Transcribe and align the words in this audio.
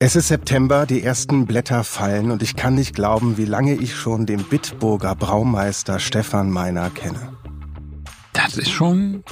Es 0.00 0.14
ist 0.14 0.28
September, 0.28 0.86
die 0.86 1.02
ersten 1.02 1.44
Blätter 1.44 1.82
fallen 1.82 2.30
und 2.30 2.40
ich 2.40 2.54
kann 2.54 2.76
nicht 2.76 2.94
glauben, 2.94 3.36
wie 3.36 3.44
lange 3.44 3.74
ich 3.74 3.96
schon 3.96 4.26
den 4.26 4.44
Bitburger 4.44 5.16
Braumeister 5.16 5.98
Stefan 5.98 6.52
Meiner 6.52 6.88
kenne. 6.90 7.32
Das 8.32 8.56
ist 8.56 8.70
schon 8.70 9.24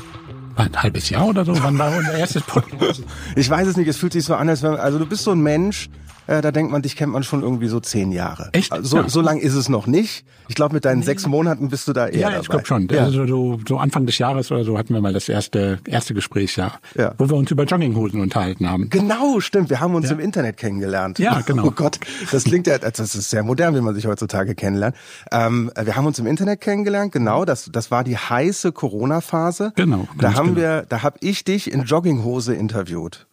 ein 0.57 0.83
halbes 0.83 1.09
Jahr 1.09 1.29
oder 1.29 1.45
so. 1.45 1.53
Wann 1.63 1.79
war 1.79 1.97
unser 1.97 2.15
erstes 2.15 2.43
Podcast? 2.43 3.05
Ich 3.37 3.49
weiß 3.49 3.69
es 3.69 3.77
nicht, 3.77 3.87
es 3.87 3.97
fühlt 3.97 4.13
sich 4.13 4.25
so 4.25 4.35
an, 4.35 4.49
als 4.49 4.65
wenn, 4.65 4.75
also 4.75 4.99
du 4.99 5.07
bist 5.07 5.23
so 5.23 5.31
ein 5.31 5.41
Mensch, 5.41 5.89
äh, 6.27 6.41
da 6.43 6.51
denkt 6.53 6.73
man, 6.73 6.83
dich 6.83 6.97
kennt 6.97 7.13
man 7.13 7.23
schon 7.23 7.43
irgendwie 7.43 7.69
so 7.69 7.81
zehn 7.81 8.13
Jahre. 8.13 8.51
Echt? 8.53 8.73
So, 8.83 8.99
Ja. 8.99 9.09
so 9.09 9.21
lang 9.21 9.39
ist 9.39 9.55
es 9.55 9.69
noch 9.69 9.87
nicht. 9.87 10.25
Ich 10.49 10.55
glaube, 10.55 10.75
mit 10.75 10.85
deinen 10.85 11.03
sechs 11.03 11.27
Monaten 11.27 11.69
bist 11.69 11.89
du 11.89 11.93
da 11.93 12.07
eher 12.09 12.31
Ja, 12.33 12.41
ich 12.41 12.49
glaube 12.49 12.67
schon. 12.67 12.89
Ja. 12.89 13.05
Also 13.05 13.27
so, 13.27 13.59
so 13.67 13.79
Anfang 13.79 14.07
des 14.07 14.19
Jahres 14.19 14.51
oder 14.53 14.65
so 14.65 14.79
hatten 14.79 14.95
wir 14.95 15.01
mal 15.01 15.13
das 15.13 15.29
erste 15.29 15.79
erste 15.87 16.15
Gespräch, 16.15 16.57
ja, 16.57 16.73
Ja. 16.95 17.15
wo 17.19 17.29
wir 17.29 17.37
uns 17.37 17.51
über 17.51 17.65
Jogginghosen 17.65 18.21
unterhalten 18.21 18.69
haben. 18.69 18.89
Genau, 18.91 19.41
stimmt. 19.41 19.71
Wir 19.71 19.81
haben 19.81 19.95
uns 19.95 20.07
Ja. 20.07 20.13
im 20.15 20.21
Internet 20.21 20.57
kennengelernt. 20.57 21.19
Ja, 21.19 21.41
genau. 21.41 21.67
Oh 21.67 21.71
Gott, 21.71 21.99
das 22.31 22.45
klingt 22.45 22.67
ja, 22.67 22.79
das 22.79 22.99
ist 23.01 23.31
sehr 23.31 23.43
modern, 23.43 23.75
wie 23.75 23.81
man 23.81 23.95
sich 23.95 24.07
heutzutage 24.07 24.55
kennenlernt. 24.55 24.95
Ähm, 25.33 25.71
wir 25.81 25.97
haben 25.97 26.07
uns 26.07 26.19
im 26.19 26.27
Internet 26.27 26.61
kennengelernt, 26.61 27.13
genau. 27.13 27.45
Das, 27.45 27.69
das 27.73 27.91
war 27.91 28.05
die 28.05 28.17
heiße 28.17 28.73
Corona-Phase. 28.73 29.73
Genau, 29.77 30.07
Da 30.19 30.35
haben 30.35 30.55
genau. 30.55 30.57
wir, 30.61 30.87
da 30.89 31.03
habe 31.03 31.19
ich 31.21 31.45
dich 31.45 31.71
in 31.73 31.83
Jogginghose 31.85 32.55
interviewt. 32.55 33.27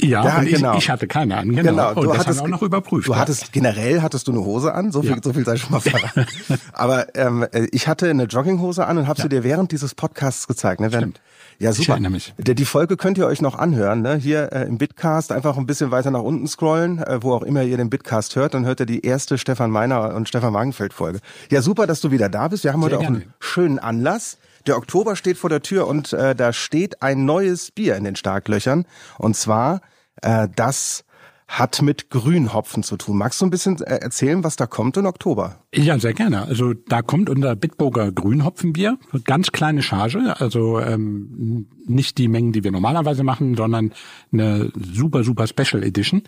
Ja, 0.00 0.24
Ja, 0.24 0.38
und 0.38 0.46
ich, 0.46 0.54
genau. 0.54 0.76
ich 0.78 0.88
hatte 0.90 1.08
keine 1.08 1.36
an, 1.36 1.54
genau. 1.56 1.92
und 1.94 2.06
das 2.08 2.26
haben 2.26 2.36
wir 2.36 2.42
auch 2.42 2.48
noch 2.48 2.62
überprüft. 2.62 3.08
Du 3.08 3.12
ja. 3.12 3.18
hattest 3.18 3.52
generell 3.52 4.00
hattest 4.00 4.28
du 4.28 4.32
eine 4.32 4.40
Hose 4.44 4.72
an, 4.72 4.92
so 4.92 5.02
viel, 5.02 5.10
Ja. 5.10 5.16
so 5.22 5.32
viel 5.32 5.44
sei 5.44 5.56
schon 5.56 5.72
mal 5.72 5.80
verraten. 5.80 6.26
Aber 6.72 7.14
ähm, 7.16 7.44
äh, 7.52 7.66
ich 7.72 7.88
hatte 7.88 8.08
eine 8.08 8.24
Jogginghose 8.24 8.86
an 8.86 8.98
und 8.98 9.08
habe 9.08 9.20
sie 9.20 9.28
dir 9.28 9.42
während 9.42 9.72
dieses 9.72 9.96
Podcasts 9.96 10.46
gezeigt. 10.46 10.80
Ne? 10.80 10.92
Während, 10.92 11.16
Stimmt. 11.16 11.20
ja, 11.58 11.70
Ich 11.72 11.78
super. 11.78 11.92
erinnere 11.92 12.12
mich. 12.12 12.32
Die, 12.38 12.64
Folge 12.64 12.96
könnt 12.96 13.18
ihr 13.18 13.26
euch 13.26 13.42
noch 13.42 13.56
anhören. 13.58 14.02
Ne? 14.02 14.14
Hier 14.16 14.52
äh, 14.52 14.66
im 14.66 14.78
Bitcast 14.78 15.32
einfach 15.32 15.56
ein 15.58 15.66
bisschen 15.66 15.90
weiter 15.90 16.12
nach 16.12 16.22
unten 16.22 16.46
scrollen, 16.46 16.98
äh, 17.02 17.18
wo 17.22 17.32
auch 17.34 17.42
immer 17.42 17.64
ihr 17.64 17.76
den 17.76 17.90
Bitcast 17.90 18.36
hört, 18.36 18.54
dann 18.54 18.64
hört 18.66 18.78
ihr 18.78 18.86
die 18.86 19.04
erste 19.04 19.36
Stefan 19.36 19.72
Meiner 19.72 20.14
und 20.14 20.28
Stefan 20.28 20.54
Wagenfeld 20.54 20.92
Folge. 20.92 21.18
Ja, 21.50 21.60
super, 21.60 21.88
dass 21.88 22.00
du 22.00 22.12
wieder 22.12 22.28
da 22.28 22.46
bist. 22.46 22.62
Wir 22.62 22.72
haben 22.72 22.84
heute 22.84 22.98
auch 22.98 23.00
gerne. 23.00 23.16
einen 23.18 23.34
schönen 23.40 23.78
Anlass. 23.80 24.38
Der 24.68 24.76
Oktober 24.76 25.16
steht 25.16 25.38
vor 25.38 25.50
der 25.50 25.62
Tür 25.62 25.86
und 25.86 26.12
äh, 26.12 26.34
da 26.34 26.52
steht 26.52 27.02
ein 27.02 27.24
neues 27.24 27.70
Bier 27.70 27.96
in 27.96 28.04
den 28.04 28.16
Starklöchern. 28.16 28.84
Und 29.18 29.34
zwar 29.34 29.80
äh, 30.22 30.48
das 30.54 31.04
hat 31.46 31.80
mit 31.80 32.10
Grünhopfen 32.10 32.82
zu 32.82 32.98
tun. 32.98 33.16
Magst 33.16 33.40
du 33.40 33.46
ein 33.46 33.50
bisschen 33.50 33.80
äh, 33.80 33.96
erzählen, 33.96 34.44
was 34.44 34.56
da 34.56 34.66
kommt 34.66 34.98
im 34.98 35.06
Oktober? 35.06 35.64
Ja, 35.74 35.98
sehr 35.98 36.12
gerne. 36.12 36.42
Also 36.42 36.74
da 36.74 37.00
kommt 37.00 37.30
unser 37.30 37.56
Bitburger 37.56 38.12
Grünhopfenbier, 38.12 38.98
ganz 39.24 39.50
kleine 39.50 39.82
Charge, 39.82 40.38
also 40.38 40.78
ähm, 40.78 41.66
nicht 41.86 42.18
die 42.18 42.28
Mengen, 42.28 42.52
die 42.52 42.64
wir 42.64 42.70
normalerweise 42.70 43.24
machen, 43.24 43.56
sondern 43.56 43.94
eine 44.30 44.70
super, 44.74 45.24
super 45.24 45.46
Special 45.46 45.82
Edition. 45.82 46.22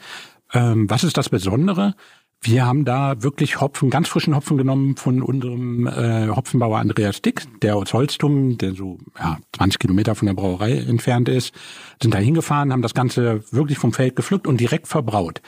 Ähm, 0.55 0.89
was 0.89 1.05
ist 1.05 1.19
das 1.19 1.29
Besondere? 1.29 1.95
Wir 2.43 2.67
haben 2.67 2.87
da 2.87 3.23
wirklich 3.23 3.61
Hopfen, 3.61 3.91
ganz 3.91 4.09
frischen 4.09 4.35
Hopfen 4.35 4.57
genommen 4.57 4.97
von 4.97 5.21
unserem 5.23 5.87
äh, 5.87 6.29
Hopfenbauer 6.29 6.79
Andreas 6.79 7.21
Dick, 7.21 7.43
der 7.61 7.77
aus 7.77 7.93
Holstum, 7.93 8.57
der 8.57 8.73
so 8.73 8.97
ja, 9.19 9.37
20 9.57 9.79
Kilometer 9.79 10.15
von 10.15 10.25
der 10.25 10.33
Brauerei 10.33 10.79
entfernt 10.79 11.29
ist, 11.29 11.55
sind 12.01 12.15
da 12.15 12.19
hingefahren, 12.19 12.73
haben 12.73 12.81
das 12.81 12.95
Ganze 12.95 13.45
wirklich 13.53 13.77
vom 13.77 13.93
Feld 13.93 14.17
gepflückt 14.17 14.47
und 14.47 14.59
direkt 14.59 14.89
verbraut. 14.89 15.43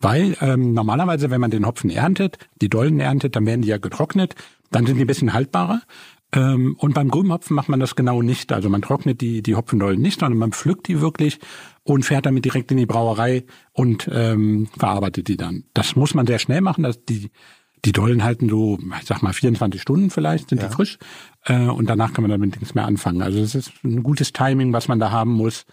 Weil 0.00 0.38
ähm, 0.40 0.72
normalerweise, 0.72 1.30
wenn 1.30 1.40
man 1.40 1.50
den 1.50 1.66
Hopfen 1.66 1.90
erntet, 1.90 2.38
die 2.62 2.70
Dollen 2.70 2.98
erntet, 2.98 3.36
dann 3.36 3.44
werden 3.44 3.60
die 3.60 3.68
ja 3.68 3.78
getrocknet, 3.78 4.34
dann 4.70 4.86
sind 4.86 4.96
die 4.96 5.04
ein 5.04 5.06
bisschen 5.06 5.34
haltbarer. 5.34 5.82
Ähm, 6.32 6.76
und 6.78 6.94
beim 6.94 7.08
Grünhopfen 7.08 7.56
macht 7.56 7.68
man 7.68 7.80
das 7.80 7.96
genau 7.96 8.20
nicht. 8.22 8.52
Also 8.52 8.68
man 8.68 8.82
trocknet 8.82 9.20
die, 9.20 9.42
die 9.42 9.54
Hopfendollen 9.54 10.00
nicht, 10.00 10.20
sondern 10.20 10.38
man 10.38 10.52
pflückt 10.52 10.88
die 10.88 11.00
wirklich 11.00 11.38
und 11.84 12.04
fährt 12.04 12.26
damit 12.26 12.44
direkt 12.44 12.70
in 12.70 12.76
die 12.76 12.86
Brauerei 12.86 13.44
und 13.72 14.08
ähm, 14.12 14.68
verarbeitet 14.76 15.28
die 15.28 15.36
dann. 15.36 15.64
Das 15.72 15.96
muss 15.96 16.14
man 16.14 16.26
sehr 16.26 16.38
schnell 16.38 16.60
machen. 16.60 16.84
Dass 16.84 17.02
die, 17.04 17.30
die 17.84 17.92
Dollen 17.92 18.24
halten 18.24 18.48
so, 18.48 18.78
ich 19.00 19.06
sag 19.06 19.22
mal, 19.22 19.32
24 19.32 19.80
Stunden 19.80 20.10
vielleicht, 20.10 20.50
sind 20.50 20.62
die 20.62 20.68
frisch. 20.68 20.98
Äh, 21.44 21.68
und 21.68 21.88
danach 21.88 22.12
kann 22.12 22.22
man 22.22 22.30
damit 22.30 22.60
nichts 22.60 22.74
mehr 22.74 22.84
anfangen. 22.84 23.22
Also 23.22 23.38
es 23.38 23.54
ist 23.54 23.72
ein 23.82 24.02
gutes 24.02 24.32
Timing, 24.32 24.72
was 24.72 24.88
man 24.88 24.98
da 24.98 25.10
haben 25.10 25.32
muss. 25.32 25.64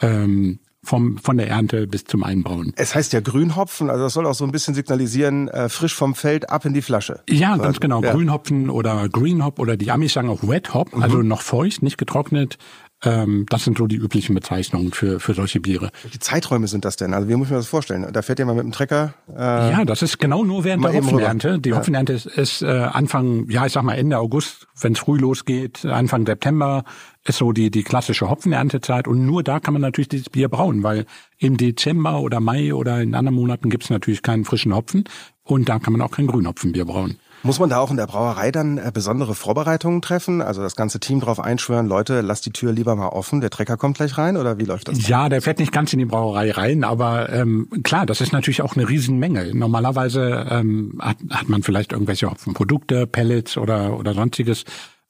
Ähm, 0.00 0.60
vom, 0.84 1.18
von 1.18 1.36
der 1.36 1.48
Ernte 1.48 1.86
bis 1.86 2.04
zum 2.04 2.22
Einbrauen. 2.22 2.72
Es 2.76 2.94
heißt 2.94 3.12
ja 3.12 3.20
Grünhopfen, 3.20 3.90
also 3.90 4.04
das 4.04 4.12
soll 4.14 4.26
auch 4.26 4.34
so 4.34 4.44
ein 4.44 4.52
bisschen 4.52 4.74
signalisieren, 4.74 5.48
äh, 5.48 5.68
frisch 5.68 5.94
vom 5.94 6.14
Feld 6.14 6.50
ab 6.50 6.64
in 6.64 6.74
die 6.74 6.82
Flasche. 6.82 7.20
Ja, 7.28 7.56
ganz 7.56 7.80
genau. 7.80 8.02
ja. 8.02 8.12
Grünhopfen 8.12 8.70
oder 8.70 9.08
Green 9.08 9.44
Hop 9.44 9.58
oder 9.58 9.76
die 9.76 9.90
Amis 9.90 10.12
sagen 10.12 10.28
auch 10.28 10.46
Wet 10.46 10.74
Hop, 10.74 10.90
also 11.00 11.22
noch 11.22 11.42
feucht, 11.42 11.82
nicht 11.82 11.98
getrocknet. 11.98 12.58
Ähm, 13.02 13.44
das 13.50 13.64
sind 13.64 13.76
so 13.76 13.86
die 13.86 13.96
üblichen 13.96 14.34
Bezeichnungen 14.34 14.92
für, 14.92 15.20
für 15.20 15.34
solche 15.34 15.60
Biere. 15.60 15.90
Welche 16.02 16.20
Zeiträume 16.20 16.68
sind 16.68 16.84
das 16.84 16.96
denn? 16.96 17.12
Also 17.12 17.28
wie 17.28 17.34
muss 17.34 17.48
ich 17.48 17.50
mir 17.50 17.58
das 17.58 17.66
vorstellen? 17.66 18.06
Da 18.10 18.22
fährt 18.22 18.38
mal 18.40 18.54
mit 18.54 18.64
dem 18.64 18.72
Trecker. 18.72 19.14
Äh, 19.28 19.40
Ja, 19.72 19.84
das 19.84 20.00
ist 20.02 20.18
genau 20.18 20.42
nur 20.44 20.64
während 20.64 20.84
der 20.84 20.94
Hopfenernte. 20.94 21.58
Die 21.58 21.70
Ja. 21.70 21.76
Hopfenernte 21.76 22.14
ist, 22.14 22.26
ist 22.26 22.62
äh, 22.62 22.66
Anfang, 22.66 23.48
ja, 23.50 23.66
ich 23.66 23.72
sag 23.72 23.82
mal 23.82 23.94
Ende 23.94 24.18
August, 24.18 24.68
wenn 24.80 24.92
es 24.94 25.00
früh 25.00 25.18
losgeht, 25.18 25.84
Anfang 25.84 26.24
September 26.24 26.84
ist 27.26 27.38
so 27.38 27.52
die, 27.52 27.70
die 27.70 27.82
klassische 27.82 28.28
Hopfenerntezeit. 28.28 29.08
Und 29.08 29.24
nur 29.24 29.42
da 29.42 29.60
kann 29.60 29.72
man 29.72 29.82
natürlich 29.82 30.08
dieses 30.08 30.30
Bier 30.30 30.48
brauen, 30.48 30.82
weil 30.82 31.06
im 31.38 31.56
Dezember 31.56 32.20
oder 32.20 32.40
Mai 32.40 32.74
oder 32.74 33.00
in 33.00 33.14
anderen 33.14 33.34
Monaten 33.34 33.70
gibt's 33.70 33.90
natürlich 33.90 34.22
keinen 34.22 34.44
frischen 34.44 34.74
Hopfen 34.74 35.04
und 35.42 35.68
da 35.68 35.78
kann 35.78 35.92
man 35.92 36.02
auch 36.02 36.10
kein 36.10 36.26
Grünhopfenbier 36.26 36.84
brauen. 36.84 37.18
Muss 37.42 37.58
man 37.58 37.68
da 37.68 37.78
auch 37.78 37.90
in 37.90 37.98
der 37.98 38.06
Brauerei 38.06 38.50
dann 38.50 38.78
äh, 38.78 38.90
besondere 38.92 39.34
Vorbereitungen 39.34 40.00
treffen? 40.00 40.40
Also 40.40 40.62
das 40.62 40.76
ganze 40.76 40.98
Team 40.98 41.20
drauf 41.20 41.38
einschwören, 41.38 41.86
Leute, 41.86 42.22
lasst 42.22 42.46
die 42.46 42.52
Tür 42.52 42.72
lieber 42.72 42.96
mal 42.96 43.08
offen, 43.08 43.42
der 43.42 43.50
Trecker 43.50 43.76
kommt 43.76 43.98
gleich 43.98 44.16
rein 44.16 44.38
oder 44.38 44.58
wie 44.58 44.64
läuft 44.64 44.88
das? 44.88 45.06
Ja, 45.06 45.28
der 45.28 45.42
fährt 45.42 45.58
nicht 45.58 45.70
ganz 45.70 45.92
in 45.92 45.98
die 45.98 46.06
Brauerei 46.06 46.50
rein, 46.52 46.84
aber 46.84 47.30
ähm, 47.30 47.68
klar, 47.82 48.06
das 48.06 48.22
ist 48.22 48.32
natürlich 48.32 48.62
auch 48.62 48.76
eine 48.76 48.88
Riesenmenge. 48.88 49.54
Normalerweise 49.54 50.46
ähm, 50.48 50.98
hat, 51.02 51.18
hat 51.28 51.50
man 51.50 51.62
vielleicht 51.62 51.92
irgendwelche 51.92 52.30
Hopfenprodukte, 52.30 53.06
Pellets 53.06 53.58
oder 53.58 53.98
oder 53.98 54.14
sonstiges 54.14 54.64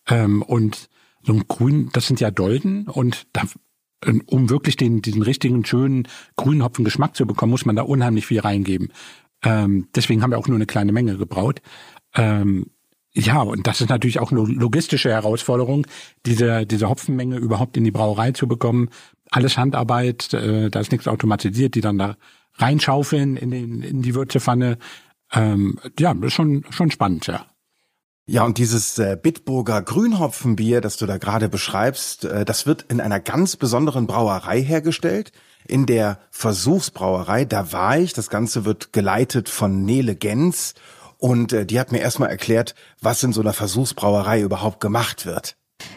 ähm, 0.08 0.42
und 0.42 0.88
so 1.24 1.32
ein 1.32 1.44
Grün, 1.48 1.90
das 1.92 2.06
sind 2.06 2.20
ja 2.20 2.30
Dolden 2.30 2.88
und 2.88 3.26
da, 3.32 3.42
um 4.26 4.50
wirklich 4.50 4.76
den 4.76 5.02
diesen 5.02 5.22
richtigen 5.22 5.64
schönen 5.64 6.06
grünen 6.36 6.62
Hopfengeschmack 6.62 7.16
zu 7.16 7.26
bekommen, 7.26 7.50
muss 7.50 7.66
man 7.66 7.76
da 7.76 7.82
unheimlich 7.82 8.26
viel 8.26 8.40
reingeben. 8.40 8.92
Ähm, 9.42 9.88
deswegen 9.94 10.22
haben 10.22 10.30
wir 10.30 10.38
auch 10.38 10.48
nur 10.48 10.56
eine 10.56 10.66
kleine 10.66 10.92
Menge 10.92 11.16
gebraut. 11.16 11.60
Ähm, 12.14 12.66
ja, 13.16 13.40
und 13.42 13.66
das 13.66 13.80
ist 13.80 13.90
natürlich 13.90 14.18
auch 14.18 14.32
eine 14.32 14.40
logistische 14.40 15.10
Herausforderung, 15.10 15.86
diese, 16.26 16.66
diese 16.66 16.88
Hopfenmenge 16.88 17.36
überhaupt 17.36 17.76
in 17.76 17.84
die 17.84 17.92
Brauerei 17.92 18.32
zu 18.32 18.48
bekommen. 18.48 18.88
Alles 19.30 19.56
Handarbeit, 19.56 20.32
äh, 20.34 20.68
da 20.68 20.80
ist 20.80 20.91
nichts 20.91 21.06
automatisiert, 21.06 21.76
die 21.76 21.80
dann 21.80 21.98
da 21.98 22.16
reinschaufeln 22.54 23.36
in, 23.36 23.50
den, 23.50 23.82
in 23.82 24.02
die 24.02 24.14
Würzepfanne. 24.14 24.78
Ähm, 25.32 25.78
ja, 25.98 26.12
das 26.12 26.28
ist 26.28 26.34
schon, 26.34 26.64
schon 26.70 26.91
spannend, 26.91 27.26
ja. 27.28 27.46
Ja, 28.26 28.44
und 28.44 28.56
dieses 28.56 28.98
äh, 28.98 29.18
Bitburger 29.20 29.82
Grünhopfenbier, 29.82 30.80
das 30.80 30.96
du 30.96 31.04
da 31.04 31.18
gerade 31.18 31.50
beschreibst, 31.50 32.24
äh, 32.24 32.46
das 32.46 32.64
wird 32.66 32.82
in 32.88 33.02
einer 33.02 33.20
ganz 33.20 33.56
besonderen 33.56 34.06
Brauerei 34.06 34.62
hergestellt. 34.62 35.30
In 35.66 35.84
der 35.84 36.18
Versuchsbrauerei, 36.30 37.44
da 37.44 37.72
war 37.72 37.98
ich. 37.98 38.14
Das 38.14 38.30
Ganze 38.30 38.64
wird 38.64 38.94
geleitet 38.94 39.50
von 39.50 39.84
Nele 39.84 40.16
Gens. 40.16 40.74
Und 41.18 41.52
äh, 41.52 41.66
die 41.66 41.78
hat 41.78 41.92
mir 41.92 42.00
erstmal 42.00 42.30
erklärt, 42.30 42.74
was 43.02 43.22
in 43.22 43.34
so 43.34 43.42
einer 43.42 43.52
Versuchsbrauerei 43.52 44.41
überhaupt 44.41 44.80
gemacht 44.80 45.26
wird. 45.26 45.56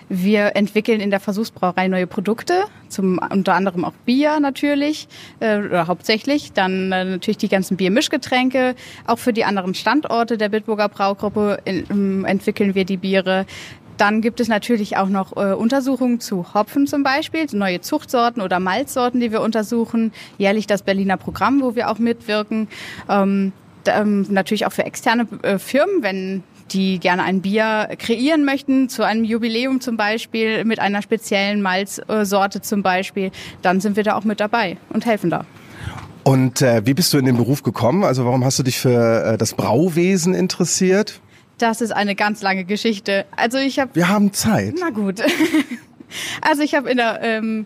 Wir 0.10 0.56
entwickeln 0.56 1.02
in 1.02 1.10
der 1.10 1.20
Versuchsbrauerei 1.20 1.90
neue 1.90 2.08
Produkte, 2.08 2.64
zum 2.88 3.20
unter 3.30 3.56
anderem 3.56 3.84
auch 3.84 3.94
Bier 4.06 4.40
natürlich 4.40 5.08
äh, 5.40 5.58
oder 5.58 5.88
hauptsächlich, 5.88 6.54
dann 6.54 6.92
äh, 6.94 7.04
natürlich 7.04 7.38
die 7.38 7.50
ganzen 7.50 7.76
Biermischgetränke. 7.76 8.76
Auch 9.06 9.20
für 9.20 9.34
die 9.34 9.44
anderen 9.44 9.74
Standorte 9.74 10.38
der 10.38 10.50
Bitburger 10.50 10.88
Braugruppe 10.88 11.60
in, 11.66 11.84
ähm, 11.90 12.26
entwickeln 12.26 12.74
wir 12.74 12.86
die 12.86 12.98
Biere. 12.98 13.46
Dann 13.98 14.22
gibt 14.22 14.40
es 14.40 14.48
natürlich 14.48 14.96
auch 14.96 15.10
noch 15.10 15.36
äh, 15.36 15.54
Untersuchungen 15.54 16.20
zu 16.20 16.54
Hopfen 16.54 16.88
zum 16.88 17.04
Beispiel, 17.04 17.46
neue 17.52 17.82
Zuchtsorten 17.82 18.42
oder 18.42 18.60
Malzsorten, 18.60 19.20
die 19.20 19.32
wir 19.32 19.42
untersuchen. 19.42 20.14
Jährlich 20.38 20.68
das 20.68 20.84
Berliner 20.84 21.18
Programm, 21.18 21.62
wo 21.62 21.76
wir 21.76 21.90
auch 21.90 22.00
mitwirken. 22.00 22.70
Ähm, 23.10 23.52
ähm, 23.88 24.26
natürlich 24.30 24.66
auch 24.66 24.72
für 24.72 24.86
externe 24.86 25.28
äh, 25.42 25.58
Firmen, 25.58 26.04
wenn 26.04 26.44
die 26.72 27.00
gerne 27.00 27.24
ein 27.24 27.42
Bier 27.42 27.90
kreieren 27.98 28.46
möchten, 28.46 28.90
zu 28.90 29.04
einem 29.04 29.24
Jubiläum 29.24 29.82
zum 29.82 29.98
Beispiel, 29.98 30.66
mit 30.66 30.80
einer 30.80 31.02
speziellen 31.02 31.62
Malzsorte 31.62 32.62
zum 32.62 32.84
Beispiel, 32.84 33.32
dann 33.62 33.80
sind 33.82 33.96
wir 33.96 34.04
da 34.04 34.16
auch 34.16 34.24
mit 34.24 34.40
dabei 34.40 34.78
und 34.90 35.06
helfen 35.06 35.30
da. 35.30 35.46
Und 36.24 36.62
äh, 36.62 36.86
wie 36.86 36.94
bist 36.94 37.14
du 37.14 37.18
in 37.18 37.26
den 37.26 37.38
Beruf 37.38 37.64
gekommen? 37.64 38.04
Also 38.04 38.26
warum 38.26 38.44
hast 38.44 38.60
du 38.60 38.64
dich 38.64 38.78
für 38.80 39.24
äh, 39.24 39.38
das 39.38 39.54
Brauwesen 39.54 40.34
interessiert? 40.34 41.22
Das 41.58 41.80
ist 41.82 41.92
eine 41.92 42.16
ganz 42.16 42.42
lange 42.42 42.66
Geschichte. 42.66 43.26
Also 43.36 43.58
ich 43.58 43.80
habe, 43.80 43.96
Wir 43.96 44.10
haben 44.10 44.34
Zeit. 44.34 44.76
na 44.80 44.90
gut, 44.90 45.22
also 46.42 46.62
ich 46.62 46.76
habe 46.76 46.90
in 46.90 46.98
der 46.98 47.22
ähm, 47.24 47.66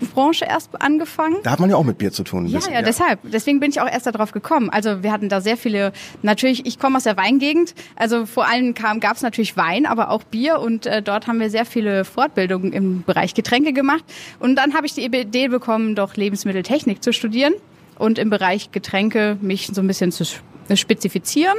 Hotelfachbranche 0.00 0.44
erst 0.44 0.80
angefangen. 0.80 1.36
Da 1.42 1.50
hat 1.50 1.60
man 1.60 1.70
ja 1.70 1.76
auch 1.76 1.84
mit 1.84 1.98
Bier 1.98 2.12
zu 2.12 2.24
tun. 2.24 2.46
Ja, 2.46 2.58
bisschen, 2.58 2.74
ja, 2.74 2.82
deshalb. 2.82 3.20
Deswegen 3.24 3.60
bin 3.60 3.70
ich 3.70 3.80
auch 3.80 3.90
erst 3.90 4.06
darauf 4.06 4.32
gekommen. 4.32 4.70
Also 4.70 5.02
wir 5.02 5.12
hatten 5.12 5.28
da 5.28 5.40
sehr 5.40 5.56
viele, 5.56 5.92
natürlich, 6.22 6.66
ich 6.66 6.78
komme 6.78 6.96
aus 6.96 7.04
der 7.04 7.16
Weingegend, 7.16 7.74
also 7.96 8.26
vor 8.26 8.46
allem 8.46 8.74
gab 8.74 9.16
es 9.16 9.22
natürlich 9.22 9.56
Wein, 9.56 9.86
aber 9.86 10.10
auch 10.10 10.22
Bier 10.22 10.60
und 10.60 10.86
äh, 10.86 11.02
dort 11.02 11.26
haben 11.26 11.40
wir 11.40 11.50
sehr 11.50 11.66
viele 11.66 12.04
Fortbildungen 12.04 12.72
im 12.72 13.02
Bereich 13.02 13.34
Getränke 13.34 13.72
gemacht. 13.72 14.04
Und 14.40 14.56
dann 14.56 14.74
habe 14.74 14.86
ich 14.86 14.94
die 14.94 15.04
Idee 15.04 15.48
bekommen, 15.48 15.94
doch 15.94 16.16
Lebensmitteltechnik 16.16 17.02
zu 17.02 17.12
studieren. 17.12 17.54
und 17.98 18.18
im 18.18 18.28
Bereich 18.28 18.72
Getränke 18.72 19.38
mich 19.40 19.68
so 19.72 19.80
ein 19.80 19.86
bisschen 19.86 20.10
zu 20.10 20.24
spezifizieren. 20.74 21.56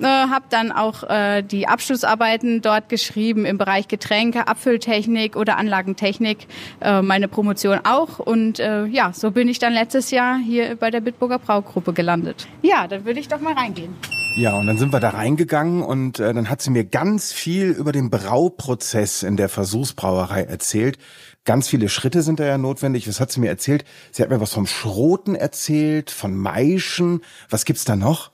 Äh, 0.00 0.04
habe 0.04 0.44
dann 0.50 0.72
auch 0.72 1.02
äh, 1.04 1.42
die 1.42 1.66
Abschlussarbeiten 1.66 2.62
dort 2.62 2.88
geschrieben 2.88 3.44
im 3.44 3.58
Bereich 3.58 3.88
Getränke, 3.88 4.46
Abfülltechnik 4.46 5.36
oder 5.36 5.56
Anlagentechnik, 5.56 6.46
äh, 6.80 7.02
meine 7.02 7.28
Promotion 7.28 7.80
auch. 7.84 8.18
Und 8.18 8.60
äh, 8.60 8.84
ja, 8.86 9.12
so 9.12 9.30
bin 9.30 9.48
ich 9.48 9.58
dann 9.58 9.72
letztes 9.72 10.10
Jahr 10.10 10.38
hier 10.38 10.76
bei 10.76 10.90
der 10.90 11.00
Bitburger 11.00 11.38
Braugruppe 11.38 11.92
gelandet. 11.92 12.46
Ja, 12.62 12.86
dann 12.86 13.04
würde 13.04 13.20
ich 13.20 13.28
doch 13.28 13.40
mal 13.40 13.54
reingehen. 13.54 13.94
Ja, 14.36 14.56
und 14.56 14.68
dann 14.68 14.78
sind 14.78 14.92
wir 14.92 15.00
da 15.00 15.10
reingegangen 15.10 15.82
und 15.82 16.20
äh, 16.20 16.32
dann 16.32 16.48
hat 16.48 16.62
sie 16.62 16.70
mir 16.70 16.84
ganz 16.84 17.32
viel 17.32 17.70
über 17.70 17.90
den 17.90 18.08
Brauprozess 18.08 19.24
in 19.24 19.36
der 19.36 19.48
Versuchsbrauerei 19.48 20.44
erzählt. 20.44 20.96
Ganz 21.44 21.66
viele 21.66 21.88
Schritte 21.88 22.22
sind 22.22 22.38
da 22.38 22.44
ja 22.44 22.56
notwendig. 22.56 23.08
Was 23.08 23.18
hat 23.18 23.32
sie 23.32 23.40
mir 23.40 23.48
erzählt? 23.48 23.84
Sie 24.12 24.22
hat 24.22 24.30
mir 24.30 24.40
was 24.40 24.52
vom 24.52 24.66
Schroten 24.66 25.34
erzählt, 25.34 26.12
von 26.12 26.36
Maischen. 26.36 27.22
Was 27.50 27.64
gibt's 27.64 27.84
da 27.84 27.96
noch? 27.96 28.30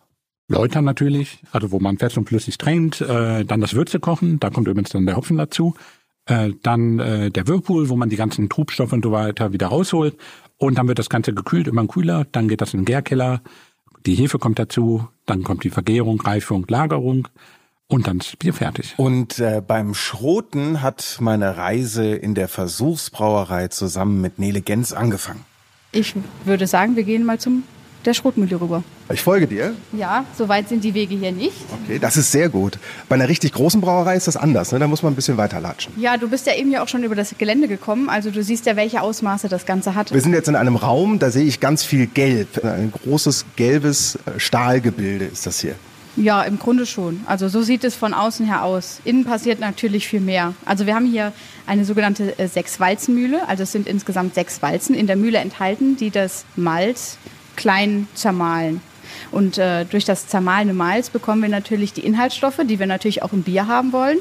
Läutern 0.48 0.84
natürlich, 0.84 1.38
also 1.52 1.70
wo 1.70 1.80
man 1.80 1.98
fest 1.98 2.18
und 2.18 2.28
flüssig 2.28 2.58
trennt, 2.58 3.00
äh, 3.00 3.44
dann 3.44 3.60
das 3.60 3.74
Würze 3.74 3.98
kochen, 3.98 4.40
da 4.40 4.50
kommt 4.50 4.68
übrigens 4.68 4.90
dann 4.90 5.06
der 5.06 5.16
Hopfen 5.16 5.38
dazu, 5.38 5.74
äh, 6.26 6.50
dann 6.62 6.98
äh, 6.98 7.30
der 7.30 7.48
Whirlpool, 7.48 7.88
wo 7.88 7.96
man 7.96 8.10
die 8.10 8.16
ganzen 8.16 8.48
Trubstoffe 8.48 8.92
und 8.92 9.04
so 9.04 9.12
weiter 9.12 9.52
wieder 9.52 9.68
rausholt 9.68 10.16
und 10.58 10.76
dann 10.76 10.86
wird 10.86 10.98
das 10.98 11.08
Ganze 11.08 11.32
gekühlt, 11.32 11.66
immer 11.66 11.86
kühler, 11.86 12.26
dann 12.32 12.48
geht 12.48 12.60
das 12.60 12.74
in 12.74 12.80
den 12.80 12.84
Gärkeller, 12.86 13.40
die 14.04 14.14
Hefe 14.14 14.38
kommt 14.38 14.58
dazu, 14.58 15.08
dann 15.24 15.44
kommt 15.44 15.64
die 15.64 15.70
Vergärung, 15.70 16.20
Reifung, 16.20 16.66
Lagerung 16.68 17.28
und 17.88 18.06
dann 18.06 18.18
ist 18.18 18.38
Bier 18.38 18.52
fertig. 18.52 18.94
Und 18.98 19.38
äh, 19.38 19.62
beim 19.66 19.94
Schroten 19.94 20.82
hat 20.82 21.18
meine 21.20 21.56
Reise 21.56 22.14
in 22.14 22.34
der 22.34 22.48
Versuchsbrauerei 22.48 23.68
zusammen 23.68 24.20
mit 24.20 24.38
Nele 24.38 24.60
Gens 24.60 24.92
angefangen. 24.92 25.44
Ich 25.92 26.14
würde 26.44 26.66
sagen, 26.66 26.96
wir 26.96 27.04
gehen 27.04 27.24
mal 27.24 27.38
zum 27.38 27.62
der 28.06 28.14
Schrotmühle 28.14 28.60
rüber. 28.60 28.82
Ich 29.12 29.22
folge 29.22 29.46
dir. 29.46 29.74
Ja, 29.92 30.24
so 30.36 30.48
weit 30.48 30.68
sind 30.68 30.84
die 30.84 30.94
Wege 30.94 31.14
hier 31.14 31.32
nicht. 31.32 31.56
Okay, 31.84 31.98
das 31.98 32.16
ist 32.16 32.32
sehr 32.32 32.48
gut. 32.48 32.78
Bei 33.08 33.14
einer 33.14 33.28
richtig 33.28 33.52
großen 33.52 33.80
Brauerei 33.80 34.16
ist 34.16 34.26
das 34.26 34.36
anders, 34.36 34.72
ne? 34.72 34.78
Da 34.78 34.86
muss 34.86 35.02
man 35.02 35.12
ein 35.12 35.16
bisschen 35.16 35.36
weiter 35.36 35.60
latschen. 35.60 35.92
Ja, 35.96 36.16
du 36.16 36.28
bist 36.28 36.46
ja 36.46 36.54
eben 36.54 36.70
ja 36.70 36.82
auch 36.82 36.88
schon 36.88 37.02
über 37.02 37.14
das 37.14 37.34
Gelände 37.36 37.68
gekommen, 37.68 38.08
also 38.08 38.30
du 38.30 38.42
siehst 38.42 38.66
ja, 38.66 38.76
welche 38.76 39.02
Ausmaße 39.02 39.48
das 39.48 39.66
Ganze 39.66 39.94
hat. 39.94 40.12
Wir 40.12 40.20
sind 40.20 40.32
jetzt 40.32 40.48
in 40.48 40.56
einem 40.56 40.76
Raum, 40.76 41.18
da 41.18 41.30
sehe 41.30 41.44
ich 41.44 41.60
ganz 41.60 41.84
viel 41.84 42.06
Gelb. 42.06 42.64
Ein 42.64 42.92
großes 42.92 43.46
gelbes 43.56 44.16
äh, 44.26 44.38
Stahlgebilde 44.38 45.26
ist 45.26 45.46
das 45.46 45.60
hier. 45.60 45.74
Ja, 46.16 46.42
im 46.42 46.60
Grunde 46.60 46.86
schon. 46.86 47.20
Also 47.26 47.48
so 47.48 47.62
sieht 47.62 47.82
es 47.82 47.96
von 47.96 48.14
außen 48.14 48.46
her 48.46 48.62
aus. 48.62 49.00
Innen 49.04 49.24
passiert 49.24 49.58
natürlich 49.58 50.06
viel 50.06 50.20
mehr. 50.20 50.54
Also 50.64 50.86
wir 50.86 50.94
haben 50.94 51.06
hier 51.06 51.32
eine 51.66 51.84
sogenannte 51.84 52.38
äh, 52.38 52.46
Sechs-Walzen-Mühle. 52.46 53.48
Also 53.48 53.64
es 53.64 53.72
sind 53.72 53.88
insgesamt 53.88 54.34
sechs 54.34 54.62
Walzen 54.62 54.94
in 54.94 55.08
der 55.08 55.16
Mühle 55.16 55.38
enthalten, 55.38 55.96
die 55.96 56.10
das 56.10 56.44
Malz 56.54 57.18
klein 57.56 58.08
zermahlen. 58.14 58.80
Und 59.30 59.58
äh, 59.58 59.84
durch 59.84 60.04
das 60.04 60.28
zermahlene 60.28 60.74
Malz 60.74 61.10
bekommen 61.10 61.42
wir 61.42 61.48
natürlich 61.48 61.92
die 61.92 62.04
Inhaltsstoffe, 62.04 62.60
die 62.64 62.78
wir 62.78 62.86
natürlich 62.86 63.22
auch 63.22 63.32
im 63.32 63.42
Bier 63.42 63.66
haben 63.66 63.92
wollen. 63.92 64.18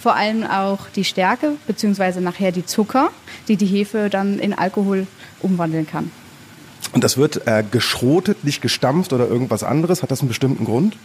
Vor 0.00 0.14
allem 0.14 0.44
auch 0.44 0.88
die 0.94 1.04
Stärke 1.04 1.52
beziehungsweise 1.66 2.20
nachher 2.20 2.52
die 2.52 2.64
Zucker, 2.64 3.10
die 3.48 3.56
die 3.56 3.66
Hefe 3.66 4.08
dann 4.10 4.38
in 4.38 4.52
Alkohol 4.52 5.06
umwandeln 5.40 5.86
kann. 5.86 6.10
Und 6.96 7.04
das 7.04 7.18
wird 7.18 7.46
äh, 7.46 7.62
geschrotet, 7.70 8.42
nicht 8.42 8.62
gestampft 8.62 9.12
oder 9.12 9.28
irgendwas 9.28 9.62
anderes. 9.62 10.02
Hat 10.02 10.10
das 10.10 10.20
einen 10.20 10.28
bestimmten 10.28 10.64
Grund? 10.64 10.96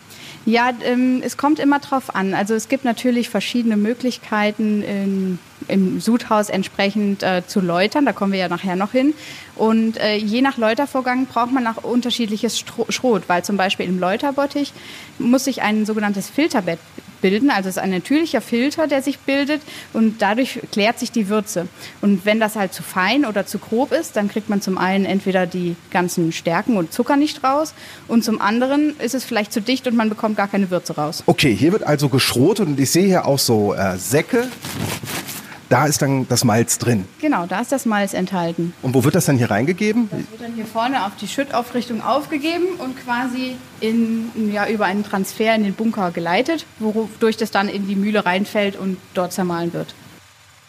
Ja, 0.46 0.72
ähm, 0.86 1.22
es 1.22 1.36
kommt 1.36 1.60
immer 1.60 1.80
drauf 1.80 2.16
an. 2.16 2.34
Also 2.34 2.54
es 2.54 2.70
gibt 2.70 2.86
natürlich 2.86 3.28
verschiedene 3.28 3.76
Möglichkeiten 3.76 4.84
in, 4.84 5.40
im 5.68 6.00
Sudhaus 6.00 6.48
entsprechend 6.48 7.24
äh, 7.24 7.44
zu 7.46 7.60
läutern. 7.60 8.06
Da 8.06 8.14
kommen 8.14 8.32
wir 8.32 8.40
ja 8.40 8.48
nachher 8.48 8.78
noch 8.78 8.94
hin. 8.94 9.14
Und 9.58 9.98
äh, 9.98 10.16
je 10.16 10.42
nach 10.42 10.58
Läutervorgang 10.58 11.26
braucht 11.26 11.52
man 11.52 11.68
auch 11.68 11.84
unterschiedliches 11.84 12.58
Stro 12.58 12.86
Schrot, 12.88 13.24
weil 13.28 13.44
zum 13.44 13.58
Beispiel 13.58 13.86
im 13.86 14.00
Läuterbottich 14.00 14.72
muss 15.20 15.44
sich 15.44 15.62
ein 15.62 15.86
sogenanntes 15.86 16.30
Filterbett 16.30 16.80
bilden. 17.22 17.50
Also 17.50 17.70
es 17.70 17.78
ist 17.78 17.82
ein 17.82 17.92
natürlicher 17.92 18.42
Filter, 18.42 18.88
der 18.88 19.02
sich 19.02 19.20
bildet 19.20 19.62
und 19.94 20.22
dadurch 20.22 20.60
klärt 20.72 21.00
sich 21.00 21.12
die 21.12 21.30
Würze. 21.30 21.68
Und 22.02 22.26
wenn 22.26 22.40
das 22.40 22.56
halt 22.56 22.74
zu 22.74 22.84
fein 22.84 23.26
oder 23.26 23.46
zu 23.46 23.60
grob 23.60 23.92
ist, 23.92 24.16
dann 24.16 24.28
kriegt 24.28 24.50
man 24.50 24.62
zum 24.62 24.78
einen 24.78 25.06
entweder 25.06 25.46
die 25.46 25.76
ganzen 25.92 26.32
Stärken 26.32 26.78
und 26.78 26.94
Zucker 26.94 27.16
nicht 27.16 27.44
raus 27.44 27.74
und 28.08 28.24
zum 28.24 28.42
anderen 28.42 29.00
ist 29.00 29.16
es 29.16 29.24
vielleicht 29.24 29.54
zu 29.54 29.62
dicht 29.62 29.88
und 29.88 29.96
man 29.96 30.10
bekommt 30.10 30.38
gar 30.38 30.48
keine 30.48 30.70
Würze 30.70 30.96
raus. 30.96 31.24
Okay, 31.26 31.56
hier 31.56 31.72
wird 31.72 31.84
also 31.84 32.10
geschrotet 32.10 32.68
und 32.68 32.80
ich 32.80 32.92
sehe 32.92 33.06
hier 33.06 33.26
auch 33.26 33.40
so 33.40 33.74
äh, 33.74 33.98
Säcke 33.98 34.48
da 35.72 35.86
ist 35.86 36.02
dann 36.02 36.28
das 36.28 36.44
Malz 36.44 36.78
drin. 36.78 37.06
Genau, 37.20 37.46
da 37.46 37.62
ist 37.62 37.72
das 37.72 37.86
Malz 37.86 38.14
enthalten. 38.14 38.74
Und 38.82 38.94
wo 38.94 39.04
wird 39.06 39.16
das 39.16 39.26
dann 39.26 39.38
hier 39.38 39.50
reingegeben? 39.50 40.10
Das 40.12 40.20
wird 40.20 40.42
dann 40.42 40.54
hier 40.54 40.66
vorne 40.66 41.06
auf 41.06 41.16
die 41.16 41.28
Schüttaufrichtung 41.28 42.02
aufgegeben 42.02 42.66
und 42.78 42.98
quasi 42.98 43.56
in, 43.80 44.52
ja, 44.52 44.68
über 44.68 44.86
einen 44.86 45.04
Transfer 45.04 45.56
in 45.56 45.64
den 45.64 45.74
Bunker 45.74 46.12
geleitet, 46.12 46.66
wodurch 46.80 47.38
das 47.38 47.52
dann 47.52 47.70
in 47.70 47.88
die 47.88 47.96
Mühle 47.96 48.26
reinfällt 48.26 48.76
und 48.76 48.98
dort 49.14 49.32
zermahlen 49.32 49.72
wird. 49.74 49.96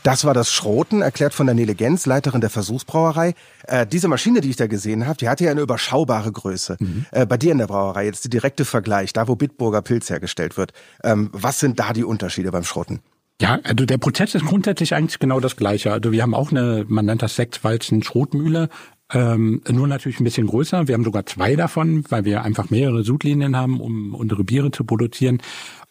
Das 0.04 0.24
war 0.24 0.34
das 0.34 0.52
Schroten, 0.52 1.00
erklärt 1.00 1.32
von 1.32 1.46
der 1.46 1.54
Nele 1.54 1.76
Gens, 1.76 2.06
Leiterin 2.06 2.40
der 2.40 2.50
Versuchsbrauerei. 2.50 3.34
Äh, 3.68 3.86
diese 3.86 4.08
Maschine, 4.08 4.40
die 4.40 4.50
ich 4.50 4.56
da 4.56 4.66
gesehen 4.66 5.06
habe, 5.06 5.16
die 5.16 5.28
hatte 5.28 5.44
ja 5.44 5.52
eine 5.52 5.60
überschaubare 5.60 6.32
Größe. 6.32 6.76
Mhm. 6.78 7.06
Äh, 7.12 7.26
bei 7.26 7.36
dir 7.36 7.52
in 7.52 7.58
der 7.58 7.68
Brauerei, 7.68 8.06
jetzt 8.06 8.24
der 8.24 8.30
direkte 8.30 8.64
Vergleich, 8.64 9.12
da 9.12 9.28
wo 9.28 9.36
Bitburger 9.36 9.80
Pilz 9.80 10.10
hergestellt 10.10 10.56
wird. 10.56 10.72
Ähm, 11.04 11.30
was 11.32 11.60
sind 11.60 11.78
da 11.78 11.92
die 11.92 12.02
Unterschiede 12.02 12.50
beim 12.50 12.64
Schroten? 12.64 13.00
Ja, 13.40 13.58
also 13.64 13.86
der 13.86 13.98
Prozess 13.98 14.34
ist 14.34 14.46
grundsätzlich 14.46 14.94
eigentlich 14.94 15.18
genau 15.18 15.40
das 15.40 15.56
gleiche. 15.56 15.92
Also 15.92 16.12
wir 16.12 16.22
haben 16.22 16.34
auch 16.34 16.50
eine, 16.50 16.84
man 16.88 17.06
nennt 17.06 17.22
das 17.22 17.34
Sektwalzen 17.34 18.02
Schrotmühle, 18.02 18.68
ähm, 19.12 19.62
nur 19.68 19.88
natürlich 19.88 20.20
ein 20.20 20.24
bisschen 20.24 20.46
größer. 20.46 20.86
Wir 20.86 20.94
haben 20.94 21.04
sogar 21.04 21.26
zwei 21.26 21.56
davon, 21.56 22.04
weil 22.08 22.24
wir 22.24 22.42
einfach 22.42 22.70
mehrere 22.70 23.02
Sudlinien 23.02 23.56
haben, 23.56 23.80
um 23.80 24.14
unsere 24.14 24.44
Biere 24.44 24.70
zu 24.70 24.84
produzieren. 24.84 25.42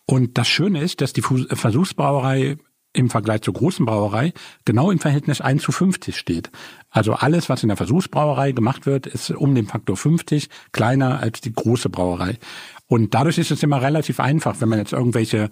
Und 0.06 0.38
das 0.38 0.48
Schöne 0.48 0.82
ist, 0.82 1.02
dass 1.02 1.14
die 1.14 1.22
Versuchsbrauerei 1.22 2.58
im 2.94 3.10
Vergleich 3.10 3.42
zur 3.42 3.54
großen 3.54 3.86
Brauerei 3.86 4.34
genau 4.66 4.92
im 4.92 5.00
Verhältnis 5.00 5.40
1 5.40 5.64
zu 5.64 5.72
50 5.72 6.18
steht. 6.18 6.52
Also 6.90 7.14
alles, 7.14 7.48
was 7.48 7.64
in 7.64 7.70
der 7.70 7.78
Versuchsbrauerei 7.78 8.52
gemacht 8.52 8.86
wird, 8.86 9.08
ist 9.08 9.32
um 9.32 9.56
den 9.56 9.68
Faktor 9.68 9.96
50 9.96 10.50
kleiner 10.74 11.20
als 11.20 11.40
die 11.40 11.54
große 11.54 11.90
Brauerei. 11.90 12.38
Und 12.88 13.14
dadurch 13.14 13.38
ist 13.38 13.52
es 13.52 13.64
immer 13.64 13.82
relativ 13.82 14.20
einfach, 14.20 14.60
wenn 14.60 14.68
man 14.68 14.80
jetzt 14.80 14.92
irgendwelche 14.92 15.50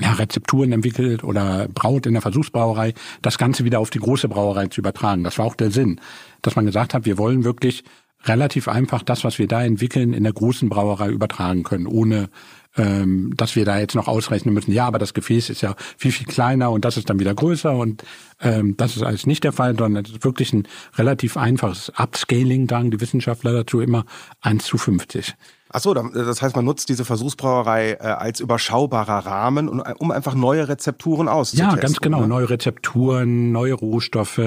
ja, 0.00 0.12
Rezepturen 0.12 0.72
entwickelt 0.72 1.24
oder 1.24 1.68
braut 1.68 2.06
in 2.06 2.14
der 2.14 2.22
Versuchsbrauerei, 2.22 2.94
das 3.22 3.38
Ganze 3.38 3.64
wieder 3.64 3.80
auf 3.80 3.90
die 3.90 3.98
große 3.98 4.28
Brauerei 4.28 4.66
zu 4.66 4.80
übertragen. 4.80 5.24
Das 5.24 5.38
war 5.38 5.46
auch 5.46 5.54
der 5.54 5.70
Sinn, 5.70 6.00
dass 6.42 6.56
man 6.56 6.66
gesagt 6.66 6.94
hat, 6.94 7.04
wir 7.04 7.18
wollen 7.18 7.44
wirklich 7.44 7.84
relativ 8.24 8.68
einfach 8.68 9.02
das, 9.02 9.24
was 9.24 9.38
wir 9.38 9.46
da 9.46 9.62
entwickeln, 9.62 10.12
in 10.12 10.24
der 10.24 10.32
großen 10.32 10.68
Brauerei 10.68 11.08
übertragen 11.08 11.62
können, 11.62 11.86
ohne 11.86 12.28
ähm, 12.76 13.32
dass 13.36 13.56
wir 13.56 13.64
da 13.64 13.78
jetzt 13.78 13.94
noch 13.94 14.06
ausrechnen 14.06 14.54
müssen, 14.54 14.72
ja, 14.72 14.86
aber 14.86 14.98
das 14.98 15.14
Gefäß 15.14 15.50
ist 15.50 15.60
ja 15.60 15.74
viel, 15.96 16.12
viel 16.12 16.26
kleiner 16.26 16.70
und 16.70 16.84
das 16.84 16.96
ist 16.96 17.10
dann 17.10 17.18
wieder 17.18 17.34
größer 17.34 17.74
und 17.74 18.04
ähm, 18.40 18.76
das 18.76 18.96
ist 18.96 19.02
alles 19.02 19.26
nicht 19.26 19.42
der 19.42 19.52
Fall, 19.52 19.76
sondern 19.76 20.04
es 20.04 20.12
ist 20.12 20.24
wirklich 20.24 20.52
ein 20.52 20.68
relativ 20.96 21.36
einfaches 21.36 21.90
Upscaling, 21.96 22.68
sagen 22.68 22.90
die 22.90 23.00
Wissenschaftler 23.00 23.52
dazu 23.52 23.80
immer, 23.80 24.04
1 24.42 24.64
zu 24.64 24.78
50. 24.78 25.34
Ach 25.72 25.80
so, 25.80 25.94
das 25.94 26.42
heißt, 26.42 26.56
man 26.56 26.64
nutzt 26.64 26.88
diese 26.88 27.04
Versuchsbrauerei 27.04 27.92
äh, 27.92 27.98
als 27.98 28.40
überschaubarer 28.40 29.24
Rahmen, 29.24 29.68
um 29.68 30.10
einfach 30.10 30.34
neue 30.34 30.68
Rezepturen 30.68 31.28
auszutesten. 31.28 31.76
Ja, 31.76 31.80
ganz 31.80 32.00
genau. 32.00 32.22
Ne? 32.22 32.26
Neue 32.28 32.50
Rezepturen, 32.50 33.52
neue 33.52 33.74
Rohstoffe 33.74 34.40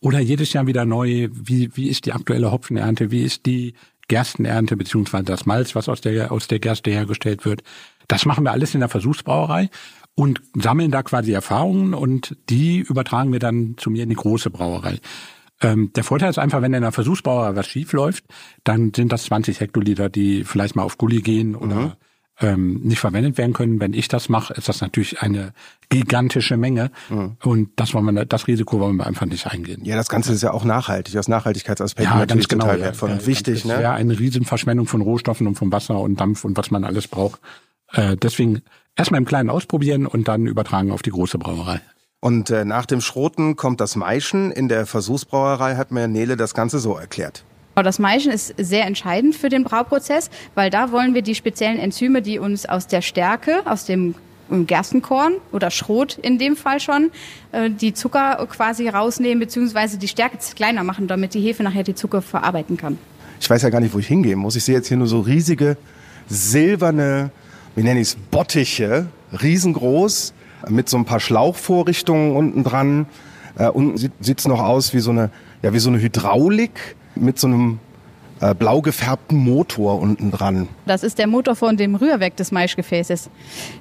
oder 0.00 0.18
jedes 0.18 0.52
Jahr 0.52 0.66
wieder 0.66 0.84
neu. 0.84 1.28
Wie, 1.32 1.74
wie 1.74 1.88
ist 1.88 2.04
die 2.04 2.12
aktuelle 2.12 2.52
Hopfenernte? 2.52 3.10
Wie 3.10 3.22
ist 3.22 3.46
die 3.46 3.74
Gerstenernte 4.10 4.76
beziehungsweise 4.76 5.24
das 5.24 5.46
Malz, 5.46 5.76
was 5.76 5.88
aus 5.88 6.00
der, 6.00 6.32
aus 6.32 6.48
der 6.48 6.58
Gerste 6.58 6.90
hergestellt 6.90 7.44
wird. 7.44 7.62
Das 8.08 8.26
machen 8.26 8.42
wir 8.42 8.50
alles 8.50 8.74
in 8.74 8.80
der 8.80 8.88
Versuchsbrauerei 8.88 9.70
und 10.16 10.42
sammeln 10.54 10.90
da 10.90 11.04
quasi 11.04 11.32
Erfahrungen 11.32 11.94
und 11.94 12.36
die 12.50 12.80
übertragen 12.80 13.30
wir 13.30 13.38
dann 13.38 13.76
zu 13.76 13.88
mir 13.88 14.02
in 14.02 14.08
die 14.08 14.16
große 14.16 14.50
Brauerei. 14.50 14.98
Ähm, 15.62 15.92
der 15.94 16.04
Vorteil 16.04 16.30
ist 16.30 16.38
einfach, 16.38 16.62
wenn 16.62 16.72
in 16.72 16.82
der 16.82 16.92
Versuchsbrauerei 16.92 17.54
was 17.54 17.66
schief 17.66 17.92
läuft, 17.92 18.24
dann 18.64 18.92
sind 18.94 19.12
das 19.12 19.24
20 19.24 19.60
Hektoliter, 19.60 20.08
die 20.08 20.44
vielleicht 20.44 20.76
mal 20.76 20.82
auf 20.82 20.98
Gully 20.98 21.20
gehen 21.20 21.54
oder 21.54 21.76
mhm 21.76 21.92
ähm, 22.40 22.80
nicht 22.82 23.00
verwendet 23.00 23.38
werden 23.38 23.52
können. 23.52 23.80
Wenn 23.80 23.92
ich 23.92 24.08
das 24.08 24.28
mache, 24.28 24.54
ist 24.54 24.68
das 24.68 24.80
natürlich 24.80 25.20
eine 25.20 25.52
gigantische 25.88 26.56
Menge. 26.56 26.90
Mhm. 27.08 27.36
Und 27.42 27.70
das 27.76 27.94
wollen 27.94 28.14
wir, 28.14 28.24
das 28.24 28.46
Risiko 28.46 28.80
wollen 28.80 28.96
wir 28.96 29.06
einfach 29.06 29.26
nicht 29.26 29.46
eingehen. 29.46 29.84
Ja, 29.84 29.96
das 29.96 30.08
Ganze 30.08 30.32
ist 30.32 30.42
ja 30.42 30.52
auch 30.52 30.64
nachhaltig, 30.64 31.16
aus 31.16 31.28
Nachhaltigkeitsaspekten 31.28 32.12
ja, 32.12 32.18
natürlich 32.20 32.48
genau, 32.48 32.64
total 32.64 32.78
ja, 32.78 32.84
wertvoll 32.86 33.10
ja, 33.10 33.16
und 33.16 33.26
wichtig. 33.26 33.64
Ne? 33.64 33.80
Ja, 33.80 33.92
eine 33.92 34.18
Riesenverschwendung 34.18 34.86
von 34.86 35.00
Rohstoffen 35.02 35.46
und 35.46 35.56
von 35.56 35.70
Wasser 35.70 36.00
und 36.00 36.20
Dampf 36.20 36.44
und 36.44 36.56
was 36.56 36.70
man 36.70 36.84
alles 36.84 37.08
braucht. 37.08 37.40
Äh, 37.92 38.16
deswegen 38.16 38.62
erstmal 38.96 39.18
im 39.18 39.26
Kleinen 39.26 39.50
ausprobieren 39.50 40.06
und 40.06 40.28
dann 40.28 40.46
übertragen 40.46 40.92
auf 40.92 41.02
die 41.02 41.10
große 41.10 41.38
Brauerei. 41.38 41.80
Und 42.20 42.50
äh, 42.50 42.66
nach 42.66 42.84
dem 42.84 43.00
Schroten 43.00 43.56
kommt 43.56 43.80
das 43.80 43.96
Maischen. 43.96 44.52
In 44.52 44.68
der 44.68 44.84
Versuchsbrauerei 44.84 45.76
hat 45.76 45.90
mir 45.90 46.06
Nele 46.06 46.36
das 46.36 46.52
Ganze 46.52 46.78
so 46.78 46.96
erklärt. 46.96 47.44
Das 47.74 47.98
Maischen 47.98 48.30
ist 48.30 48.52
sehr 48.58 48.84
entscheidend 48.84 49.34
für 49.34 49.48
den 49.48 49.64
Brauprozess, 49.64 50.28
weil 50.54 50.68
da 50.68 50.92
wollen 50.92 51.14
wir 51.14 51.22
die 51.22 51.34
speziellen 51.34 51.78
Enzyme, 51.78 52.20
die 52.20 52.38
uns 52.38 52.66
aus 52.66 52.86
der 52.86 53.00
Stärke, 53.00 53.62
aus 53.64 53.86
dem 53.86 54.14
Gerstenkorn 54.50 55.34
oder 55.52 55.70
Schrot 55.70 56.18
in 56.18 56.38
dem 56.38 56.56
Fall 56.56 56.80
schon, 56.80 57.10
äh, 57.52 57.70
die 57.70 57.94
Zucker 57.94 58.46
quasi 58.50 58.88
rausnehmen, 58.88 59.38
beziehungsweise 59.38 59.96
die 59.96 60.08
Stärke 60.08 60.36
kleiner 60.54 60.84
machen, 60.84 61.06
damit 61.06 61.32
die 61.32 61.40
Hefe 61.40 61.62
nachher 61.62 61.84
die 61.84 61.94
Zucker 61.94 62.20
verarbeiten 62.20 62.76
kann. 62.76 62.98
Ich 63.40 63.48
weiß 63.48 63.62
ja 63.62 63.70
gar 63.70 63.80
nicht, 63.80 63.94
wo 63.94 63.98
ich 63.98 64.08
hingehen 64.08 64.38
muss. 64.38 64.56
Ich 64.56 64.64
sehe 64.64 64.74
jetzt 64.74 64.88
hier 64.88 64.98
nur 64.98 65.06
so 65.06 65.20
riesige 65.20 65.78
silberne, 66.28 67.30
wie 67.76 67.82
nenne 67.82 68.00
ich 68.00 68.08
es, 68.08 68.16
Bottiche, 68.30 69.06
riesengroß, 69.40 70.34
mit 70.68 70.88
so 70.88 70.96
ein 70.96 71.04
paar 71.04 71.20
Schlauchvorrichtungen 71.20 72.36
unten 72.36 72.64
dran. 72.64 73.06
Äh, 73.58 73.68
unten 73.68 73.96
sieht 73.96 74.38
es 74.38 74.46
noch 74.46 74.60
aus 74.60 74.94
wie 74.94 75.00
so 75.00 75.10
eine, 75.10 75.30
ja, 75.62 75.72
wie 75.72 75.78
so 75.78 75.90
eine 75.90 76.00
Hydraulik 76.00 76.96
mit 77.14 77.38
so 77.38 77.46
einem 77.46 77.78
äh, 78.40 78.54
blau 78.54 78.80
gefärbten 78.80 79.38
Motor 79.38 80.00
unten 80.00 80.30
dran. 80.30 80.68
Das 80.86 81.02
ist 81.02 81.18
der 81.18 81.26
Motor 81.26 81.56
von 81.56 81.76
dem 81.76 81.94
Rührwerk 81.94 82.36
des 82.36 82.52
Maischgefäßes. 82.52 83.30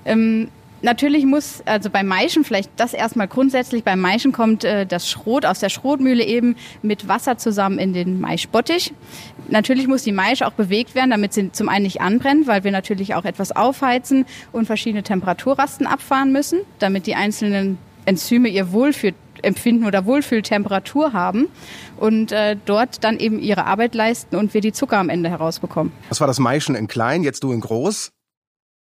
Ähm, 0.06 0.50
Natürlich 0.82 1.26
muss, 1.26 1.62
also 1.66 1.90
beim 1.90 2.08
Maischen 2.08 2.44
vielleicht 2.44 2.72
das 2.78 2.94
erstmal 2.94 3.28
grundsätzlich, 3.28 3.84
beim 3.84 4.00
Maischen 4.00 4.32
kommt 4.32 4.64
äh, 4.64 4.86
das 4.86 5.10
Schrot 5.10 5.46
aus 5.46 5.60
der 5.60 5.70
Schrotmühle 5.70 6.24
eben 6.24 6.56
mit 6.82 7.08
Wasser 7.08 7.38
zusammen 7.38 7.80
in 7.80 7.94
den 7.94 8.20
Maischbottich. 8.22 8.94
Natürlich 9.50 9.88
muss 9.88 10.04
die 10.04 10.12
Maische 10.12 10.48
auch 10.48 10.54
bewegt 10.54 10.96
werden, 10.96 11.12
damit 11.12 11.34
sie 11.34 11.52
zum 11.52 11.70
einen 11.70 11.84
nicht 11.84 12.02
anbrennt, 12.02 12.48
weil 12.48 12.64
wir 12.64 12.72
natürlich 12.72 13.16
auch 13.16 13.26
etwas 13.26 13.52
aufheizen 13.52 14.26
und 14.52 14.66
verschiedene 14.66 15.04
Temperaturrasten 15.04 15.86
abfahren 15.86 16.32
müssen, 16.32 16.60
damit 16.80 17.08
die 17.08 17.16
einzelnen 17.16 17.78
Enzyme 18.06 18.50
ihr 18.50 18.72
Wohlfühlempfinden 18.72 19.86
oder 19.86 20.06
Wohlfühltemperatur 20.06 21.14
haben 21.14 21.48
und 21.98 22.32
äh, 22.32 22.56
dort 22.66 23.04
dann 23.04 23.20
eben 23.20 23.40
ihre 23.40 23.66
Arbeit 23.66 23.96
leisten 23.96 24.36
und 24.36 24.54
wir 24.54 24.62
die 24.62 24.72
Zucker 24.72 24.98
am 24.98 25.10
Ende 25.10 25.30
herausbekommen. 25.30 25.92
Das 26.10 26.20
war 26.22 26.28
das 26.28 26.40
Maischen 26.40 26.76
in 26.76 26.88
klein, 26.88 27.24
jetzt 27.24 27.44
du 27.44 27.52
in 27.52 27.62
groß. 27.62 28.12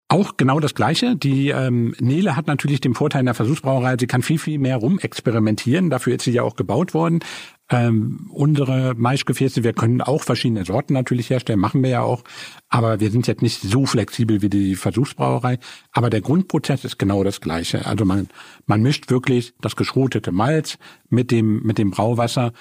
Auch 0.08 0.36
genau 0.36 0.60
das 0.60 0.76
Gleiche. 0.76 1.16
Die 1.16 1.48
ähm, 1.48 1.92
Nele 1.98 2.36
hat 2.36 2.46
natürlich 2.46 2.80
den 2.80 2.94
Vorteil 2.94 3.20
in 3.20 3.26
der 3.26 3.34
Versuchsbrauerei, 3.34 3.96
sie 3.98 4.06
kann 4.06 4.22
viel, 4.22 4.38
viel 4.38 4.58
mehr 4.60 4.76
rumexperimentieren. 4.76 5.90
Dafür 5.90 6.14
ist 6.14 6.22
sie 6.22 6.30
ja 6.30 6.44
auch 6.44 6.54
gebaut 6.54 6.94
worden. 6.94 7.20
Ähm, 7.68 8.30
unsere 8.32 8.94
Maischgefäße, 8.94 9.64
wir 9.64 9.72
können 9.72 10.00
auch 10.00 10.22
verschiedene 10.22 10.64
Sorten 10.64 10.92
natürlich 10.92 11.28
herstellen, 11.30 11.58
machen 11.58 11.82
wir 11.82 11.90
ja 11.90 12.02
auch. 12.02 12.22
Aber 12.68 13.00
wir 13.00 13.10
sind 13.10 13.26
jetzt 13.26 13.42
nicht 13.42 13.60
so 13.60 13.84
flexibel 13.84 14.42
wie 14.42 14.48
die 14.48 14.76
Versuchsbrauerei. 14.76 15.58
Aber 15.90 16.08
der 16.08 16.20
Grundprozess 16.20 16.84
ist 16.84 17.00
genau 17.00 17.24
das 17.24 17.40
Gleiche. 17.40 17.84
Also 17.86 18.04
man, 18.04 18.28
man 18.66 18.82
mischt 18.82 19.10
wirklich 19.10 19.54
das 19.60 19.74
geschrotete 19.74 20.30
Malz 20.30 20.78
mit 21.08 21.32
dem, 21.32 21.64
mit 21.64 21.78
dem 21.78 21.90
Brauwasser, 21.90 22.52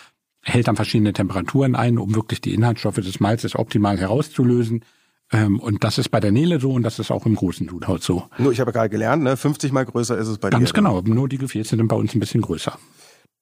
hält 0.41 0.67
dann 0.67 0.75
verschiedene 0.75 1.13
Temperaturen 1.13 1.75
ein, 1.75 1.99
um 1.99 2.15
wirklich 2.15 2.41
die 2.41 2.55
Inhaltsstoffe 2.55 2.95
des 2.95 3.19
Malzes 3.19 3.55
optimal 3.55 3.99
herauszulösen 3.99 4.83
ähm, 5.32 5.60
und 5.60 5.84
das 5.84 5.98
ist 5.98 6.10
bei 6.10 6.20
der 6.20 6.32
Nele 6.32 6.60
so 6.60 6.72
und 6.72 6.84
das 6.84 7.00
ist 7.00 7.12
auch 7.12 7.25
im 7.25 7.36
großen 7.36 7.67
Sudhaus 7.67 8.05
so. 8.05 8.29
Nur, 8.38 8.51
ich 8.51 8.60
habe 8.60 8.72
gerade 8.72 8.89
gelernt, 8.89 9.24
ne? 9.24 9.36
50 9.38 9.72
mal 9.72 9.86
größer 9.86 10.17
ist 10.17 10.27
es 10.27 10.38
bei 10.38 10.50
Ganz 10.50 10.72
dir. 10.72 10.74
Ganz 10.74 10.74
genau, 10.74 11.01
nur 11.01 11.27
die 11.27 11.38
Gefäße 11.38 11.75
sind 11.75 11.88
bei 11.88 11.96
uns 11.96 12.13
ein 12.13 12.20
bisschen 12.20 12.41
größer. 12.41 12.77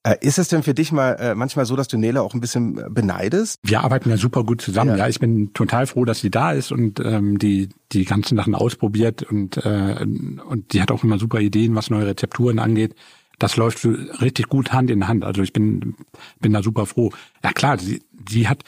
Äh, 0.06 0.18
ist 0.20 0.38
es 0.38 0.50
denn 0.50 0.64
für 0.64 0.74
dich 0.74 0.92
mal 0.92 1.14
äh, 1.14 1.36
manchmal 1.36 1.66
so, 1.66 1.78
dass 1.78 1.88
du 1.88 1.98
Nele 1.98 2.22
auch 2.22 2.34
ein 2.34 2.42
bisschen 2.42 2.78
äh, 2.78 2.90
beneidest? 2.90 3.60
Wir 3.64 3.82
arbeiten 3.82 4.10
ja 4.10 4.18
super 4.18 4.44
gut 4.44 4.62
zusammen. 4.62 4.92
Ja, 4.92 4.98
ja 4.98 5.08
ich 5.08 5.20
bin 5.20 5.54
total 5.54 5.88
froh, 5.88 6.04
dass 6.04 6.20
sie 6.20 6.30
da 6.30 6.52
ist 6.52 6.74
und 6.74 7.00
ähm, 7.00 7.38
die 7.40 7.70
die 7.94 8.04
ganzen 8.04 8.36
Sachen 8.36 8.54
ausprobiert 8.54 9.24
und 9.24 9.58
äh, 9.58 10.04
und 10.04 10.74
die 10.74 10.82
hat 10.82 10.92
auch 10.92 11.06
immer 11.06 11.20
super 11.20 11.40
Ideen, 11.40 11.76
was 11.76 11.90
neue 11.90 12.08
Rezepturen 12.08 12.60
angeht. 12.60 12.96
Das 13.40 13.56
läuft 13.56 13.86
richtig 13.86 14.50
gut 14.50 14.74
Hand 14.74 14.92
in 14.92 15.08
Hand. 15.08 15.24
Also 15.24 15.42
ich 15.42 15.54
bin 15.54 15.96
bin 16.40 16.52
da 16.52 16.62
super 16.62 16.86
froh. 16.86 17.12
Ja 17.42 17.54
klar, 17.54 17.80
sie 17.80 18.02
sie 18.30 18.50
hat 18.50 18.64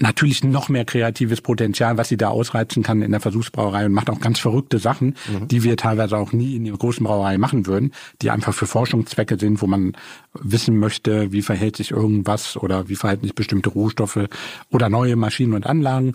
natürlich 0.00 0.44
noch 0.44 0.68
mehr 0.68 0.84
kreatives 0.84 1.40
Potenzial, 1.40 1.96
was 1.98 2.08
sie 2.08 2.16
da 2.16 2.28
ausreizen 2.28 2.82
kann 2.82 3.02
in 3.02 3.10
der 3.10 3.20
Versuchsbrauerei 3.20 3.86
und 3.86 3.92
macht 3.92 4.10
auch 4.10 4.20
ganz 4.20 4.38
verrückte 4.38 4.78
Sachen, 4.78 5.16
mhm. 5.30 5.48
die 5.48 5.64
wir 5.64 5.76
teilweise 5.76 6.16
auch 6.16 6.32
nie 6.32 6.56
in 6.56 6.64
der 6.64 6.74
großen 6.74 7.04
Brauerei 7.04 7.38
machen 7.38 7.66
würden, 7.66 7.92
die 8.22 8.30
einfach 8.30 8.54
für 8.54 8.66
Forschungszwecke 8.66 9.38
sind, 9.38 9.62
wo 9.62 9.66
man 9.66 9.96
wissen 10.34 10.78
möchte, 10.78 11.32
wie 11.32 11.42
verhält 11.42 11.76
sich 11.76 11.90
irgendwas 11.90 12.56
oder 12.56 12.88
wie 12.88 12.96
verhalten 12.96 13.24
sich 13.24 13.34
bestimmte 13.34 13.70
Rohstoffe 13.70 14.28
oder 14.70 14.88
neue 14.88 15.16
Maschinen 15.16 15.54
und 15.54 15.66
Anlagen, 15.66 16.12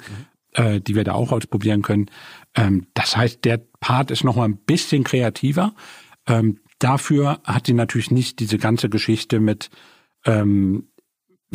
mhm. 0.57 0.63
äh, 0.63 0.79
die 0.79 0.95
wir 0.95 1.03
da 1.03 1.13
auch 1.13 1.31
ausprobieren 1.31 1.81
können. 1.81 2.07
Ähm, 2.55 2.87
das 2.93 3.17
heißt, 3.17 3.43
der 3.45 3.61
Part 3.79 4.11
ist 4.11 4.23
noch 4.23 4.35
mal 4.35 4.45
ein 4.45 4.57
bisschen 4.57 5.03
kreativer. 5.03 5.73
Ähm, 6.27 6.59
dafür 6.79 7.39
hat 7.43 7.67
sie 7.67 7.73
natürlich 7.73 8.11
nicht 8.11 8.39
diese 8.39 8.57
ganze 8.57 8.89
Geschichte 8.89 9.39
mit 9.39 9.69
ähm, 10.25 10.87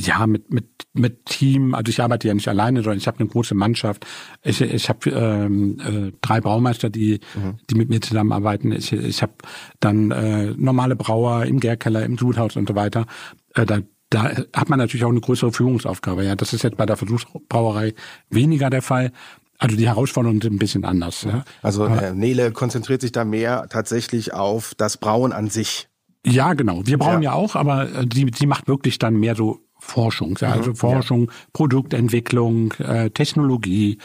ja, 0.01 0.27
mit, 0.27 0.53
mit, 0.53 0.69
mit 0.93 1.27
Team, 1.27 1.75
also 1.75 1.91
ich 1.91 2.01
arbeite 2.01 2.29
ja 2.29 2.35
nicht 2.35 2.49
alleine, 2.49 2.83
sondern 2.83 2.99
ich 2.99 3.07
habe 3.07 3.19
eine 3.19 3.29
große 3.29 3.55
Mannschaft. 3.55 4.07
Ich, 4.43 4.61
ich 4.61 4.89
habe 4.89 5.11
ähm, 5.11 5.81
äh, 5.81 6.13
drei 6.21 6.41
Braumeister, 6.41 6.89
die, 6.89 7.21
mhm. 7.35 7.59
die 7.69 7.75
mit 7.75 7.89
mir 7.89 8.01
zusammenarbeiten. 8.01 8.71
Ich, 8.73 8.93
ich 8.93 9.23
habe 9.23 9.33
dann 9.81 10.11
äh, 10.11 10.55
normale 10.57 10.95
Brauer 10.95 11.47
im 11.47 11.59
Gärkeller, 11.59 12.05
im 12.05 12.17
Sudhaus 12.17 12.57
und 12.57 12.69
so 12.69 12.77
weiter. 12.77 13.07
Äh, 13.55 13.67
da, 13.67 13.79
da 14.11 14.37
hat 14.55 14.69
man 14.69 14.79
natürlich 14.79 15.05
auch 15.05 15.11
eine 15.11 15.21
größere 15.21 15.53
Führungsaufgabe. 15.53 16.25
Ja, 16.25 16.37
das 16.37 16.53
ist 16.53 16.63
jetzt 16.63 16.77
bei 16.77 16.87
der 16.87 16.97
Versuchsbrauerei 16.97 17.95
weniger 18.31 18.71
der 18.71 18.83
Fall. 18.83 19.13
Also 19.59 19.77
die 19.77 19.89
Herausforderungen 19.89 20.41
sind 20.41 20.55
ein 20.55 20.59
bisschen 20.61 20.85
anders. 20.85 21.25
Ja. 21.25 21.45
Also 21.63 21.87
äh, 21.87 22.15
Nele 22.15 22.53
konzentriert 22.53 23.01
sich 23.01 23.11
da 23.11 23.25
mehr 23.25 23.67
tatsächlich 23.69 24.33
auf 24.33 24.75
das 24.77 24.97
Brauen 24.97 25.33
an 25.33 25.51
sich. 25.51 25.89
Ja, 26.25 26.55
genau. 26.55 26.83
Wir 26.85 26.99
brauchen 26.99 27.23
ja, 27.23 27.31
ja 27.31 27.33
auch, 27.33 27.57
aber 27.57 27.93
äh, 27.93 28.07
die, 28.07 28.27
die 28.27 28.47
macht 28.47 28.69
wirklich 28.69 28.99
dann 28.99 29.17
mehr 29.17 29.35
so 29.35 29.61
Forschung, 29.79 30.37
also 30.39 30.71
mhm, 30.71 30.77
Forschung, 30.77 31.27
ja. 31.27 31.33
Produktentwicklung, 31.53 32.73
äh, 32.79 33.11
Technologie, 33.11 33.99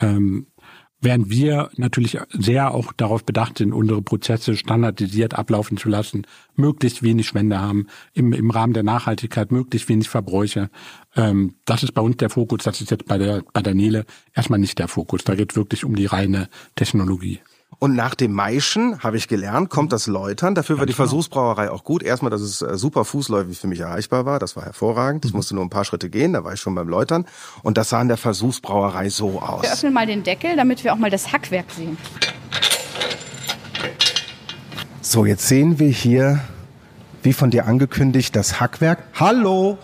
ähm, 0.00 0.46
während 1.00 1.30
wir 1.30 1.70
natürlich 1.76 2.18
sehr 2.30 2.72
auch 2.72 2.92
darauf 2.92 3.24
bedacht 3.24 3.58
sind, 3.58 3.72
unsere 3.72 4.02
Prozesse 4.02 4.56
standardisiert 4.56 5.34
ablaufen 5.34 5.76
zu 5.76 5.88
lassen, 5.88 6.26
möglichst 6.54 7.02
wenig 7.02 7.26
Schwände 7.26 7.60
haben, 7.60 7.86
im, 8.12 8.32
im 8.32 8.50
Rahmen 8.50 8.72
der 8.72 8.82
Nachhaltigkeit 8.82 9.52
möglichst 9.52 9.88
wenig 9.88 10.08
Verbräuche. 10.08 10.70
Ähm, 11.14 11.54
das 11.64 11.82
ist 11.82 11.92
bei 11.92 12.02
uns 12.02 12.16
der 12.16 12.30
Fokus, 12.30 12.64
das 12.64 12.80
ist 12.80 12.90
jetzt 12.90 13.06
bei 13.06 13.18
der, 13.18 13.42
bei 13.52 13.62
der 13.62 13.74
Nele 13.74 14.04
erstmal 14.34 14.58
nicht 14.58 14.78
der 14.78 14.88
Fokus. 14.88 15.24
Da 15.24 15.34
geht 15.34 15.52
es 15.52 15.56
wirklich 15.56 15.84
um 15.84 15.94
die 15.94 16.06
reine 16.06 16.48
Technologie. 16.74 17.40
Und 17.78 17.94
nach 17.94 18.14
dem 18.14 18.32
Maischen, 18.32 19.02
habe 19.02 19.18
ich 19.18 19.28
gelernt, 19.28 19.68
kommt 19.68 19.92
das 19.92 20.06
Läutern. 20.06 20.54
Dafür 20.54 20.78
war 20.78 20.86
die 20.86 20.92
genau. 20.92 21.08
Versuchsbrauerei 21.08 21.70
auch 21.70 21.84
gut. 21.84 22.02
Erstmal, 22.02 22.30
dass 22.30 22.40
es 22.40 22.62
äh, 22.62 22.78
super 22.78 23.04
fußläufig 23.04 23.58
für 23.58 23.66
mich 23.66 23.80
erreichbar 23.80 24.24
war. 24.24 24.38
Das 24.38 24.56
war 24.56 24.64
hervorragend. 24.64 25.26
Ich 25.26 25.32
mhm. 25.32 25.38
musste 25.38 25.54
nur 25.54 25.64
ein 25.64 25.68
paar 25.68 25.84
Schritte 25.84 26.08
gehen, 26.08 26.32
da 26.32 26.42
war 26.42 26.54
ich 26.54 26.60
schon 26.60 26.74
beim 26.74 26.88
Läutern. 26.88 27.26
Und 27.62 27.76
das 27.76 27.90
sah 27.90 28.00
in 28.00 28.08
der 28.08 28.16
Versuchsbrauerei 28.16 29.10
so 29.10 29.42
aus. 29.42 29.62
Wir 29.62 29.72
öffnen 29.72 29.92
mal 29.92 30.06
den 30.06 30.22
Deckel, 30.22 30.56
damit 30.56 30.84
wir 30.84 30.94
auch 30.94 30.98
mal 30.98 31.10
das 31.10 31.32
Hackwerk 31.32 31.70
sehen. 31.70 31.98
So, 35.02 35.26
jetzt 35.26 35.46
sehen 35.46 35.78
wir 35.78 35.88
hier, 35.88 36.40
wie 37.22 37.34
von 37.34 37.50
dir 37.50 37.66
angekündigt, 37.66 38.34
das 38.34 38.58
Hackwerk. 38.58 39.04
Hallo! 39.14 39.76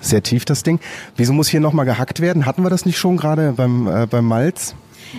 Sehr 0.00 0.22
tief 0.22 0.44
das 0.44 0.62
Ding. 0.62 0.78
Wieso 1.16 1.32
muss 1.32 1.48
hier 1.48 1.60
nochmal 1.60 1.86
gehackt 1.86 2.20
werden? 2.20 2.46
Hatten 2.46 2.62
wir 2.62 2.70
das 2.70 2.86
nicht 2.86 2.98
schon 2.98 3.16
gerade 3.16 3.52
beim, 3.52 3.88
äh, 3.88 4.06
beim 4.06 4.26
Malz? 4.26 4.74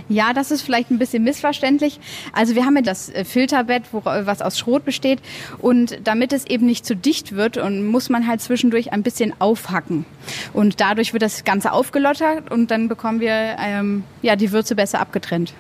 Ja, 0.10 0.34
das 0.34 0.52
ist 0.52 0.62
vielleicht 0.62 0.92
ein 0.92 1.00
bisschen 1.00 1.24
missverständlich. 1.24 2.00
Also 2.34 2.56
wir 2.56 2.66
haben 2.66 2.76
ja 2.76 2.82
das 2.82 3.10
äh, 3.10 3.26
Filterbett, 3.26 3.84
wo, 3.92 4.04
was 4.04 4.42
aus 4.42 4.58
Schrot 4.58 4.86
besteht. 4.86 5.20
Und 5.60 6.00
damit 6.04 6.34
es 6.34 6.46
eben 6.46 6.66
nicht 6.66 6.86
zu 6.86 6.96
dicht 6.96 7.36
wird, 7.36 7.58
und 7.58 7.86
muss 7.86 8.10
man 8.10 8.28
halt 8.28 8.42
zwischendurch 8.42 8.92
ein 8.92 9.04
bisschen 9.04 9.34
aufhacken. 9.40 10.06
Und 10.54 10.80
dadurch 10.82 11.14
wird 11.14 11.24
das 11.24 11.44
Ganze 11.44 11.72
aufgelottert 11.72 12.52
und 12.52 12.72
dann 12.72 12.88
bekommen 12.88 13.20
wir 13.20 13.56
ähm, 13.60 14.04
ja, 14.22 14.36
die 14.36 14.52
Würze 14.52 14.76
besser 14.76 15.00
abgetrennt. 15.00 15.54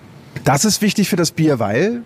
Das 0.44 0.65
ist 0.65 0.82
wichtig 0.82 1.10
für 1.10 1.15
das 1.15 1.32
Bier, 1.32 1.60
weil? 1.60 2.03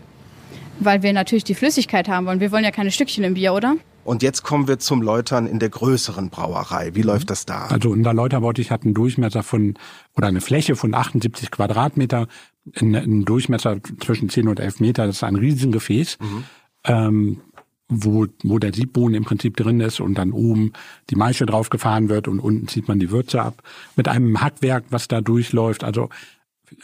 Weil 0.80 1.04
wir 1.04 1.14
natürlich 1.14 1.44
die 1.44 1.56
Flüssigkeit 1.56 2.08
haben 2.08 2.26
wollen. 2.26 2.40
Wir 2.40 2.52
wollen 2.52 2.64
ja 2.64 2.72
keine 2.72 2.92
Stückchen 2.92 3.24
im 3.24 3.34
Bier, 3.34 3.54
oder? 3.54 3.76
Und 4.04 4.24
jetzt 4.24 4.44
kommen 4.44 4.68
wir 4.68 4.80
zum 4.80 5.02
Läutern 5.02 5.46
in 5.46 5.60
der 5.60 5.70
größeren 5.70 6.30
Brauerei. 6.30 6.96
Wie 6.96 7.02
läuft 7.02 7.30
das 7.30 7.46
da? 7.46 7.66
Also 7.68 7.90
unser 7.90 8.14
Läuterbottich 8.14 8.72
hat 8.72 8.84
einen 8.84 8.94
Durchmesser 8.94 9.44
von 9.44 9.76
oder 10.16 10.28
eine 10.28 10.42
Fläche 10.42 10.76
von 10.76 10.94
78 10.94 11.52
Quadratmeter, 11.52 12.28
einen 12.76 13.26
Durchmesser 13.26 13.78
zwischen 14.00 14.30
10 14.30 14.48
und 14.48 14.60
11 14.60 14.80
Meter. 14.80 15.06
Das 15.06 15.18
ist 15.18 15.24
ein 15.24 15.36
Riesengefäß. 15.36 16.18
Mhm. 16.20 16.44
Ähm, 16.86 17.42
wo, 17.90 18.28
wo 18.44 18.60
der 18.60 18.74
Siebboden 18.74 19.16
im 19.16 19.26
Prinzip 19.26 19.58
drin 19.58 19.80
ist 19.80 20.00
und 20.00 20.14
dann 20.16 20.32
oben 20.32 20.74
die 21.10 21.16
Maische 21.16 21.48
draufgefahren 21.48 22.08
wird 22.08 22.28
und 22.28 22.40
unten 22.40 22.68
zieht 22.68 22.88
man 22.88 23.00
die 23.00 23.10
Würze 23.10 23.42
ab. 23.42 23.64
Mit 23.96 24.08
einem 24.08 24.42
Hackwerk, 24.42 24.86
was 24.92 25.08
da 25.08 25.22
durchläuft. 25.22 25.84
Also 25.84 26.10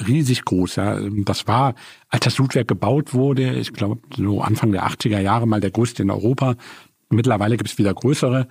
riesig 0.05 0.45
groß. 0.45 0.77
Ja. 0.77 0.99
Das 0.99 1.47
war, 1.47 1.75
als 2.09 2.25
das 2.25 2.33
Sudwerk 2.33 2.67
gebaut 2.67 3.13
wurde, 3.13 3.53
ich 3.53 3.73
glaube 3.73 4.01
so 4.15 4.41
Anfang 4.41 4.71
der 4.71 4.87
80er 4.87 5.19
Jahre 5.19 5.47
mal 5.47 5.61
der 5.61 5.71
größte 5.71 6.03
in 6.03 6.09
Europa. 6.09 6.55
Mittlerweile 7.09 7.57
gibt 7.57 7.69
es 7.69 7.77
wieder 7.77 7.93
größere 7.93 8.47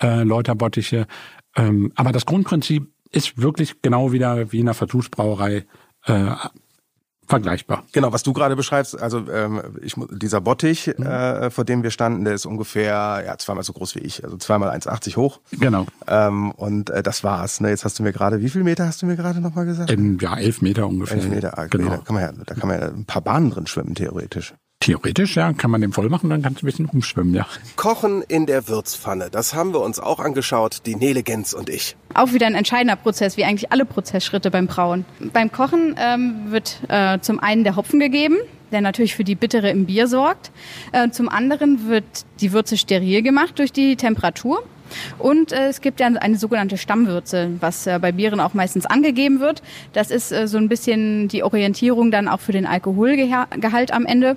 äh, 0.00 0.22
Läuterbottiche. 0.22 1.06
Ähm, 1.56 1.92
aber 1.96 2.12
das 2.12 2.26
Grundprinzip 2.26 2.90
ist 3.10 3.40
wirklich 3.40 3.82
genau 3.82 4.12
wieder 4.12 4.52
wie 4.52 4.60
in 4.60 4.66
einer 4.66 4.74
Versuchsbrauerei 4.74 5.66
äh, 6.04 6.34
vergleichbar. 7.28 7.84
Genau, 7.92 8.12
was 8.12 8.22
du 8.22 8.32
gerade 8.32 8.56
beschreibst, 8.56 9.00
also 9.00 9.28
ähm, 9.30 9.60
ich, 9.82 9.94
dieser 10.10 10.40
Bottich, 10.40 10.90
mhm. 10.96 11.06
äh, 11.06 11.50
vor 11.50 11.64
dem 11.64 11.82
wir 11.82 11.90
standen, 11.90 12.24
der 12.24 12.34
ist 12.34 12.46
ungefähr 12.46 13.22
ja 13.26 13.36
zweimal 13.38 13.64
so 13.64 13.72
groß 13.72 13.96
wie 13.96 14.00
ich, 14.00 14.24
also 14.24 14.36
zweimal 14.38 14.70
1,80 14.70 15.16
hoch. 15.16 15.40
Genau. 15.52 15.86
Ähm, 16.06 16.52
und 16.52 16.90
äh, 16.90 17.02
das 17.02 17.24
war's. 17.24 17.60
Ne? 17.60 17.68
Jetzt 17.68 17.84
hast 17.84 17.98
du 17.98 18.02
mir 18.02 18.12
gerade, 18.12 18.40
wie 18.40 18.48
viel 18.48 18.64
Meter 18.64 18.86
hast 18.86 19.02
du 19.02 19.06
mir 19.06 19.16
gerade 19.16 19.40
nochmal 19.40 19.66
gesagt? 19.66 19.90
In, 19.90 20.18
ja, 20.18 20.36
elf 20.38 20.62
Meter 20.62 20.86
ungefähr. 20.86 21.18
Elf 21.18 21.28
Meter, 21.28 21.58
ah, 21.58 21.66
genau. 21.66 21.90
Da 21.90 21.96
kann 21.98 22.14
man 22.14 22.22
ja, 22.22 22.32
da 22.32 22.54
kann 22.54 22.68
man 22.68 22.80
ja 22.80 22.88
ein 22.88 23.04
paar 23.04 23.22
Bahnen 23.22 23.50
drin 23.50 23.66
schwimmen, 23.66 23.94
theoretisch. 23.94 24.54
Theoretisch, 24.80 25.36
ja, 25.36 25.52
kann 25.52 25.72
man 25.72 25.80
den 25.80 25.92
voll 25.92 26.08
machen, 26.08 26.30
dann 26.30 26.40
kannst 26.40 26.62
du 26.62 26.66
ein 26.66 26.70
bisschen 26.70 26.86
umschwimmen, 26.86 27.34
ja. 27.34 27.46
Kochen 27.74 28.22
in 28.22 28.46
der 28.46 28.68
Würzpfanne, 28.68 29.28
das 29.28 29.52
haben 29.52 29.72
wir 29.72 29.80
uns 29.80 29.98
auch 29.98 30.20
angeschaut, 30.20 30.82
die 30.86 30.94
Nele 30.94 31.24
Gens 31.24 31.52
und 31.52 31.68
ich. 31.68 31.96
Auch 32.14 32.32
wieder 32.32 32.46
ein 32.46 32.54
entscheidender 32.54 32.94
Prozess, 32.94 33.36
wie 33.36 33.44
eigentlich 33.44 33.72
alle 33.72 33.84
Prozessschritte 33.84 34.52
beim 34.52 34.68
Brauen. 34.68 35.04
Beim 35.32 35.50
Kochen 35.50 35.96
ähm, 35.98 36.50
wird 36.50 36.80
äh, 36.88 37.18
zum 37.20 37.40
einen 37.40 37.64
der 37.64 37.74
Hopfen 37.74 37.98
gegeben, 37.98 38.36
der 38.70 38.80
natürlich 38.80 39.16
für 39.16 39.24
die 39.24 39.34
Bittere 39.34 39.68
im 39.68 39.86
Bier 39.86 40.06
sorgt. 40.06 40.52
Äh, 40.92 41.10
zum 41.10 41.28
anderen 41.28 41.88
wird 41.88 42.04
die 42.40 42.52
Würze 42.52 42.76
steril 42.76 43.22
gemacht 43.22 43.58
durch 43.58 43.72
die 43.72 43.96
Temperatur. 43.96 44.62
Und 45.18 45.52
äh, 45.52 45.68
es 45.68 45.80
gibt 45.80 46.00
ja 46.00 46.06
eine 46.06 46.38
sogenannte 46.38 46.78
Stammwürze, 46.78 47.50
was 47.60 47.86
äh, 47.86 47.98
bei 48.00 48.12
Bieren 48.12 48.40
auch 48.40 48.54
meistens 48.54 48.86
angegeben 48.86 49.40
wird. 49.40 49.62
Das 49.92 50.10
ist 50.10 50.32
äh, 50.32 50.46
so 50.46 50.56
ein 50.56 50.68
bisschen 50.68 51.28
die 51.28 51.42
Orientierung 51.42 52.10
dann 52.10 52.28
auch 52.28 52.40
für 52.40 52.52
den 52.52 52.64
Alkoholgehalt 52.64 53.92
am 53.92 54.06
Ende. 54.06 54.36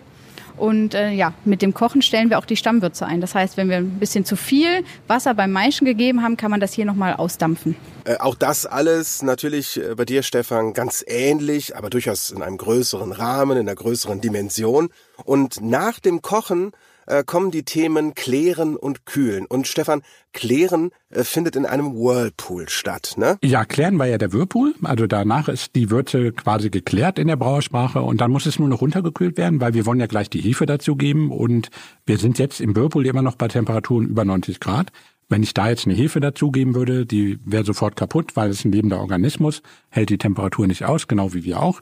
Und 0.62 0.94
äh, 0.94 1.10
ja, 1.10 1.34
mit 1.44 1.64
dem 1.64 1.74
Kochen 1.74 2.04
stellen 2.04 2.30
wir 2.30 2.38
auch 2.38 2.46
die 2.46 2.56
Stammwürze 2.56 3.08
ein. 3.08 3.20
Das 3.20 3.34
heißt, 3.34 3.58
wenn 3.58 3.68
wir 3.68 3.78
ein 3.78 3.98
bisschen 3.98 4.26
zu 4.26 4.36
viel 4.36 4.84
Wasser 5.08 5.34
beim 5.34 5.52
Maischen 5.52 5.86
gegeben 5.86 6.22
haben, 6.22 6.38
kann 6.38 6.52
man 6.52 6.60
das 6.60 6.72
hier 6.72 6.86
nochmal 6.86 7.16
ausdampfen. 7.16 7.76
Äh, 8.04 8.18
auch 8.18 8.36
das 8.36 8.68
alles 8.68 9.24
natürlich 9.24 9.82
äh, 9.82 9.96
bei 9.96 10.06
dir, 10.06 10.22
Stefan, 10.22 10.74
ganz 10.74 11.04
ähnlich, 11.08 11.76
aber 11.76 11.90
durchaus 11.90 12.30
in 12.30 12.44
einem 12.44 12.58
größeren 12.58 13.12
Rahmen, 13.12 13.58
in 13.58 13.68
einer 13.68 13.74
größeren 13.74 14.22
Dimension. 14.22 14.90
Und 15.26 15.62
nach 15.62 16.00
dem 16.00 16.22
Kochen 16.22 16.74
äh, 17.06 17.24
kommen 17.24 17.52
die 17.52 17.64
Themen 17.64 18.16
Klären 18.16 18.76
und 18.76 19.06
Kühlen. 19.06 19.46
Und 19.46 19.68
Stefan, 19.68 20.02
Klären 20.34 20.92
äh, 21.10 21.24
findet 21.24 21.56
in 21.56 21.66
einem 21.66 21.94
Whirlpool 21.96 22.70
statt, 22.70 23.16
ne? 23.18 23.38
Ja, 23.44 23.66
Klären 23.66 24.00
war 24.00 24.08
ja 24.08 24.18
der 24.18 24.34
Whirlpool. 24.34 24.74
Also 24.84 25.08
danach 25.08 25.48
ist 25.48 25.76
die 25.76 25.90
Würze 25.90 26.32
quasi 26.32 26.70
geklärt 26.70 27.20
in 27.20 27.28
der 27.28 27.36
Brauersprache 27.36 28.02
und 28.02 28.22
dann 28.22 28.32
muss 28.32 28.46
es 28.46 28.60
nur 28.60 28.70
noch 28.70 28.82
runtergekühlt 28.82 29.38
werden, 29.38 29.62
weil 29.62 29.74
wir 29.74 29.86
wollen 29.86 30.00
ja 30.00 30.08
gleich 30.08 30.30
die 30.30 30.42
Hefe 30.42 30.66
dazu 30.66 30.96
geben 30.96 31.32
und 31.32 31.70
wir 32.06 32.18
sind 32.18 32.40
jetzt 32.40 32.62
im 32.62 32.76
Whirlpool 32.76 33.06
immer 33.06 33.22
noch 33.22 33.36
bei 33.36 33.48
Temperaturen 33.48 34.08
über 34.08 34.26
90 34.26 34.60
Grad. 34.60 34.92
Wenn 35.32 35.44
ich 35.44 35.54
da 35.54 35.70
jetzt 35.70 35.86
eine 35.86 35.96
Hefe 35.96 36.20
dazugeben 36.20 36.76
würde, 36.76 37.06
die 37.06 37.40
wäre 37.46 37.64
sofort 37.64 37.96
kaputt, 37.96 38.36
weil 38.36 38.50
es 38.50 38.66
ein 38.66 38.72
lebender 38.74 39.00
Organismus, 39.00 39.62
hält 39.90 40.10
die 40.10 40.18
Temperatur 40.18 40.68
nicht 40.68 40.84
aus, 40.84 41.08
genau 41.08 41.34
wie 41.34 41.46
wir 41.46 41.62
auch. 41.62 41.82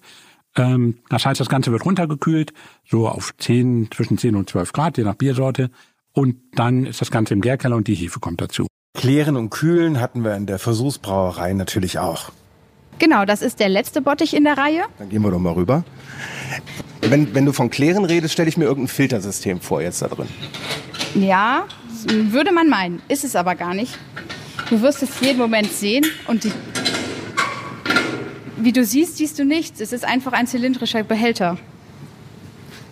Ähm, 0.60 1.00
das 1.10 1.26
heißt, 1.26 1.40
das 1.40 1.50
Ganze 1.50 1.72
wird 1.72 1.86
runtergekühlt, 1.86 2.54
so 2.88 3.08
auf 3.08 3.34
10, 3.38 3.90
zwischen 3.92 4.18
10 4.18 4.36
und 4.36 4.50
12 4.50 4.74
Grad, 4.74 4.98
je 4.98 5.04
nach 5.04 5.16
Biersorte. 5.16 5.72
Und 6.14 6.36
dann 6.54 6.86
ist 6.86 7.02
das 7.02 7.12
Ganze 7.12 7.34
im 7.34 7.42
Gärkeller 7.42 7.76
und 7.76 7.88
die 7.88 7.96
Hefe 7.96 8.20
kommt 8.20 8.42
dazu. 8.42 8.68
Klären 8.94 9.38
und 9.38 9.50
Kühlen 9.52 10.02
hatten 10.02 10.24
wir 10.24 10.36
in 10.36 10.46
der 10.46 10.60
Versuchsbrauerei 10.60 11.54
natürlich 11.54 12.00
auch. 12.00 12.32
Genau, 12.98 13.24
das 13.24 13.42
ist 13.42 13.62
der 13.62 13.70
letzte 13.70 14.02
Bottich 14.02 14.34
in 14.36 14.44
der 14.44 14.58
Reihe. 14.58 14.84
Dann 14.98 15.08
gehen 15.08 15.22
wir 15.22 15.32
doch 15.32 15.40
mal 15.40 15.54
rüber. 15.54 15.86
Wenn, 17.02 17.34
wenn 17.34 17.46
du 17.46 17.54
von 17.54 17.70
Klären 17.70 18.04
redest, 18.04 18.34
stelle 18.34 18.50
ich 18.50 18.58
mir 18.58 18.66
irgendein 18.66 18.90
Filtersystem 18.90 19.62
vor 19.62 19.82
jetzt 19.82 20.02
da 20.02 20.10
drin. 20.10 20.28
Ja, 21.16 21.66
würde 22.08 22.52
man 22.52 22.68
meinen, 22.68 23.02
ist 23.08 23.24
es 23.24 23.38
aber 23.38 23.56
gar 23.56 23.74
nicht. 23.74 23.98
Du 24.70 24.82
wirst 24.82 25.02
es 25.02 25.22
jeden 25.22 25.38
Moment 25.38 25.72
sehen 25.72 26.06
und 26.28 26.44
die 26.44 26.52
wie 28.62 28.72
du 28.72 28.84
siehst, 28.84 29.18
siehst 29.18 29.40
du 29.40 29.46
nichts. 29.46 29.80
Es 29.82 29.94
ist 29.94 30.06
einfach 30.06 30.34
ein 30.34 30.48
zylindrischer 30.48 31.04
Behälter. 31.04 31.58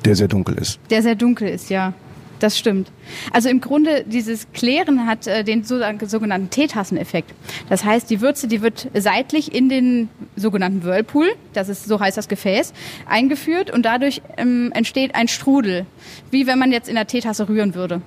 Der 0.06 0.16
sehr 0.16 0.28
dunkel 0.28 0.58
ist. 0.58 0.80
Der 0.90 1.02
sehr 1.02 1.16
dunkel 1.16 1.50
ist, 1.50 1.70
ja. 1.70 1.94
Das 2.40 2.58
stimmt. 2.58 2.92
Also 3.32 3.50
im 3.50 3.62
Grunde, 3.62 4.04
dieses 4.06 4.52
Klären 4.54 5.08
hat 5.08 5.26
äh, 5.26 5.44
den 5.44 5.64
sogenannten 5.64 6.50
Teetasseneffekt. 6.50 7.34
Das 7.68 7.84
heißt, 7.84 8.10
die 8.10 8.22
Würze, 8.22 8.48
die 8.48 8.62
wird 8.62 8.90
seitlich 8.94 9.54
in 9.56 9.70
den 9.70 10.10
sogenannten 10.36 10.84
Whirlpool, 10.84 11.30
das 11.54 11.68
ist, 11.68 11.86
so 11.86 12.00
heißt 12.00 12.16
das 12.16 12.28
Gefäß, 12.28 12.74
eingeführt 13.08 13.72
und 13.72 13.86
dadurch 13.86 14.22
ähm, 14.38 14.72
entsteht 14.76 15.16
ein 15.16 15.28
Strudel, 15.28 15.86
wie 16.30 16.46
wenn 16.46 16.60
man 16.60 16.72
jetzt 16.72 16.90
in 16.90 16.96
der 16.96 17.08
Teetasse 17.08 17.50
rühren 17.50 17.74
würde. 17.74 18.02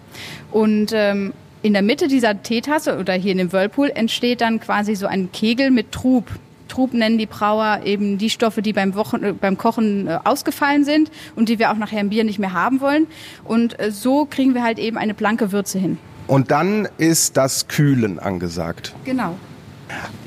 Und 0.53 0.93
ähm, 0.95 1.33
in 1.63 1.73
der 1.73 1.83
Mitte 1.83 2.09
dieser 2.09 2.43
Teetasse 2.43 2.99
oder 2.99 3.15
hier 3.15 3.33
in 3.33 3.39
dem 3.39 3.53
Whirlpool 3.53 3.91
entsteht 3.91 4.41
dann 4.41 4.61
quasi 4.61 4.95
so 4.95 5.07
ein 5.07 5.31
Kegel 5.33 5.71
mit 5.71 5.93
Trub. 5.93 6.27
Trub 6.71 6.95
nennen 6.95 7.19
die 7.19 7.27
Brauer 7.27 7.81
eben 7.85 8.17
die 8.17 8.31
Stoffe, 8.31 8.63
die 8.63 8.73
beim, 8.73 8.95
Wochen, 8.95 9.23
äh, 9.23 9.33
beim 9.33 9.59
Kochen 9.59 10.07
äh, 10.07 10.19
ausgefallen 10.25 10.85
sind 10.85 11.11
und 11.37 11.49
die 11.49 11.59
wir 11.59 11.71
auch 11.71 11.77
nachher 11.77 12.01
im 12.01 12.09
Bier 12.09 12.25
nicht 12.25 12.39
mehr 12.39 12.53
haben 12.53 12.81
wollen. 12.81 13.07
Und 13.45 13.79
äh, 13.79 13.91
so 13.91 14.25
kriegen 14.25 14.55
wir 14.55 14.63
halt 14.63 14.79
eben 14.79 14.97
eine 14.97 15.15
blanke 15.15 15.53
Würze 15.53 15.79
hin. 15.79 15.99
Und 16.27 16.51
dann 16.51 16.89
ist 16.97 17.37
das 17.37 17.69
Kühlen 17.69 18.19
angesagt. 18.19 18.95
Genau. 19.05 19.35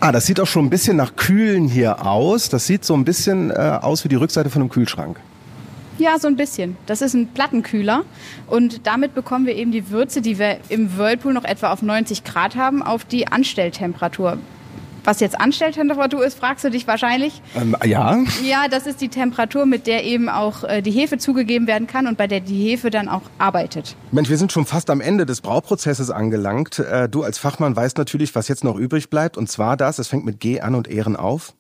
Ah, 0.02 0.12
das 0.12 0.26
sieht 0.26 0.40
auch 0.42 0.48
schon 0.48 0.66
ein 0.66 0.70
bisschen 0.70 0.98
nach 0.98 1.16
Kühlen 1.16 1.68
hier 1.68 2.06
aus. 2.06 2.50
Das 2.50 2.68
sieht 2.68 2.84
so 2.84 2.94
ein 2.94 3.06
bisschen 3.06 3.52
äh, 3.52 3.80
aus 3.82 4.04
wie 4.04 4.10
die 4.10 4.18
Rückseite 4.18 4.50
von 4.50 4.62
einem 4.62 4.70
Kühlschrank. 4.70 5.18
Ja, 6.00 6.18
so 6.20 6.28
ein 6.28 6.36
bisschen. 6.36 6.76
Das 6.88 7.02
ist 7.02 7.14
ein 7.14 7.28
Plattenkühler 7.28 8.04
und 8.48 8.88
damit 8.88 9.14
bekommen 9.14 9.46
wir 9.46 9.56
eben 9.56 9.72
die 9.72 9.92
Würze, 9.92 10.22
die 10.22 10.40
wir 10.40 10.58
im 10.70 10.98
Whirlpool 10.98 11.34
noch 11.34 11.44
etwa 11.44 11.72
auf 11.72 11.84
90 11.84 12.24
Grad 12.24 12.56
haben, 12.56 12.82
auf 12.82 13.06
die 13.06 13.28
Anstelltemperatur. 13.28 14.40
Was 15.04 15.20
jetzt 15.20 15.40
Anstelltemperatur 15.40 16.26
ist, 16.26 16.40
fragst 16.40 16.64
du 16.64 16.70
dich 16.70 16.88
wahrscheinlich. 16.88 17.42
Ähm, 17.56 17.76
ja. 17.86 18.18
Ja, 18.44 18.68
das 18.70 18.88
ist 18.88 19.02
die 19.02 19.10
Temperatur, 19.10 19.66
mit 19.66 19.86
der 19.86 20.06
eben 20.06 20.30
auch 20.30 20.64
äh, 20.64 20.82
die 20.82 20.92
Hefe 20.92 21.18
zugegeben 21.18 21.68
werden 21.68 21.88
kann 21.88 22.08
und 22.08 22.18
bei 22.18 22.28
der 22.28 22.40
die 22.40 22.58
Hefe 22.70 22.90
dann 22.90 23.10
auch 23.10 23.24
arbeitet. 23.38 23.96
Mensch, 24.12 24.30
wir 24.30 24.38
sind 24.38 24.52
schon 24.52 24.66
fast 24.66 24.90
am 24.90 25.02
Ende 25.02 25.26
des 25.26 25.42
Brauprozesses 25.42 26.10
angelangt. 26.10 26.80
Äh, 26.80 27.10
du 27.10 27.24
als 27.24 27.38
Fachmann 27.38 27.76
weißt 27.76 27.98
natürlich, 27.98 28.34
was 28.36 28.48
jetzt 28.48 28.64
noch 28.64 28.78
übrig 28.78 29.10
bleibt. 29.10 29.38
Und 29.38 29.50
zwar 29.50 29.76
das, 29.76 30.00
es 30.00 30.08
fängt 30.08 30.26
mit 30.26 30.40
G 30.40 30.62
an 30.62 30.76
und 30.76 30.88
Ehren 30.88 31.16
auf. 31.16 31.54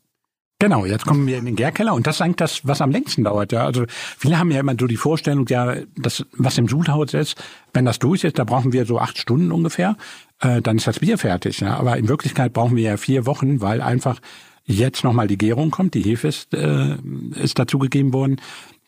Genau, 0.63 0.85
jetzt 0.85 1.05
kommen 1.05 1.27
wir 1.27 1.37
in 1.37 1.45
den 1.45 1.57
Gärkeller 1.57 1.93
und 1.93 2.07
das 2.07 2.15
ist 2.15 2.21
eigentlich 2.21 2.37
das, 2.37 2.61
was 2.65 2.79
am 2.79 2.89
längsten 2.89 3.25
dauert. 3.25 3.51
Ja, 3.51 3.65
also 3.65 3.83
viele 3.89 4.39
haben 4.39 4.49
ja 4.49 4.61
immer 4.61 4.73
so 4.79 4.87
die 4.87 4.95
Vorstellung, 4.95 5.45
ja, 5.49 5.75
das, 5.97 6.25
was 6.37 6.57
im 6.57 6.69
Sudhaus 6.69 7.13
ist, 7.13 7.35
wenn 7.73 7.83
das 7.83 7.99
durch 7.99 8.23
ist, 8.23 8.39
da 8.39 8.45
brauchen 8.45 8.71
wir 8.71 8.85
so 8.85 8.97
acht 8.97 9.17
Stunden 9.17 9.51
ungefähr, 9.51 9.97
äh, 10.43 10.61
dann 10.61 10.77
ist 10.77 10.87
das 10.87 10.99
Bier 10.99 11.17
fertig. 11.17 11.59
Ja, 11.61 11.77
aber 11.77 11.97
in 11.97 12.07
Wirklichkeit 12.07 12.53
brauchen 12.53 12.75
wir 12.75 12.83
ja 12.83 12.97
vier 12.97 13.25
Wochen, 13.25 13.61
weil 13.61 13.81
einfach 13.81 14.19
jetzt 14.65 15.03
nochmal 15.03 15.27
die 15.27 15.37
Gärung 15.37 15.71
kommt, 15.71 15.93
die 15.93 16.01
Hefe 16.01 16.27
ist, 16.27 16.53
äh, 16.53 16.95
ist 17.41 17.59
dazugegeben 17.59 18.13
worden. 18.13 18.37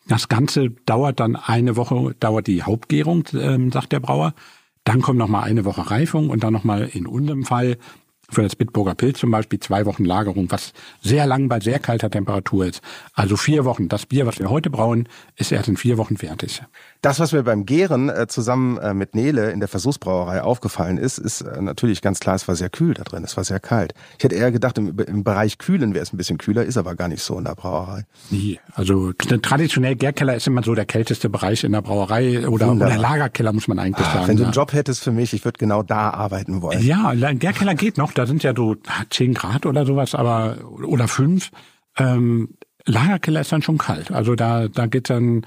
Das 0.08 0.28
Ganze 0.28 0.70
dauert 0.86 1.18
dann 1.20 1.36
eine 1.36 1.76
Woche, 1.76 2.14
dauert 2.20 2.46
die 2.46 2.62
Hauptgärung, 2.62 3.26
äh, 3.32 3.70
sagt 3.70 3.92
der 3.92 4.00
Brauer. 4.00 4.34
Dann 4.84 5.02
kommt 5.02 5.18
nochmal 5.18 5.44
eine 5.44 5.64
Woche 5.64 5.90
Reifung 5.90 6.30
und 6.30 6.44
dann 6.44 6.52
nochmal 6.52 6.88
in 6.92 7.06
unserem 7.06 7.44
Fall 7.44 7.76
für 8.30 8.42
das 8.42 8.56
Bitburger 8.56 8.94
Pilz 8.94 9.20
zum 9.20 9.30
Beispiel 9.30 9.60
zwei 9.60 9.86
Wochen 9.86 10.04
Lagerung, 10.04 10.50
was 10.50 10.72
sehr 11.00 11.26
lang 11.26 11.48
bei 11.48 11.60
sehr 11.60 11.78
kalter 11.78 12.10
Temperatur 12.10 12.66
ist. 12.66 12.82
Also 13.14 13.36
vier 13.36 13.64
Wochen. 13.64 13.88
Das 13.88 14.06
Bier, 14.06 14.26
was 14.26 14.38
wir 14.38 14.50
heute 14.50 14.70
brauen, 14.70 15.08
ist 15.36 15.52
erst 15.52 15.68
in 15.68 15.76
vier 15.76 15.98
Wochen 15.98 16.16
fertig. 16.16 16.62
Das, 17.02 17.20
was 17.20 17.32
mir 17.32 17.44
beim 17.44 17.66
Gären 17.66 18.08
äh, 18.08 18.26
zusammen 18.26 18.78
äh, 18.78 18.94
mit 18.94 19.14
Nele 19.14 19.50
in 19.50 19.60
der 19.60 19.68
Versuchsbrauerei 19.68 20.42
aufgefallen 20.42 20.98
ist, 20.98 21.18
ist 21.18 21.42
äh, 21.42 21.60
natürlich 21.60 22.02
ganz 22.02 22.20
klar, 22.20 22.34
es 22.34 22.48
war 22.48 22.56
sehr 22.56 22.70
kühl 22.70 22.94
da 22.94 23.04
drin, 23.04 23.22
es 23.24 23.36
war 23.36 23.44
sehr 23.44 23.60
kalt. 23.60 23.94
Ich 24.18 24.24
hätte 24.24 24.34
eher 24.34 24.50
gedacht, 24.50 24.78
im, 24.78 24.98
im 24.98 25.22
Bereich 25.22 25.58
Kühlen 25.58 25.94
wäre 25.94 26.02
es 26.02 26.12
ein 26.12 26.16
bisschen 26.16 26.38
kühler, 26.38 26.64
ist 26.64 26.76
aber 26.76 26.96
gar 26.96 27.08
nicht 27.08 27.22
so 27.22 27.38
in 27.38 27.44
der 27.44 27.54
Brauerei. 27.54 28.04
Nee, 28.30 28.58
also 28.72 29.12
traditionell 29.12 29.94
Gärkeller 29.94 30.34
ist 30.34 30.46
immer 30.46 30.62
so 30.62 30.74
der 30.74 30.86
kälteste 30.86 31.28
Bereich 31.28 31.62
in 31.64 31.72
der 31.72 31.82
Brauerei 31.82 32.48
oder, 32.48 32.72
oder 32.72 32.96
Lagerkeller, 32.96 33.52
muss 33.52 33.68
man 33.68 33.78
eigentlich 33.78 34.06
Ach, 34.08 34.14
sagen. 34.14 34.28
Wenn 34.28 34.36
du 34.36 34.44
einen 34.44 34.52
Job 34.52 34.72
hättest 34.72 35.04
für 35.04 35.12
mich, 35.12 35.32
ich 35.32 35.44
würde 35.44 35.58
genau 35.58 35.82
da 35.82 36.10
arbeiten 36.10 36.62
wollen. 36.62 36.82
Ja, 36.84 37.12
Gärkeller 37.14 37.74
geht 37.74 37.98
noch, 37.98 38.12
da 38.18 38.26
sind 38.26 38.42
ja 38.42 38.52
so 38.56 38.76
10 39.10 39.34
Grad 39.34 39.66
oder 39.66 39.84
sowas, 39.84 40.14
aber 40.14 40.58
oder 40.82 41.08
5. 41.08 41.50
Ähm, 41.98 42.54
Lagerkeller 42.84 43.40
ist 43.40 43.52
dann 43.52 43.62
schon 43.62 43.78
kalt. 43.78 44.12
Also 44.12 44.36
da, 44.36 44.68
da 44.68 44.86
geht 44.86 45.10
dann 45.10 45.44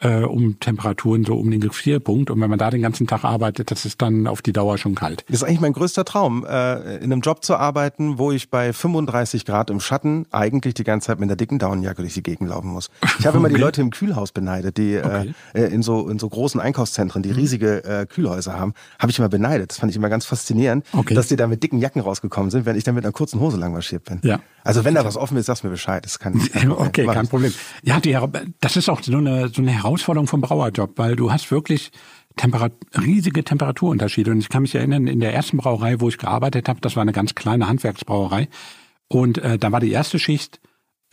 äh, 0.00 0.22
um 0.22 0.58
Temperaturen 0.60 1.24
so 1.24 1.34
um 1.34 1.50
den 1.50 1.60
Gefrierpunkt. 1.60 2.30
Und 2.30 2.40
wenn 2.40 2.50
man 2.50 2.58
da 2.58 2.70
den 2.70 2.82
ganzen 2.82 3.06
Tag 3.06 3.24
arbeitet, 3.24 3.70
das 3.70 3.84
ist 3.84 4.00
dann 4.02 4.26
auf 4.26 4.42
die 4.42 4.52
Dauer 4.52 4.78
schon 4.78 4.94
kalt. 4.94 5.24
Das 5.28 5.38
ist 5.38 5.44
eigentlich 5.44 5.60
mein 5.60 5.72
größter 5.72 6.04
Traum, 6.04 6.44
äh, 6.44 6.96
in 6.96 7.12
einem 7.12 7.20
Job 7.20 7.44
zu 7.44 7.56
arbeiten, 7.56 8.18
wo 8.18 8.32
ich 8.32 8.50
bei 8.50 8.72
35 8.72 9.44
Grad 9.44 9.70
im 9.70 9.80
Schatten 9.80 10.26
eigentlich 10.30 10.74
die 10.74 10.84
ganze 10.84 11.08
Zeit 11.08 11.20
mit 11.20 11.28
einer 11.28 11.36
dicken 11.36 11.58
Daunenjacke 11.58 12.02
durch 12.02 12.14
die 12.14 12.22
Gegend 12.22 12.48
laufen 12.48 12.70
muss. 12.70 12.90
Ich 13.18 13.26
habe 13.26 13.36
okay. 13.38 13.46
immer 13.46 13.48
die 13.48 13.60
Leute 13.60 13.80
im 13.80 13.90
Kühlhaus 13.90 14.32
beneidet, 14.32 14.78
die 14.78 14.94
äh, 14.94 15.04
okay. 15.04 15.34
äh, 15.54 15.64
in 15.64 15.82
so 15.82 16.08
in 16.08 16.18
so 16.18 16.28
großen 16.28 16.60
Einkaufszentren, 16.60 17.22
die 17.22 17.30
mhm. 17.30 17.36
riesige 17.36 17.84
äh, 17.84 18.06
Kühlhäuser 18.06 18.58
haben, 18.58 18.74
habe 18.98 19.12
ich 19.12 19.18
immer 19.18 19.28
beneidet. 19.28 19.70
Das 19.70 19.78
fand 19.78 19.90
ich 19.90 19.96
immer 19.96 20.08
ganz 20.08 20.24
faszinierend, 20.24 20.84
okay. 20.92 21.14
dass 21.14 21.28
die 21.28 21.36
da 21.36 21.46
mit 21.46 21.62
dicken 21.62 21.78
Jacken 21.78 22.00
rausgekommen 22.00 22.50
sind, 22.50 22.64
wenn 22.66 22.76
ich 22.76 22.84
dann 22.84 22.94
mit 22.94 23.04
einer 23.04 23.12
kurzen 23.12 23.40
Hose 23.40 23.58
lang 23.58 23.72
marschiert 23.72 24.04
bin. 24.04 24.20
Ja. 24.22 24.40
Also 24.62 24.84
wenn 24.84 24.94
da 24.94 25.04
was 25.04 25.16
offen 25.16 25.36
ist, 25.36 25.46
sag's 25.46 25.62
mir 25.62 25.70
Bescheid. 25.70 26.04
Das 26.04 26.18
kann, 26.18 26.38
kann 26.52 26.72
okay, 26.72 27.06
kein 27.06 27.28
Problem. 27.28 27.52
Ja, 27.82 28.00
die, 28.00 28.16
das 28.60 28.76
ist 28.76 28.88
auch 28.88 29.02
so 29.02 29.16
eine 29.16 29.48
so 29.48 29.62
eine 29.62 29.70
Herausforderung 29.72 30.26
vom 30.26 30.40
Brauerjob, 30.40 30.98
weil 30.98 31.16
du 31.16 31.32
hast 31.32 31.50
wirklich 31.50 31.90
Temperat 32.36 32.72
riesige 32.96 33.42
Temperaturunterschiede. 33.44 34.30
Und 34.30 34.38
ich 34.38 34.48
kann 34.48 34.62
mich 34.62 34.74
erinnern, 34.74 35.06
in 35.06 35.20
der 35.20 35.34
ersten 35.34 35.56
Brauerei, 35.56 36.00
wo 36.00 36.08
ich 36.08 36.18
gearbeitet 36.18 36.68
habe, 36.68 36.80
das 36.80 36.96
war 36.96 37.02
eine 37.02 37.12
ganz 37.12 37.34
kleine 37.34 37.68
Handwerksbrauerei. 37.68 38.48
Und 39.08 39.38
äh, 39.38 39.58
da 39.58 39.72
war 39.72 39.80
die 39.80 39.90
erste 39.90 40.18
Schicht 40.18 40.60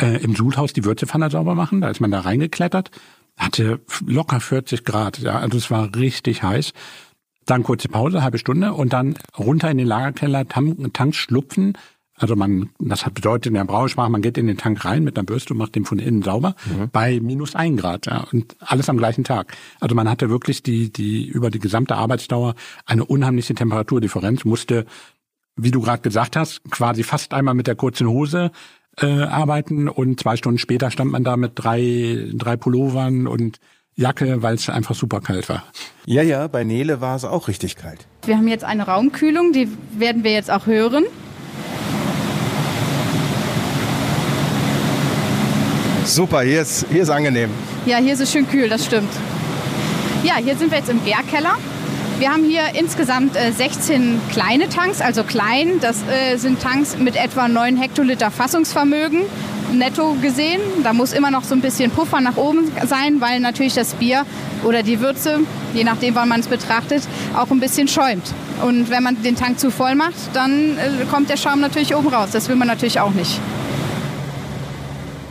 äh, 0.02 0.22
im 0.24 0.36
Sudhaus 0.36 0.74
die 0.74 0.86
Würzepfanne 0.86 1.30
sauber 1.32 1.56
machen. 1.56 1.82
Da 1.82 1.90
ist 1.90 2.00
man 2.00 2.12
da 2.12 2.22
reingeklettert, 2.22 2.92
hatte 3.36 3.80
locker 4.06 4.40
40 4.40 4.86
Grad. 4.86 5.20
Ja, 5.20 5.40
also 5.40 5.58
es 5.58 5.72
war 5.72 5.96
richtig 5.96 6.44
heiß. 6.44 6.74
Dann 7.46 7.64
kurze 7.64 7.88
Pause, 7.88 8.24
halbe 8.24 8.38
Stunde 8.38 8.74
und 8.74 8.94
dann 8.94 9.16
runter 9.38 9.72
in 9.72 9.78
den 9.78 9.88
Lagerkeller, 9.88 10.46
Tanks 10.48 11.18
schlupfen, 11.18 11.78
Also 12.20 12.36
man, 12.36 12.70
das 12.80 13.04
bedeutet 13.04 13.48
in 13.48 13.54
der 13.54 13.66
Brausprache, 13.66 14.10
man 14.10 14.24
geht 14.24 14.38
in 14.38 14.48
den 14.48 14.58
Tank 14.58 14.84
rein 14.86 15.04
mit 15.04 15.18
einer 15.18 15.26
Bürste 15.26 15.54
und 15.54 15.60
macht 15.60 15.76
den 15.76 15.86
von 15.86 16.00
innen 16.00 16.24
sauber 16.24 16.56
mhm. 16.66 16.90
bei 16.92 17.20
minus 17.20 17.56
ein 17.56 17.78
Grad 17.78 18.08
ja, 18.08 18.26
und 18.32 18.56
alles 18.60 18.90
am 18.90 18.98
gleichen 18.98 19.24
Tag. 19.24 19.56
Also 19.80 19.94
man 19.94 20.10
hatte 20.10 20.30
wirklich 20.30 20.64
die, 20.64 20.92
die 20.92 21.28
über 21.28 21.52
die 21.52 21.60
gesamte 21.60 21.96
Arbeitsdauer 21.96 22.56
eine 22.86 23.06
unheimliche 23.06 23.54
Temperaturdifferenz, 23.54 24.46
musste, 24.46 24.86
wie 25.56 25.70
du 25.70 25.82
gerade 25.82 26.02
gesagt 26.02 26.36
hast, 26.36 26.64
quasi 26.72 27.04
fast 27.04 27.36
einmal 27.36 27.54
mit 27.54 27.68
der 27.68 27.76
kurzen 27.76 28.08
Hose 28.08 28.52
äh, 29.00 29.22
arbeiten 29.22 29.88
und 29.88 30.20
zwei 30.20 30.38
Stunden 30.38 30.58
später 30.58 30.90
stand 30.90 31.12
man 31.12 31.24
da 31.24 31.38
mit 31.38 31.52
drei, 31.56 32.32
drei 32.34 32.58
Pullovern 32.58 33.28
und 33.28 33.60
Jacke, 33.96 34.44
weil 34.44 34.56
es 34.56 34.70
einfach 34.70 34.96
super 34.96 35.22
kalt 35.22 35.50
war. 35.50 35.64
Ja, 36.06 36.22
ja, 36.22 36.48
bei 36.48 36.64
Nele 36.64 37.02
war 37.02 37.16
es 37.16 37.26
auch 37.26 37.48
richtig 37.48 37.76
kalt. 37.76 38.08
Wir 38.26 38.38
haben 38.38 38.48
jetzt 38.48 38.64
eine 38.64 38.86
Raumkühlung, 38.86 39.54
die 39.54 39.68
werden 39.98 40.24
wir 40.24 40.32
jetzt 40.32 40.52
auch 40.52 40.68
hören. 40.68 41.06
Super, 46.18 46.42
hier 46.42 46.64
ist, 46.64 46.88
hier 46.90 47.04
ist 47.04 47.12
angenehm. 47.12 47.52
Ja, 47.86 47.98
hier 47.98 48.14
ist 48.14 48.22
es 48.22 48.32
schön 48.32 48.50
kühl, 48.50 48.68
das 48.68 48.84
stimmt. 48.84 49.12
Ja, 50.24 50.38
hier 50.38 50.58
sind 50.58 50.72
wir 50.72 50.80
jetzt 50.80 50.90
im 50.90 51.06
Gärkeller. 51.06 51.58
Wir 52.18 52.32
haben 52.32 52.44
hier 52.44 52.64
insgesamt 52.74 53.36
äh, 53.36 53.52
16 53.52 54.20
kleine 54.32 54.68
Tanks, 54.68 55.00
also 55.00 55.24
klein. 55.24 55.80
Das 55.80 55.98
äh, 56.10 56.38
sind 56.38 56.60
Tanks 56.60 56.98
mit 56.98 57.16
etwa 57.16 57.48
9 57.48 57.78
Hektoliter 57.78 58.32
Fassungsvermögen 58.32 59.26
netto 59.72 60.16
gesehen. 60.20 60.60
Da 60.84 60.92
muss 60.92 61.14
immer 61.14 61.30
noch 61.30 61.44
so 61.44 61.54
ein 61.54 61.62
bisschen 61.62 61.92
Puffer 61.92 62.20
nach 62.20 62.36
oben 62.36 62.72
sein, 62.88 63.22
weil 63.22 63.40
natürlich 63.40 63.76
das 63.76 63.94
Bier 63.94 64.26
oder 64.64 64.82
die 64.82 65.00
Würze, 65.00 65.42
je 65.76 65.84
nachdem, 65.84 66.16
wann 66.16 66.30
man 66.30 66.40
es 66.40 66.48
betrachtet, 66.48 67.04
auch 67.36 67.52
ein 67.52 67.60
bisschen 67.60 67.88
schäumt. 67.88 68.34
Und 68.64 68.90
wenn 68.90 69.04
man 69.04 69.22
den 69.22 69.36
Tank 69.36 69.60
zu 69.60 69.70
voll 69.70 69.94
macht, 69.94 70.16
dann 70.34 70.80
äh, 70.80 71.06
kommt 71.12 71.30
der 71.30 71.38
Schaum 71.38 71.60
natürlich 71.60 71.96
oben 71.96 72.08
raus. 72.08 72.30
Das 72.32 72.50
will 72.50 72.56
man 72.56 72.68
natürlich 72.68 73.00
auch 73.00 73.12
nicht. 73.12 73.40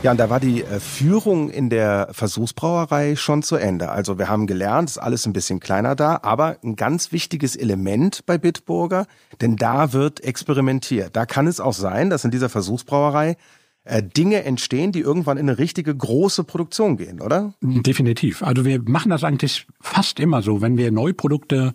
Ja, 0.03 0.11
und 0.13 0.21
da 0.21 0.31
war 0.31 0.41
die 0.41 0.63
äh, 0.63 0.79
Führung 0.79 1.51
in 1.51 1.71
der 1.71 2.09
Versuchsbrauerei 2.13 3.17
schon 3.17 3.43
zu 3.43 3.57
Ende. 3.57 3.89
Also 3.89 4.19
wir 4.19 4.29
haben 4.29 4.47
gelernt, 4.47 4.91
ist 4.91 4.99
alles 4.99 5.27
ein 5.27 5.33
bisschen 5.33 5.59
kleiner 5.59 5.97
da, 5.97 6.21
aber 6.23 6.59
ein 6.63 6.77
ganz 6.77 7.13
wichtiges 7.13 7.57
Element 7.57 8.25
bei 8.27 8.39
Bitburger, 8.39 9.07
denn 9.41 9.57
da 9.57 9.93
wird 9.93 10.23
experimentiert. 10.23 11.17
Da 11.17 11.27
kann 11.27 11.47
es 11.47 11.61
auch 11.61 11.73
sein, 11.73 12.11
dass 12.11 12.25
in 12.25 12.31
dieser 12.31 12.49
Versuchsbrauerei 12.49 13.37
äh, 13.85 14.03
Dinge 14.03 14.45
entstehen, 14.45 14.93
die 14.93 15.01
irgendwann 15.01 15.39
in 15.39 15.49
eine 15.49 15.59
richtige 15.59 15.95
große 15.95 16.45
Produktion 16.45 16.97
gehen, 16.97 17.21
oder? 17.21 17.55
Definitiv. 17.63 18.43
Also 18.43 18.65
wir 18.65 18.83
machen 18.83 19.11
das 19.11 19.25
eigentlich 19.25 19.67
fast 19.81 20.21
immer 20.21 20.43
so, 20.43 20.61
wenn 20.61 20.77
wir 20.77 20.93
Neuprodukte 20.93 21.73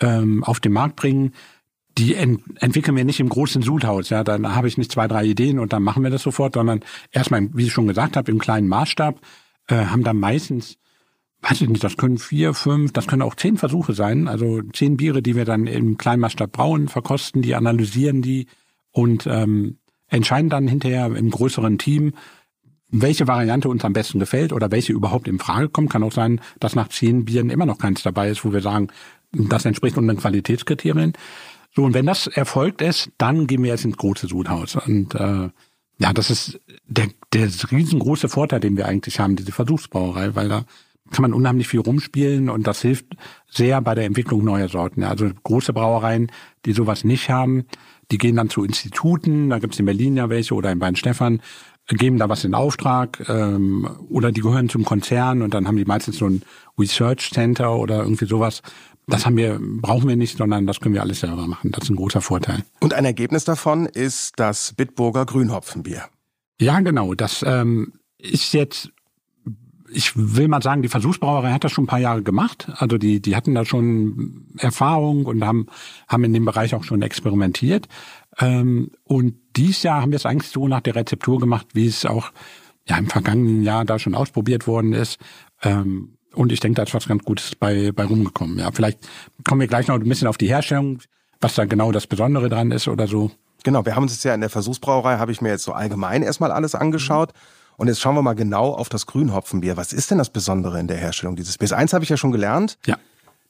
ähm, 0.00 0.42
auf 0.42 0.60
den 0.60 0.72
Markt 0.72 0.96
bringen, 0.96 1.34
die 1.98 2.14
ent 2.14 2.42
entwickeln 2.60 2.96
wir 2.96 3.04
nicht 3.04 3.20
im 3.20 3.28
großen 3.28 3.62
Sudhaus. 3.62 4.10
Ja, 4.10 4.24
dann 4.24 4.54
habe 4.54 4.68
ich 4.68 4.78
nicht 4.78 4.92
zwei, 4.92 5.08
drei 5.08 5.24
Ideen 5.24 5.58
und 5.58 5.72
dann 5.72 5.82
machen 5.82 6.02
wir 6.02 6.10
das 6.10 6.22
sofort, 6.22 6.54
sondern 6.54 6.80
erstmal, 7.10 7.48
wie 7.52 7.66
ich 7.66 7.72
schon 7.72 7.86
gesagt 7.86 8.16
habe, 8.16 8.30
im 8.30 8.38
kleinen 8.38 8.68
Maßstab 8.68 9.20
äh, 9.68 9.74
haben 9.86 10.04
dann 10.04 10.18
meistens, 10.18 10.78
weiß 11.42 11.62
ich 11.62 11.68
nicht, 11.68 11.84
das 11.84 11.96
können 11.96 12.18
vier, 12.18 12.54
fünf, 12.54 12.92
das 12.92 13.06
können 13.06 13.22
auch 13.22 13.34
zehn 13.34 13.56
Versuche 13.56 13.92
sein, 13.92 14.28
also 14.28 14.62
zehn 14.72 14.96
Biere, 14.96 15.22
die 15.22 15.36
wir 15.36 15.44
dann 15.44 15.66
im 15.66 15.98
kleinen 15.98 16.20
Maßstab 16.20 16.52
brauen, 16.52 16.88
verkosten 16.88 17.42
die, 17.42 17.54
analysieren 17.54 18.22
die 18.22 18.46
und 18.92 19.26
ähm, 19.26 19.78
entscheiden 20.08 20.50
dann 20.50 20.68
hinterher 20.68 21.06
im 21.06 21.30
größeren 21.30 21.78
Team, 21.78 22.12
welche 22.92 23.28
Variante 23.28 23.68
uns 23.68 23.84
am 23.84 23.92
besten 23.92 24.18
gefällt 24.18 24.52
oder 24.52 24.70
welche 24.70 24.92
überhaupt 24.92 25.28
in 25.28 25.38
Frage 25.38 25.68
kommt. 25.68 25.90
Kann 25.90 26.02
auch 26.02 26.12
sein, 26.12 26.40
dass 26.58 26.74
nach 26.74 26.88
zehn 26.88 27.24
Bieren 27.24 27.50
immer 27.50 27.66
noch 27.66 27.78
keins 27.78 28.02
dabei 28.02 28.30
ist, 28.30 28.44
wo 28.44 28.52
wir 28.52 28.62
sagen, 28.62 28.88
das 29.32 29.64
entspricht 29.64 29.96
unseren 29.96 30.16
Qualitätskriterien. 30.16 31.12
So, 31.74 31.84
und 31.84 31.94
wenn 31.94 32.06
das 32.06 32.26
erfolgt 32.26 32.82
ist, 32.82 33.10
dann 33.18 33.46
gehen 33.46 33.62
wir 33.62 33.70
jetzt 33.70 33.84
ins 33.84 33.96
große 33.96 34.26
Sudhaus. 34.26 34.76
Und 34.76 35.14
äh, 35.14 35.48
ja, 35.98 36.12
das 36.12 36.30
ist 36.30 36.60
der, 36.86 37.08
der 37.32 37.48
riesengroße 37.70 38.28
Vorteil, 38.28 38.60
den 38.60 38.76
wir 38.76 38.86
eigentlich 38.86 39.20
haben, 39.20 39.36
diese 39.36 39.52
Versuchsbrauerei, 39.52 40.34
weil 40.34 40.48
da 40.48 40.64
kann 41.10 41.22
man 41.22 41.34
unheimlich 41.34 41.68
viel 41.68 41.80
rumspielen 41.80 42.48
und 42.48 42.66
das 42.66 42.82
hilft 42.82 43.16
sehr 43.48 43.80
bei 43.80 43.94
der 43.94 44.04
Entwicklung 44.04 44.44
neuer 44.44 44.68
Sorten. 44.68 45.02
Also 45.02 45.28
große 45.42 45.72
Brauereien, 45.72 46.30
die 46.64 46.72
sowas 46.72 47.04
nicht 47.04 47.30
haben, 47.30 47.64
die 48.10 48.18
gehen 48.18 48.36
dann 48.36 48.48
zu 48.48 48.64
Instituten, 48.64 49.50
da 49.50 49.58
gibt's 49.58 49.78
in 49.78 49.86
Berlin 49.86 50.16
ja 50.16 50.28
welche 50.28 50.54
oder 50.54 50.70
in 50.70 50.80
Weinstefan, 50.80 51.42
geben 51.88 52.18
da 52.18 52.28
was 52.28 52.44
in 52.44 52.54
Auftrag 52.54 53.28
ähm, 53.28 53.88
oder 54.08 54.30
die 54.30 54.40
gehören 54.40 54.68
zum 54.68 54.84
Konzern 54.84 55.42
und 55.42 55.54
dann 55.54 55.66
haben 55.66 55.76
die 55.76 55.84
meistens 55.84 56.18
so 56.18 56.26
ein 56.26 56.42
Research 56.78 57.30
Center 57.32 57.76
oder 57.76 58.02
irgendwie 58.02 58.26
sowas 58.26 58.62
das 59.10 59.26
haben 59.26 59.36
wir, 59.36 59.58
brauchen 59.60 60.08
wir 60.08 60.16
nicht, 60.16 60.38
sondern 60.38 60.66
das 60.66 60.80
können 60.80 60.94
wir 60.94 61.02
alles 61.02 61.20
selber 61.20 61.46
machen. 61.46 61.72
Das 61.72 61.84
ist 61.84 61.90
ein 61.90 61.96
großer 61.96 62.20
Vorteil. 62.20 62.64
Und 62.80 62.94
ein 62.94 63.04
Ergebnis 63.04 63.44
davon 63.44 63.86
ist 63.86 64.34
das 64.36 64.72
Bitburger 64.74 65.26
Grünhopfenbier. 65.26 66.04
Ja, 66.60 66.80
genau. 66.80 67.14
Das 67.14 67.44
ähm, 67.46 67.94
ist 68.18 68.52
jetzt, 68.52 68.90
ich 69.92 70.12
will 70.14 70.48
mal 70.48 70.62
sagen, 70.62 70.82
die 70.82 70.88
Versuchsbrauerei 70.88 71.52
hat 71.52 71.64
das 71.64 71.72
schon 71.72 71.84
ein 71.84 71.88
paar 71.88 71.98
Jahre 71.98 72.22
gemacht. 72.22 72.70
Also 72.76 72.98
die, 72.98 73.20
die 73.20 73.36
hatten 73.36 73.54
da 73.54 73.64
schon 73.64 74.46
Erfahrung 74.58 75.26
und 75.26 75.44
haben, 75.44 75.66
haben 76.08 76.24
in 76.24 76.32
dem 76.32 76.44
Bereich 76.44 76.74
auch 76.74 76.84
schon 76.84 77.02
experimentiert. 77.02 77.88
Ähm, 78.38 78.90
und 79.04 79.34
dieses 79.56 79.82
Jahr 79.82 80.02
haben 80.02 80.12
wir 80.12 80.16
es 80.16 80.26
eigentlich 80.26 80.50
so 80.50 80.68
nach 80.68 80.80
der 80.80 80.94
Rezeptur 80.94 81.40
gemacht, 81.40 81.68
wie 81.72 81.86
es 81.86 82.06
auch 82.06 82.32
ja 82.86 82.98
im 82.98 83.06
vergangenen 83.06 83.62
Jahr 83.62 83.84
da 83.84 83.98
schon 83.98 84.14
ausprobiert 84.14 84.66
worden 84.66 84.92
ist. 84.92 85.18
Und 86.34 86.52
ich 86.52 86.60
denke, 86.60 86.76
da 86.76 86.82
ist 86.84 86.94
was 86.94 87.08
ganz 87.08 87.24
Gutes 87.24 87.54
bei, 87.56 87.92
bei 87.92 88.04
rumgekommen. 88.04 88.58
Ja, 88.58 88.70
vielleicht 88.72 88.98
kommen 89.44 89.60
wir 89.60 89.68
gleich 89.68 89.88
noch 89.88 89.96
ein 89.96 90.08
bisschen 90.08 90.28
auf 90.28 90.38
die 90.38 90.48
Herstellung, 90.48 91.00
was 91.40 91.54
da 91.54 91.64
genau 91.64 91.92
das 91.92 92.06
Besondere 92.06 92.48
dran 92.48 92.70
ist 92.70 92.88
oder 92.88 93.06
so. 93.06 93.30
Genau, 93.64 93.84
wir 93.84 93.96
haben 93.96 94.04
uns 94.04 94.12
jetzt 94.12 94.24
ja 94.24 94.34
in 94.34 94.40
der 94.40 94.50
Versuchsbrauerei, 94.50 95.18
habe 95.18 95.32
ich 95.32 95.40
mir 95.40 95.50
jetzt 95.50 95.64
so 95.64 95.72
allgemein 95.72 96.22
erstmal 96.22 96.52
alles 96.52 96.74
angeschaut. 96.74 97.32
Und 97.76 97.88
jetzt 97.88 98.00
schauen 98.00 98.14
wir 98.14 98.22
mal 98.22 98.34
genau 98.34 98.72
auf 98.74 98.88
das 98.88 99.06
Grünhopfenbier. 99.06 99.76
Was 99.76 99.92
ist 99.92 100.10
denn 100.10 100.18
das 100.18 100.30
Besondere 100.30 100.78
in 100.78 100.86
der 100.86 100.98
Herstellung 100.98 101.36
dieses 101.36 101.58
Biers? 101.58 101.72
Eins 101.72 101.92
habe 101.92 102.04
ich 102.04 102.10
ja 102.10 102.16
schon 102.16 102.32
gelernt. 102.32 102.78
Ja. 102.86 102.98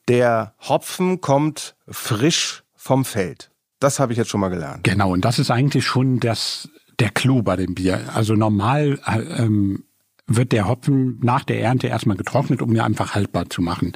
Der 0.09 0.55
Hopfen 0.69 1.21
kommt 1.21 1.75
frisch 1.89 2.63
vom 2.77 3.05
Feld. 3.05 3.51
Das 3.81 3.99
habe 3.99 4.13
ich 4.13 4.19
jetzt 4.19 4.31
schon 4.31 4.41
mal 4.41 4.49
gelernt. 4.49 4.85
Genau, 4.85 5.13
und 5.13 5.25
das 5.25 5.39
ist 5.39 5.51
eigentlich 5.51 5.85
schon 5.85 6.21
das, 6.21 6.69
der 6.99 7.11
Clou 7.11 7.43
bei 7.43 7.57
dem 7.57 7.75
Bier. 7.75 8.11
Also 8.15 8.35
normal 8.35 9.01
äh, 9.07 9.19
ähm, 9.19 9.85
wird 10.31 10.53
der 10.53 10.69
Hopfen 10.69 11.19
nach 11.23 11.45
der 11.45 11.61
Ernte 11.61 11.89
erstmal 11.89 12.17
getrocknet, 12.17 12.63
um 12.63 12.71
ihn 12.71 12.81
einfach 12.81 13.15
haltbar 13.15 13.51
zu 13.51 13.63
machen. 13.63 13.93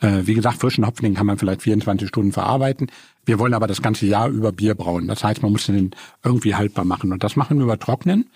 Äh, 0.00 0.26
wie 0.26 0.34
gesagt, 0.34 0.58
frischen 0.58 0.86
Hopfen, 0.86 1.04
den 1.04 1.14
kann 1.14 1.26
man 1.26 1.38
vielleicht 1.38 1.62
24 1.62 2.08
Stunden 2.08 2.32
verarbeiten. 2.32 2.90
Wir 3.26 3.38
wollen 3.40 3.52
aber 3.52 3.66
das 3.66 3.82
ganze 3.82 4.06
Jahr 4.06 4.28
über 4.28 4.52
Bier 4.52 4.76
brauen. 4.76 5.08
Das 5.08 5.24
heißt, 5.24 5.42
man 5.42 5.52
muss 5.52 5.66
den 5.66 5.90
irgendwie 6.24 6.54
haltbar 6.54 6.84
machen. 6.84 7.12
Und 7.12 7.24
das 7.24 7.34
machen 7.34 7.58
wir 7.58 7.64
über 7.64 7.78
Trocknen. 7.80 8.30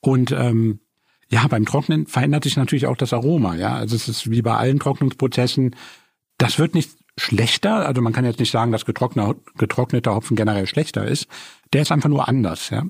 Und 0.00 0.32
ähm, 0.32 0.80
ja, 1.28 1.46
beim 1.48 1.66
Trocknen 1.66 2.06
verändert 2.06 2.44
sich 2.44 2.56
natürlich 2.56 2.86
auch 2.86 2.96
das 2.96 3.12
Aroma. 3.12 3.54
Ja, 3.56 3.74
also 3.74 3.94
es 3.94 4.08
ist 4.08 4.30
wie 4.30 4.42
bei 4.42 4.56
allen 4.56 4.78
Trocknungsprozessen. 4.78 5.76
Das 6.38 6.58
wird 6.58 6.74
nicht 6.74 6.92
schlechter. 7.18 7.86
Also 7.86 8.00
man 8.00 8.14
kann 8.14 8.24
jetzt 8.24 8.40
nicht 8.40 8.50
sagen, 8.50 8.72
dass 8.72 8.86
getrockneter 8.86 10.14
Hopfen 10.14 10.36
generell 10.36 10.66
schlechter 10.66 11.06
ist. 11.06 11.28
Der 11.74 11.82
ist 11.82 11.92
einfach 11.92 12.08
nur 12.08 12.26
anders. 12.26 12.70
Ja. 12.70 12.84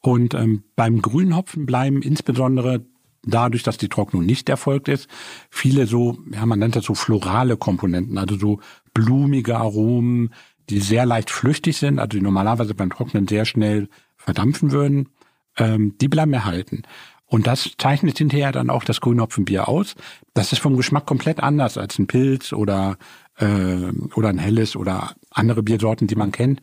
Und 0.00 0.34
ähm, 0.34 0.64
beim 0.76 1.00
grünen 1.00 1.34
Hopfen 1.34 1.64
bleiben 1.64 2.02
insbesondere 2.02 2.84
dadurch, 3.26 3.62
dass 3.62 3.76
die 3.76 3.88
Trocknung 3.88 4.24
nicht 4.24 4.48
erfolgt 4.48 4.88
ist, 4.88 5.08
viele 5.50 5.86
so, 5.86 6.18
ja, 6.32 6.46
man 6.46 6.58
nennt 6.58 6.76
das 6.76 6.84
so 6.84 6.94
florale 6.94 7.56
Komponenten, 7.56 8.18
also 8.18 8.36
so 8.36 8.60
blumige 8.94 9.56
Aromen, 9.58 10.30
die 10.70 10.80
sehr 10.80 11.06
leicht 11.06 11.30
flüchtig 11.30 11.76
sind, 11.76 11.98
also 11.98 12.16
die 12.16 12.22
normalerweise 12.22 12.74
beim 12.74 12.90
Trocknen 12.90 13.28
sehr 13.28 13.44
schnell 13.44 13.88
verdampfen 14.16 14.72
würden, 14.72 15.10
ähm, 15.56 15.96
die 16.00 16.08
bleiben 16.08 16.32
erhalten. 16.32 16.82
Und 17.28 17.46
das 17.48 17.72
zeichnet 17.76 18.18
hinterher 18.18 18.52
dann 18.52 18.70
auch 18.70 18.84
das 18.84 19.00
Grünhopfenbier 19.00 19.68
aus. 19.68 19.96
Das 20.34 20.52
ist 20.52 20.60
vom 20.60 20.76
Geschmack 20.76 21.06
komplett 21.06 21.40
anders 21.40 21.76
als 21.76 21.98
ein 21.98 22.06
Pilz 22.06 22.52
oder, 22.52 22.98
äh, 23.38 23.90
oder 24.14 24.28
ein 24.28 24.38
helles 24.38 24.76
oder 24.76 25.14
andere 25.30 25.62
Biersorten, 25.62 26.06
die 26.06 26.14
man 26.14 26.30
kennt, 26.30 26.60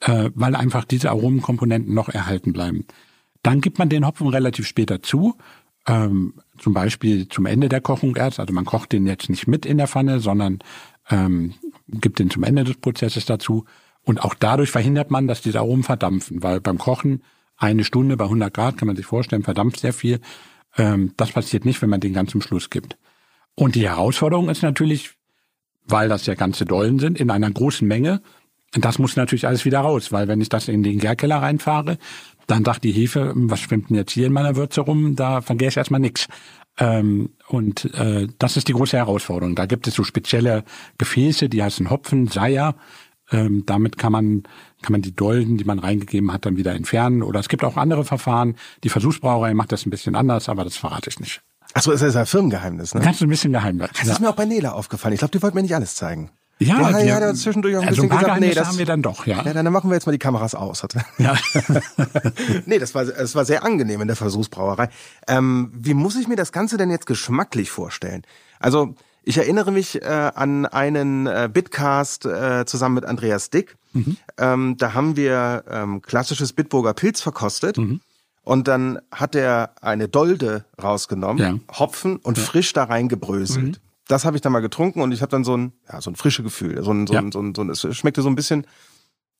äh, 0.00 0.30
weil 0.34 0.56
einfach 0.56 0.84
diese 0.84 1.10
Aromenkomponenten 1.10 1.94
noch 1.94 2.10
erhalten 2.10 2.52
bleiben. 2.52 2.84
Dann 3.42 3.60
gibt 3.60 3.78
man 3.78 3.88
den 3.88 4.06
Hopfen 4.06 4.28
relativ 4.28 4.66
später 4.66 5.02
zu 5.02 5.36
ähm, 5.86 6.34
zum 6.58 6.72
Beispiel 6.72 7.28
zum 7.28 7.46
Ende 7.46 7.68
der 7.68 7.80
Kochung 7.80 8.16
erst. 8.16 8.40
Also 8.40 8.52
man 8.52 8.64
kocht 8.64 8.92
den 8.92 9.06
jetzt 9.06 9.28
nicht 9.28 9.46
mit 9.46 9.66
in 9.66 9.78
der 9.78 9.88
Pfanne, 9.88 10.20
sondern 10.20 10.58
ähm, 11.10 11.54
gibt 11.88 12.18
den 12.18 12.30
zum 12.30 12.42
Ende 12.42 12.64
des 12.64 12.76
Prozesses 12.76 13.26
dazu. 13.26 13.64
Und 14.02 14.22
auch 14.22 14.34
dadurch 14.34 14.70
verhindert 14.70 15.10
man, 15.10 15.26
dass 15.26 15.42
diese 15.42 15.58
Aromen 15.58 15.82
verdampfen, 15.82 16.42
weil 16.42 16.60
beim 16.60 16.78
Kochen 16.78 17.22
eine 17.56 17.84
Stunde 17.84 18.16
bei 18.16 18.24
100 18.24 18.52
Grad, 18.52 18.76
kann 18.76 18.86
man 18.86 18.96
sich 18.96 19.06
vorstellen, 19.06 19.42
verdampft 19.42 19.80
sehr 19.80 19.92
viel. 19.92 20.20
Ähm, 20.76 21.12
das 21.16 21.32
passiert 21.32 21.64
nicht, 21.64 21.80
wenn 21.82 21.90
man 21.90 22.00
den 22.00 22.12
ganz 22.12 22.30
zum 22.32 22.42
Schluss 22.42 22.70
gibt. 22.70 22.96
Und 23.54 23.74
die 23.74 23.88
Herausforderung 23.88 24.48
ist 24.48 24.62
natürlich, 24.62 25.12
weil 25.86 26.08
das 26.08 26.26
ja 26.26 26.34
ganze 26.34 26.64
Dollen 26.64 26.98
sind, 26.98 27.20
in 27.20 27.30
einer 27.30 27.50
großen 27.50 27.86
Menge, 27.86 28.20
das 28.72 28.98
muss 28.98 29.14
natürlich 29.14 29.46
alles 29.46 29.64
wieder 29.64 29.80
raus, 29.80 30.10
weil 30.10 30.26
wenn 30.26 30.40
ich 30.40 30.48
das 30.48 30.66
in 30.66 30.82
den 30.82 30.98
Gärkeller 30.98 31.36
reinfahre, 31.36 31.98
dann 32.46 32.64
sagt 32.64 32.84
die 32.84 32.92
Hefe, 32.92 33.32
was 33.34 33.60
schwimmt 33.60 33.90
denn 33.90 33.96
jetzt 33.96 34.12
hier 34.12 34.26
in 34.26 34.32
meiner 34.32 34.56
Würze 34.56 34.82
rum? 34.82 35.16
Da 35.16 35.40
vergehe 35.40 35.68
ich 35.68 35.76
erstmal 35.76 36.00
nichts. 36.00 36.28
Ähm, 36.78 37.30
und 37.48 37.94
äh, 37.94 38.26
das 38.38 38.56
ist 38.56 38.68
die 38.68 38.72
große 38.72 38.96
Herausforderung. 38.96 39.54
Da 39.54 39.66
gibt 39.66 39.86
es 39.86 39.94
so 39.94 40.02
spezielle 40.02 40.64
Gefäße, 40.98 41.48
die 41.48 41.62
heißen 41.62 41.90
Hopfen, 41.90 42.26
Seier. 42.26 42.74
Ähm, 43.30 43.64
damit 43.64 43.96
kann 43.96 44.12
man, 44.12 44.42
kann 44.82 44.92
man 44.92 45.02
die 45.02 45.14
Dolden, 45.14 45.56
die 45.56 45.64
man 45.64 45.78
reingegeben 45.78 46.32
hat, 46.32 46.46
dann 46.46 46.56
wieder 46.56 46.74
entfernen. 46.74 47.22
Oder 47.22 47.40
es 47.40 47.48
gibt 47.48 47.64
auch 47.64 47.76
andere 47.76 48.04
Verfahren. 48.04 48.56
Die 48.82 48.88
Versuchsbrauerei 48.88 49.54
macht 49.54 49.72
das 49.72 49.86
ein 49.86 49.90
bisschen 49.90 50.14
anders, 50.14 50.48
aber 50.48 50.64
das 50.64 50.76
verrate 50.76 51.10
ich 51.10 51.20
nicht. 51.20 51.42
Achso, 51.72 51.90
das 51.90 52.02
ist 52.02 52.16
ein 52.16 52.26
Firmengeheimnis, 52.26 52.94
ne? 52.94 53.00
Ganz 53.00 53.20
ein 53.22 53.28
bisschen 53.28 53.52
Geheimnis. 53.52 53.90
Das 53.98 54.08
ist 54.08 54.20
mir 54.20 54.28
auch 54.28 54.36
bei 54.36 54.44
Nela 54.44 54.72
aufgefallen. 54.72 55.14
Ich 55.14 55.20
glaube, 55.20 55.32
die 55.32 55.42
wollten 55.42 55.56
mir 55.56 55.62
nicht 55.62 55.74
alles 55.74 55.94
zeigen. 55.94 56.30
Ja, 56.58 56.80
ja, 56.80 56.96
wir, 56.96 57.04
ja, 57.04 57.20
da 57.20 57.34
zwischendurch 57.34 57.76
auch 57.76 57.82
ein 57.82 57.88
also 57.88 58.02
bisschen 58.02 58.12
ein 58.12 58.16
paar 58.16 58.36
gesagt, 58.36 58.40
nee, 58.40 58.54
das 58.54 58.68
haben 58.68 58.78
wir 58.78 58.86
dann 58.86 59.02
doch, 59.02 59.26
ja. 59.26 59.42
Ja, 59.44 59.52
dann 59.52 59.72
machen 59.72 59.90
wir 59.90 59.94
jetzt 59.94 60.06
mal 60.06 60.12
die 60.12 60.18
Kameras 60.18 60.54
aus. 60.54 60.86
Ja. 61.18 61.34
nee, 62.66 62.78
das 62.78 62.94
war, 62.94 63.04
das 63.04 63.34
war 63.34 63.44
sehr 63.44 63.64
angenehm 63.64 64.00
in 64.00 64.06
der 64.06 64.16
Versuchsbrauerei. 64.16 64.88
Ähm, 65.26 65.72
wie 65.74 65.94
muss 65.94 66.16
ich 66.16 66.28
mir 66.28 66.36
das 66.36 66.52
Ganze 66.52 66.76
denn 66.76 66.90
jetzt 66.90 67.06
geschmacklich 67.06 67.70
vorstellen? 67.70 68.22
Also, 68.60 68.94
ich 69.24 69.38
erinnere 69.38 69.72
mich 69.72 70.02
äh, 70.02 70.06
an 70.06 70.66
einen 70.66 71.26
äh, 71.26 71.48
Bitcast 71.52 72.26
äh, 72.26 72.64
zusammen 72.66 72.96
mit 72.96 73.04
Andreas 73.04 73.50
Dick. 73.50 73.76
Mhm. 73.92 74.16
Ähm, 74.38 74.76
da 74.78 74.94
haben 74.94 75.16
wir 75.16 75.64
ähm, 75.68 76.02
klassisches 76.02 76.52
Bitburger 76.52 76.94
Pilz 76.94 77.20
verkostet. 77.20 77.78
Mhm. 77.78 78.00
Und 78.42 78.68
dann 78.68 79.00
hat 79.10 79.34
er 79.34 79.72
eine 79.80 80.06
Dolde 80.06 80.66
rausgenommen, 80.80 81.42
Ja. 81.42 81.52
Mhm. 81.52 81.60
Hopfen 81.78 82.16
und 82.18 82.38
frisch 82.38 82.74
da 82.74 82.84
reingebröselt. 82.84 83.80
Das 84.08 84.24
habe 84.24 84.36
ich 84.36 84.42
dann 84.42 84.52
mal 84.52 84.60
getrunken 84.60 85.00
und 85.00 85.12
ich 85.12 85.22
habe 85.22 85.30
dann 85.30 85.44
so 85.44 85.56
ein, 85.56 85.72
ja, 85.90 86.00
so 86.00 86.10
ein 86.10 86.16
frische 86.16 86.42
Gefühl. 86.42 86.82
So 86.82 86.92
ein, 86.92 87.06
so 87.06 87.14
ein, 87.14 87.24
Ja. 87.26 87.32
so 87.32 87.40
ein, 87.40 87.54
so 87.54 87.62
ein, 87.62 87.70
es 87.70 87.86
schmeckte 87.96 88.20
so 88.22 88.28
ein 88.28 88.34
bisschen, 88.34 88.66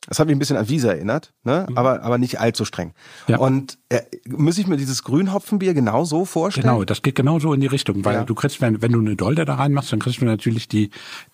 es 0.09 0.19
hat 0.19 0.27
mich 0.27 0.37
ein 0.37 0.39
bisschen 0.39 0.57
an 0.57 0.69
Wiese 0.69 0.89
erinnert, 0.89 1.33
ne? 1.45 1.67
aber, 1.75 2.03
aber 2.03 2.19
nicht 2.19 2.39
allzu 2.41 2.65
streng. 2.65 2.89
Mhm. 2.89 3.33
Ja. 3.33 3.39
Und 3.39 3.79
äh, 3.89 4.03
muss 4.29 4.59
ich 4.59 4.67
mir 4.67 4.77
dieses 4.77 5.03
Grünhopfenbier 5.05 5.75
genau 5.75 6.05
so 6.05 6.25
vorstellen? 6.25 6.67
Genau, 6.67 6.85
das 6.85 7.03
geht 7.03 7.15
genau 7.15 7.39
so 7.39 7.53
in 7.53 7.61
die 7.61 7.67
Richtung, 7.67 8.05
weil 8.05 8.15
Ja. 8.15 8.25
du 8.25 8.35
kriegst, 8.35 8.61
wenn, 8.61 8.81
wenn 8.83 8.93
du 8.93 9.01
eine 9.01 9.17
Dolde 9.17 9.45
da 9.45 9.55
reinmachst, 9.55 9.93
dann 9.93 10.01
kriegst 10.01 10.21
du 10.21 10.25
natürlich 10.27 10.69
die, 10.69 10.91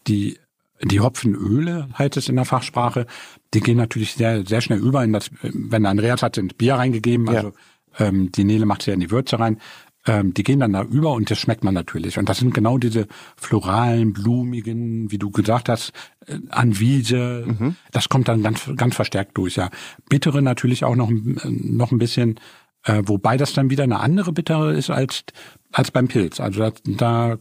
die, 0.07 0.39
die 0.83 1.01
Hopfenöle, 1.01 1.89
heißt 1.99 2.17
es 2.17 2.29
in 2.29 2.37
der 2.37 2.45
Fachsprache, 2.45 3.07
die 3.55 3.61
gehen 3.61 3.77
natürlich 3.77 4.15
sehr, 4.15 4.47
sehr 4.47 4.61
schnell 4.61 4.79
über 4.79 5.05
in 5.05 5.13
das, 5.13 5.31
wenn 5.43 5.85
Andreas 5.87 6.23
hat 6.23 6.37
ins 6.39 6.55
Bier 6.55 6.75
reingegeben, 6.77 7.27
Ja. 7.27 7.33
also 7.35 7.53
ähm, 7.99 8.31
die 8.33 8.45
Nele 8.45 8.67
macht 8.67 8.87
ja 8.87 8.95
in 8.95 9.01
die 9.01 9.11
Würze 9.11 9.39
rein, 9.39 9.61
ähm, 10.11 10.35
die 10.35 10.43
gehen 10.43 10.59
dann 10.59 10.73
da 10.73 10.83
über 10.83 11.13
und 11.13 11.31
das 11.31 11.39
schmeckt 11.39 11.63
man 11.63 11.73
natürlich. 11.73 12.19
Und 12.19 12.29
das 12.29 12.39
sind 12.39 12.53
genau 12.53 12.79
diese 12.79 13.07
floralen, 13.37 14.13
blumigen, 14.13 15.09
wie 15.13 15.19
du 15.19 15.31
gesagt 15.31 15.69
hast, 15.69 15.93
äh, 16.27 16.39
an 16.49 16.81
Wiese. 16.81 17.45
Mhm. 17.47 17.77
Das 17.93 18.09
kommt 18.09 18.27
dann 18.27 18.43
ganz, 18.43 18.69
ganz 18.77 18.97
verstärkt 18.97 19.39
durch, 19.39 19.55
ja. 19.55 19.71
Bittere 20.09 20.43
natürlich 20.43 20.83
auch 20.85 20.97
noch, 20.97 21.09
ein- 21.11 21.39
noch 21.77 21.93
ein 21.93 21.99
bisschen, 21.99 22.41
äh, 22.85 23.03
wobei 23.07 23.37
das 23.37 23.53
dann 23.53 23.71
wieder 23.71 23.85
eine 23.85 24.01
andere 24.01 24.33
Bittere 24.33 24.75
ist 24.75 24.91
als, 24.91 25.23
als 25.71 25.93
beim 25.93 26.09
Pilz. 26.09 26.41
Also 26.41 26.59
da, 26.61 26.73
da, 26.85 27.39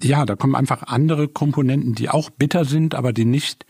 ja, 0.00 0.24
da 0.24 0.36
kommen 0.36 0.54
einfach 0.54 0.84
andere 0.84 1.26
Komponenten, 1.26 1.94
die 1.96 2.10
auch 2.10 2.30
bitter 2.30 2.64
sind, 2.64 2.94
aber 2.94 3.12
die 3.12 3.24
nicht 3.24 3.66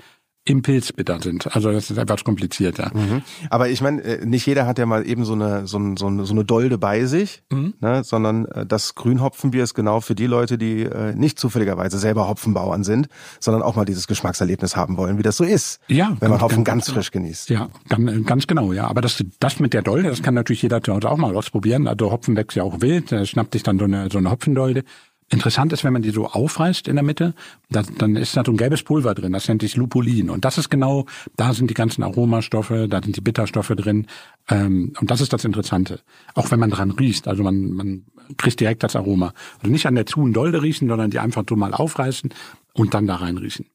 im 0.49 0.63
Pilz 0.63 0.93
bitter 0.93 1.21
sind. 1.21 1.55
Also 1.55 1.71
das 1.71 1.91
ist 1.91 1.99
etwas 1.99 2.25
komplizierter. 2.25 2.91
Mhm. 2.95 3.23
Aber 3.51 3.69
ich 3.69 3.81
meine, 3.83 4.03
äh, 4.03 4.25
nicht 4.25 4.47
jeder 4.47 4.67
hat 4.67 4.79
ja 4.79 4.87
mal 4.87 5.07
eben 5.07 5.25
so 5.25 5.35
eine, 5.35 5.67
so, 5.67 5.79
ein, 5.79 5.97
so, 5.97 6.07
eine, 6.07 6.25
so 6.25 6.33
eine 6.33 6.45
Dolde 6.45 6.79
bei 6.79 7.05
sich, 7.05 7.43
Mhm. 7.51 7.75
ne? 7.81 8.03
sondern 8.03 8.47
äh, 8.47 8.65
das 8.67 8.95
Grünhopfenbier 8.95 9.63
ist 9.65 9.75
genau 9.75 10.01
für 10.01 10.15
die 10.15 10.27
Leute, 10.27 10.57
die 10.57 10.83
äh, 10.85 11.15
nicht 11.15 11.39
zufälligerweise 11.39 11.99
selber 11.99 12.29
Hopfenbauern 12.29 12.83
sind, 12.83 13.09
sondern 13.41 13.63
auch 13.63 13.77
mal 13.77 13.85
dieses 13.85 14.07
Geschmackserlebnis 14.07 14.75
haben 14.75 14.97
wollen, 14.97 15.19
wie 15.19 15.23
das 15.23 15.37
so 15.37 15.45
ist, 15.45 15.81
Ja, 15.89 16.17
wenn 16.21 16.31
man 16.31 16.41
Hopfen 16.41 16.65
ganz 16.65 16.79
ganz 16.87 16.91
frisch 16.95 17.11
genießt. 17.11 17.51
Ja, 17.51 17.69
ganz, 17.89 18.27
ganz 18.27 18.47
genau, 18.47 18.73
ja. 18.73 18.87
Aber 18.87 19.01
das, 19.01 19.23
das 19.41 19.59
mit 19.61 19.75
der 19.75 19.83
Dolde, 19.83 20.09
das 20.09 20.23
kann 20.23 20.35
natürlich 20.35 20.63
jeder 20.63 20.81
zu 20.83 20.95
Hause 20.95 21.11
auch 21.11 21.17
mal 21.17 21.35
ausprobieren. 21.37 21.89
Also 21.89 22.11
Hopfen 22.13 22.37
wächst 22.37 22.57
ja 22.57 22.63
auch 22.63 22.81
wild, 22.81 23.11
da 23.11 23.25
schnappt 23.25 23.53
sich 23.53 23.65
dann 23.65 23.79
so 23.79 23.85
eine, 23.85 24.09
so 24.11 24.19
eine 24.19 24.31
Hopfendolde. 24.31 24.85
Interessant 25.31 25.75
ist, 25.75 25.85
wenn 25.85 25.93
man 25.93 26.01
die 26.01 26.11
so 26.11 26.27
aufreißt 26.27 26.89
in 26.89 26.97
der 26.97 27.05
Mitte, 27.05 27.35
da, 27.69 27.83
dann 27.83 28.17
ist 28.17 28.35
da 28.37 28.43
so 28.45 28.53
ein 28.53 28.57
gelbes 28.57 28.83
Pulver 28.83 29.15
drin, 29.15 29.33
das 29.33 29.47
nennt 29.47 29.61
sich 29.61 29.77
Lupulin. 29.77 30.31
Und 30.31 30.47
das 30.47 30.57
ist 30.57 30.71
genau, 30.71 31.05
da 31.37 31.53
sind 31.53 31.69
die 31.69 31.75
ganzen 31.75 32.03
Aromastoffe, 32.03 32.87
da 32.89 33.03
sind 33.03 33.15
die 33.15 33.21
Bitterstoffe 33.21 33.75
drin. 33.77 34.07
Ähm, 34.49 34.95
und 34.99 35.11
das 35.11 35.21
ist 35.21 35.35
das 35.35 35.45
Interessante. 35.45 36.01
Auch 36.35 36.51
wenn 36.51 36.59
man 36.59 36.71
dran 36.71 36.93
riecht, 36.93 37.29
also 37.29 37.43
man, 37.43 37.73
man 37.73 38.05
kriegt 38.39 38.59
direkt 38.59 38.83
das 38.83 38.97
Aroma. 38.97 39.35
Also 39.59 39.71
nicht 39.71 39.87
an 39.87 39.97
der 39.97 40.07
zu 40.07 40.27
Dolde 40.29 40.63
riechen, 40.63 40.89
sondern 40.89 41.11
die 41.11 41.19
einfach 41.19 41.45
so 41.47 41.57
mal 41.57 41.75
aufreißen 41.75 42.31
und 42.73 42.95
dann 42.95 43.07
da 43.07 43.17
reinriechen. 43.17 43.67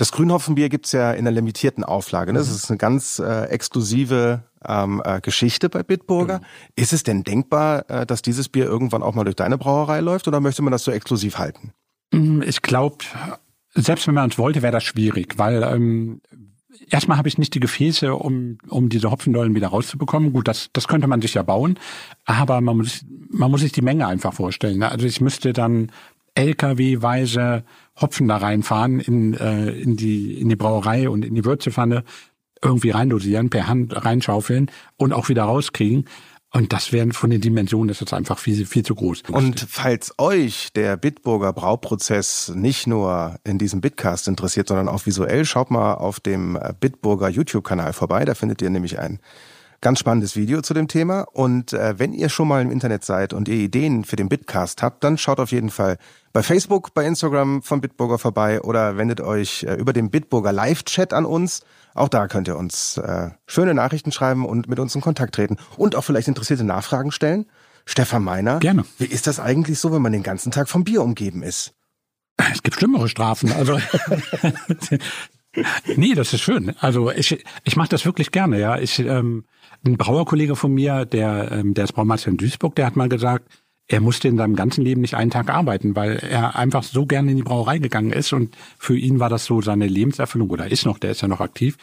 Das 0.00 0.12
Grünhopfenbier 0.12 0.70
gibt's 0.70 0.92
ja 0.92 1.12
in 1.12 1.18
einer 1.26 1.30
limitierten 1.30 1.84
Auflage. 1.84 2.32
Ne? 2.32 2.38
Das 2.38 2.50
ist 2.50 2.70
eine 2.70 2.78
ganz 2.78 3.18
äh, 3.18 3.42
exklusive 3.50 4.44
ähm, 4.66 5.02
äh, 5.04 5.20
Geschichte 5.20 5.68
bei 5.68 5.82
Bitburger. 5.82 6.40
Ist 6.74 6.94
es 6.94 7.02
denn 7.02 7.22
denkbar, 7.22 7.84
äh, 7.90 8.06
dass 8.06 8.22
dieses 8.22 8.48
Bier 8.48 8.64
irgendwann 8.64 9.02
auch 9.02 9.14
mal 9.14 9.24
durch 9.24 9.36
deine 9.36 9.58
Brauerei 9.58 10.00
läuft 10.00 10.26
oder 10.26 10.40
möchte 10.40 10.62
man 10.62 10.72
das 10.72 10.84
so 10.84 10.90
exklusiv 10.90 11.36
halten? 11.36 11.74
Mm, 12.12 12.40
Ich 12.40 12.62
glaube, 12.62 13.04
selbst 13.74 14.06
wenn 14.06 14.14
man 14.14 14.30
es 14.30 14.38
wollte, 14.38 14.62
wäre 14.62 14.72
das 14.72 14.84
schwierig, 14.84 15.36
weil 15.36 15.62
ähm, 15.62 16.22
erstmal 16.88 17.18
habe 17.18 17.28
ich 17.28 17.36
nicht 17.36 17.52
die 17.54 17.60
Gefäße, 17.60 18.14
um, 18.14 18.56
um 18.70 18.88
diese 18.88 19.10
Hopfendollen 19.10 19.54
wieder 19.54 19.68
rauszubekommen. 19.68 20.32
Gut, 20.32 20.48
das, 20.48 20.70
das 20.72 20.88
könnte 20.88 21.08
man 21.08 21.20
sich 21.20 21.34
ja 21.34 21.42
bauen, 21.42 21.78
aber 22.24 22.62
man 22.62 22.78
muss, 22.78 23.04
man 23.28 23.50
muss 23.50 23.60
sich 23.60 23.72
die 23.72 23.82
Menge 23.82 24.06
einfach 24.06 24.32
vorstellen. 24.32 24.78
ne? 24.78 24.90
Also 24.90 25.04
ich 25.04 25.20
müsste 25.20 25.52
dann 25.52 25.92
LKW-weise 26.34 27.64
Hopfen 28.00 28.28
da 28.28 28.38
reinfahren 28.38 29.00
in, 29.00 29.34
äh, 29.34 29.70
in, 29.70 29.96
die, 29.96 30.40
in 30.40 30.48
die 30.48 30.56
Brauerei 30.56 31.08
und 31.08 31.24
in 31.24 31.34
die 31.34 31.44
Würzepfanne, 31.44 32.04
irgendwie 32.62 32.90
reindosieren, 32.90 33.50
per 33.50 33.68
Hand 33.68 34.04
reinschaufeln 34.04 34.70
und 34.96 35.12
auch 35.12 35.28
wieder 35.28 35.44
rauskriegen. 35.44 36.04
Und 36.52 36.72
das 36.72 36.92
wären 36.92 37.12
von 37.12 37.30
den 37.30 37.40
Dimensionen, 37.40 37.88
das 37.88 38.02
ist 38.02 38.12
einfach 38.12 38.38
viel, 38.38 38.66
viel 38.66 38.84
zu 38.84 38.96
groß. 38.96 39.22
Und 39.30 39.60
falls 39.68 40.12
euch 40.18 40.70
der 40.74 40.96
Bitburger 40.96 41.52
Brauprozess 41.52 42.52
nicht 42.54 42.88
nur 42.88 43.36
in 43.44 43.56
diesem 43.58 43.80
Bitcast 43.80 44.26
interessiert, 44.26 44.66
sondern 44.66 44.88
auch 44.88 45.06
visuell, 45.06 45.44
schaut 45.44 45.70
mal 45.70 45.94
auf 45.94 46.18
dem 46.18 46.58
Bitburger 46.80 47.28
YouTube-Kanal 47.28 47.92
vorbei. 47.92 48.24
Da 48.24 48.34
findet 48.34 48.62
ihr 48.62 48.70
nämlich 48.70 48.98
ein 48.98 49.20
ganz 49.80 49.98
spannendes 49.98 50.36
Video 50.36 50.60
zu 50.60 50.74
dem 50.74 50.88
Thema. 50.88 51.22
Und 51.32 51.72
äh, 51.72 51.98
wenn 51.98 52.12
ihr 52.12 52.28
schon 52.28 52.48
mal 52.48 52.62
im 52.62 52.70
Internet 52.70 53.04
seid 53.04 53.32
und 53.32 53.48
ihr 53.48 53.56
Ideen 53.56 54.04
für 54.04 54.16
den 54.16 54.28
Bitcast 54.28 54.82
habt, 54.82 55.02
dann 55.04 55.18
schaut 55.18 55.40
auf 55.40 55.52
jeden 55.52 55.70
Fall 55.70 55.96
bei 56.32 56.42
Facebook, 56.42 56.94
bei 56.94 57.06
Instagram 57.06 57.62
von 57.62 57.80
Bitburger 57.80 58.18
vorbei 58.18 58.60
oder 58.60 58.96
wendet 58.96 59.20
euch 59.20 59.64
äh, 59.64 59.74
über 59.74 59.92
den 59.92 60.10
Bitburger 60.10 60.52
Live-Chat 60.52 61.12
an 61.12 61.24
uns. 61.24 61.62
Auch 61.94 62.08
da 62.08 62.28
könnt 62.28 62.48
ihr 62.48 62.56
uns 62.56 62.98
äh, 62.98 63.30
schöne 63.46 63.74
Nachrichten 63.74 64.12
schreiben 64.12 64.44
und 64.44 64.68
mit 64.68 64.78
uns 64.78 64.94
in 64.94 65.00
Kontakt 65.00 65.34
treten 65.34 65.56
und 65.76 65.96
auch 65.96 66.04
vielleicht 66.04 66.28
interessierte 66.28 66.64
Nachfragen 66.64 67.10
stellen. 67.10 67.46
Stefan 67.86 68.22
Meiner, 68.22 68.58
Gerne. 68.60 68.84
wie 68.98 69.06
ist 69.06 69.26
das 69.26 69.40
eigentlich 69.40 69.78
so, 69.78 69.92
wenn 69.92 70.02
man 70.02 70.12
den 70.12 70.22
ganzen 70.22 70.52
Tag 70.52 70.68
vom 70.68 70.84
Bier 70.84 71.02
umgeben 71.02 71.42
ist? 71.42 71.72
Es 72.52 72.62
gibt 72.62 72.76
schlimmere 72.76 73.08
Strafen. 73.08 73.52
Also 73.52 73.78
nee, 75.96 76.14
das 76.14 76.32
ist 76.32 76.42
schön. 76.42 76.74
Also 76.78 77.10
ich, 77.10 77.44
ich 77.64 77.76
mache 77.76 77.88
das 77.88 78.04
wirklich 78.04 78.30
gerne. 78.30 78.60
Ja, 78.60 78.78
ich 78.78 78.98
ähm, 79.00 79.44
ein 79.84 79.96
Brauerkollege 79.96 80.56
von 80.56 80.72
mir, 80.72 81.04
der 81.04 81.50
ähm, 81.52 81.74
der 81.74 81.84
ist 81.84 81.92
Braumeister 81.92 82.30
in 82.30 82.36
Duisburg, 82.36 82.74
der 82.76 82.86
hat 82.86 82.96
mal 82.96 83.08
gesagt, 83.08 83.48
er 83.88 84.00
musste 84.00 84.28
in 84.28 84.36
seinem 84.36 84.54
ganzen 84.54 84.84
Leben 84.84 85.00
nicht 85.00 85.14
einen 85.14 85.32
Tag 85.32 85.50
arbeiten, 85.50 85.96
weil 85.96 86.16
er 86.18 86.56
einfach 86.56 86.84
so 86.84 87.06
gerne 87.06 87.32
in 87.32 87.38
die 87.38 87.42
Brauerei 87.42 87.78
gegangen 87.78 88.12
ist 88.12 88.32
und 88.32 88.56
für 88.78 88.96
ihn 88.96 89.18
war 89.18 89.28
das 89.28 89.44
so 89.44 89.60
seine 89.62 89.88
Lebenserfüllung 89.88 90.50
oder 90.50 90.70
ist 90.70 90.86
noch, 90.86 90.98
der 90.98 91.10
ist 91.10 91.22
ja 91.22 91.28
noch 91.28 91.40
aktiv. 91.40 91.76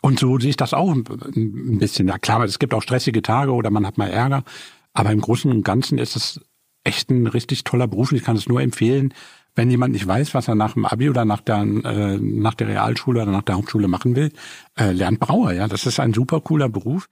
Und 0.00 0.20
so 0.20 0.38
sehe 0.38 0.50
ich 0.50 0.56
das 0.56 0.74
auch 0.74 0.92
ein 0.92 1.78
bisschen. 1.78 2.06
Ja 2.06 2.18
klar, 2.18 2.44
es 2.44 2.60
gibt 2.60 2.74
auch 2.74 2.82
stressige 2.82 3.22
Tage 3.22 3.52
oder 3.52 3.70
man 3.70 3.84
hat 3.84 3.98
mal 3.98 4.08
Ärger, 4.08 4.44
aber 4.92 5.10
im 5.10 5.20
Großen 5.20 5.50
und 5.50 5.64
Ganzen 5.64 5.98
ist 5.98 6.14
es 6.14 6.40
echt 6.84 7.10
ein 7.10 7.26
richtig 7.26 7.64
toller 7.64 7.88
Beruf. 7.88 8.12
und 8.12 8.18
Ich 8.18 8.24
kann 8.24 8.36
es 8.36 8.48
nur 8.48 8.60
empfehlen, 8.60 9.12
wenn 9.58 9.70
jemand 9.72 9.92
nicht 9.92 10.06
weiß, 10.06 10.34
was 10.34 10.46
er 10.46 10.54
nach 10.54 10.74
dem 10.74 10.86
Abi 10.86 11.10
oder 11.10 11.24
nach 11.24 11.40
der, 11.40 11.62
äh, 11.62 12.16
nach 12.16 12.54
der 12.54 12.68
Realschule 12.68 13.22
oder 13.22 13.32
nach 13.32 13.42
der 13.42 13.56
Hauptschule 13.56 13.88
machen 13.88 14.14
will, 14.14 14.30
äh, 14.78 14.92
lernt 14.92 15.18
Brauer. 15.18 15.52
Ja, 15.52 15.66
das 15.66 15.84
ist 15.84 15.98
ein 15.98 16.14
super 16.14 16.40
cooler 16.40 16.68
Beruf. 16.68 17.08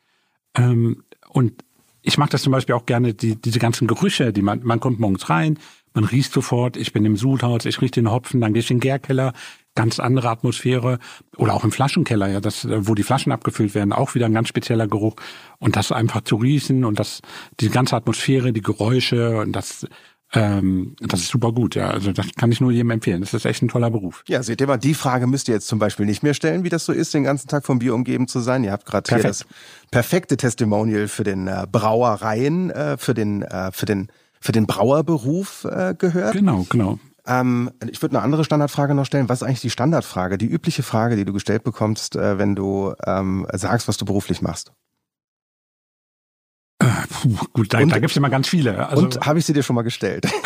Ähm, 0.56 1.02
und 1.28 1.64
ich 2.02 2.18
mag 2.18 2.30
das 2.30 2.42
zum 2.42 2.52
Beispiel 2.52 2.76
auch 2.76 2.86
gerne, 2.86 3.14
die, 3.14 3.34
diese 3.34 3.58
ganzen 3.58 3.88
Gerüche, 3.88 4.32
die 4.32 4.42
man, 4.42 4.60
man 4.62 4.78
kommt 4.78 5.00
morgens 5.00 5.28
rein, 5.28 5.58
man 5.92 6.04
riecht 6.04 6.32
sofort, 6.32 6.76
ich 6.76 6.92
bin 6.92 7.04
im 7.04 7.16
Sudhaus, 7.16 7.64
ich 7.64 7.80
rieche 7.80 7.92
den 7.92 8.12
Hopfen, 8.12 8.40
dann 8.40 8.52
gehe 8.52 8.60
ich 8.60 8.70
in 8.70 8.76
den 8.76 8.82
Gärkeller, 8.82 9.32
ganz 9.74 9.98
andere 9.98 10.28
Atmosphäre. 10.28 11.00
Oder 11.36 11.52
auch 11.52 11.64
im 11.64 11.72
Flaschenkeller, 11.72 12.28
ja, 12.28 12.40
das, 12.40 12.68
wo 12.70 12.94
die 12.94 13.02
Flaschen 13.02 13.32
abgefüllt 13.32 13.74
werden, 13.74 13.92
auch 13.92 14.14
wieder 14.14 14.26
ein 14.26 14.34
ganz 14.34 14.46
spezieller 14.46 14.86
Geruch. 14.86 15.16
Und 15.58 15.74
das 15.74 15.90
einfach 15.90 16.20
zu 16.20 16.36
riechen 16.36 16.84
und 16.84 17.00
das, 17.00 17.22
die 17.58 17.70
ganze 17.70 17.96
Atmosphäre, 17.96 18.52
die 18.52 18.62
Geräusche 18.62 19.38
und 19.38 19.50
das, 19.50 19.88
ähm, 20.32 20.96
das 21.00 21.20
ist 21.20 21.28
super 21.28 21.52
gut, 21.52 21.76
ja. 21.76 21.88
Also 21.88 22.12
das 22.12 22.26
kann 22.36 22.50
ich 22.50 22.60
nur 22.60 22.72
jedem 22.72 22.90
empfehlen. 22.90 23.20
Das 23.20 23.32
ist 23.32 23.44
echt 23.44 23.62
ein 23.62 23.68
toller 23.68 23.90
Beruf. 23.90 24.24
Ja, 24.26 24.42
seht 24.42 24.60
ihr 24.60 24.66
mal, 24.66 24.76
die 24.76 24.94
Frage 24.94 25.26
müsst 25.26 25.48
ihr 25.48 25.54
jetzt 25.54 25.68
zum 25.68 25.78
Beispiel 25.78 26.04
nicht 26.04 26.22
mehr 26.22 26.34
stellen, 26.34 26.64
wie 26.64 26.68
das 26.68 26.84
so 26.84 26.92
ist, 26.92 27.14
den 27.14 27.24
ganzen 27.24 27.48
Tag 27.48 27.64
vom 27.64 27.78
Bier 27.78 27.94
umgeben 27.94 28.26
zu 28.26 28.40
sein. 28.40 28.64
Ihr 28.64 28.72
habt 28.72 28.86
gerade 28.86 29.14
hier 29.14 29.22
das 29.22 29.44
perfekte 29.90 30.36
Testimonial 30.36 31.08
für 31.08 31.24
den 31.24 31.46
äh, 31.46 31.66
Brauereien, 31.70 32.70
äh, 32.70 32.96
für 32.96 33.14
den, 33.14 33.42
äh, 33.42 33.70
für 33.72 33.86
den, 33.86 34.08
für 34.40 34.52
den 34.52 34.66
Brauerberuf 34.66 35.64
äh, 35.64 35.94
gehört. 35.96 36.32
Genau, 36.32 36.66
genau. 36.68 36.98
Ähm, 37.26 37.70
ich 37.88 38.02
würde 38.02 38.16
eine 38.16 38.24
andere 38.24 38.44
Standardfrage 38.44 38.94
noch 38.94 39.06
stellen. 39.06 39.28
Was 39.28 39.42
ist 39.42 39.46
eigentlich 39.46 39.60
die 39.60 39.70
Standardfrage, 39.70 40.38
die 40.38 40.46
übliche 40.46 40.82
Frage, 40.82 41.16
die 41.16 41.24
du 41.24 41.32
gestellt 41.32 41.62
bekommst, 41.64 42.16
äh, 42.16 42.38
wenn 42.38 42.54
du 42.54 42.94
ähm, 43.04 43.46
sagst, 43.52 43.86
was 43.88 43.96
du 43.96 44.04
beruflich 44.04 44.42
machst? 44.42 44.72
Äh, 46.78 46.86
puh, 47.08 47.36
gut, 47.52 47.72
da, 47.72 47.78
Und- 47.78 47.90
da 47.90 47.98
gibt's 47.98 48.16
immer 48.16 48.30
ganz 48.30 48.48
viele. 48.48 48.88
Also, 48.88 49.04
Und 49.04 49.20
habe 49.26 49.38
ich 49.38 49.46
sie 49.46 49.52
dir 49.52 49.62
schon 49.62 49.76
mal 49.76 49.82
gestellt? 49.82 50.26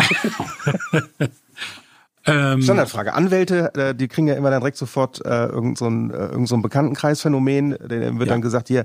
Ähm, 2.26 2.60
Standardfrage. 2.60 3.14
Anwälte, 3.14 3.72
äh, 3.74 3.94
die 3.94 4.06
kriegen 4.06 4.28
ja 4.28 4.34
immer 4.34 4.50
dann 4.50 4.60
direkt 4.60 4.76
sofort 4.76 5.24
äh, 5.24 5.46
irgend 5.46 5.78
so 5.78 5.86
ein, 5.86 6.10
äh, 6.10 6.26
irgend 6.26 6.48
so 6.48 6.54
ein 6.54 6.60
Bekanntenkreisphänomen. 6.60 7.70
Denen 7.88 8.18
wird 8.18 8.28
ja. 8.28 8.34
dann 8.34 8.42
gesagt, 8.42 8.68
hier, 8.68 8.84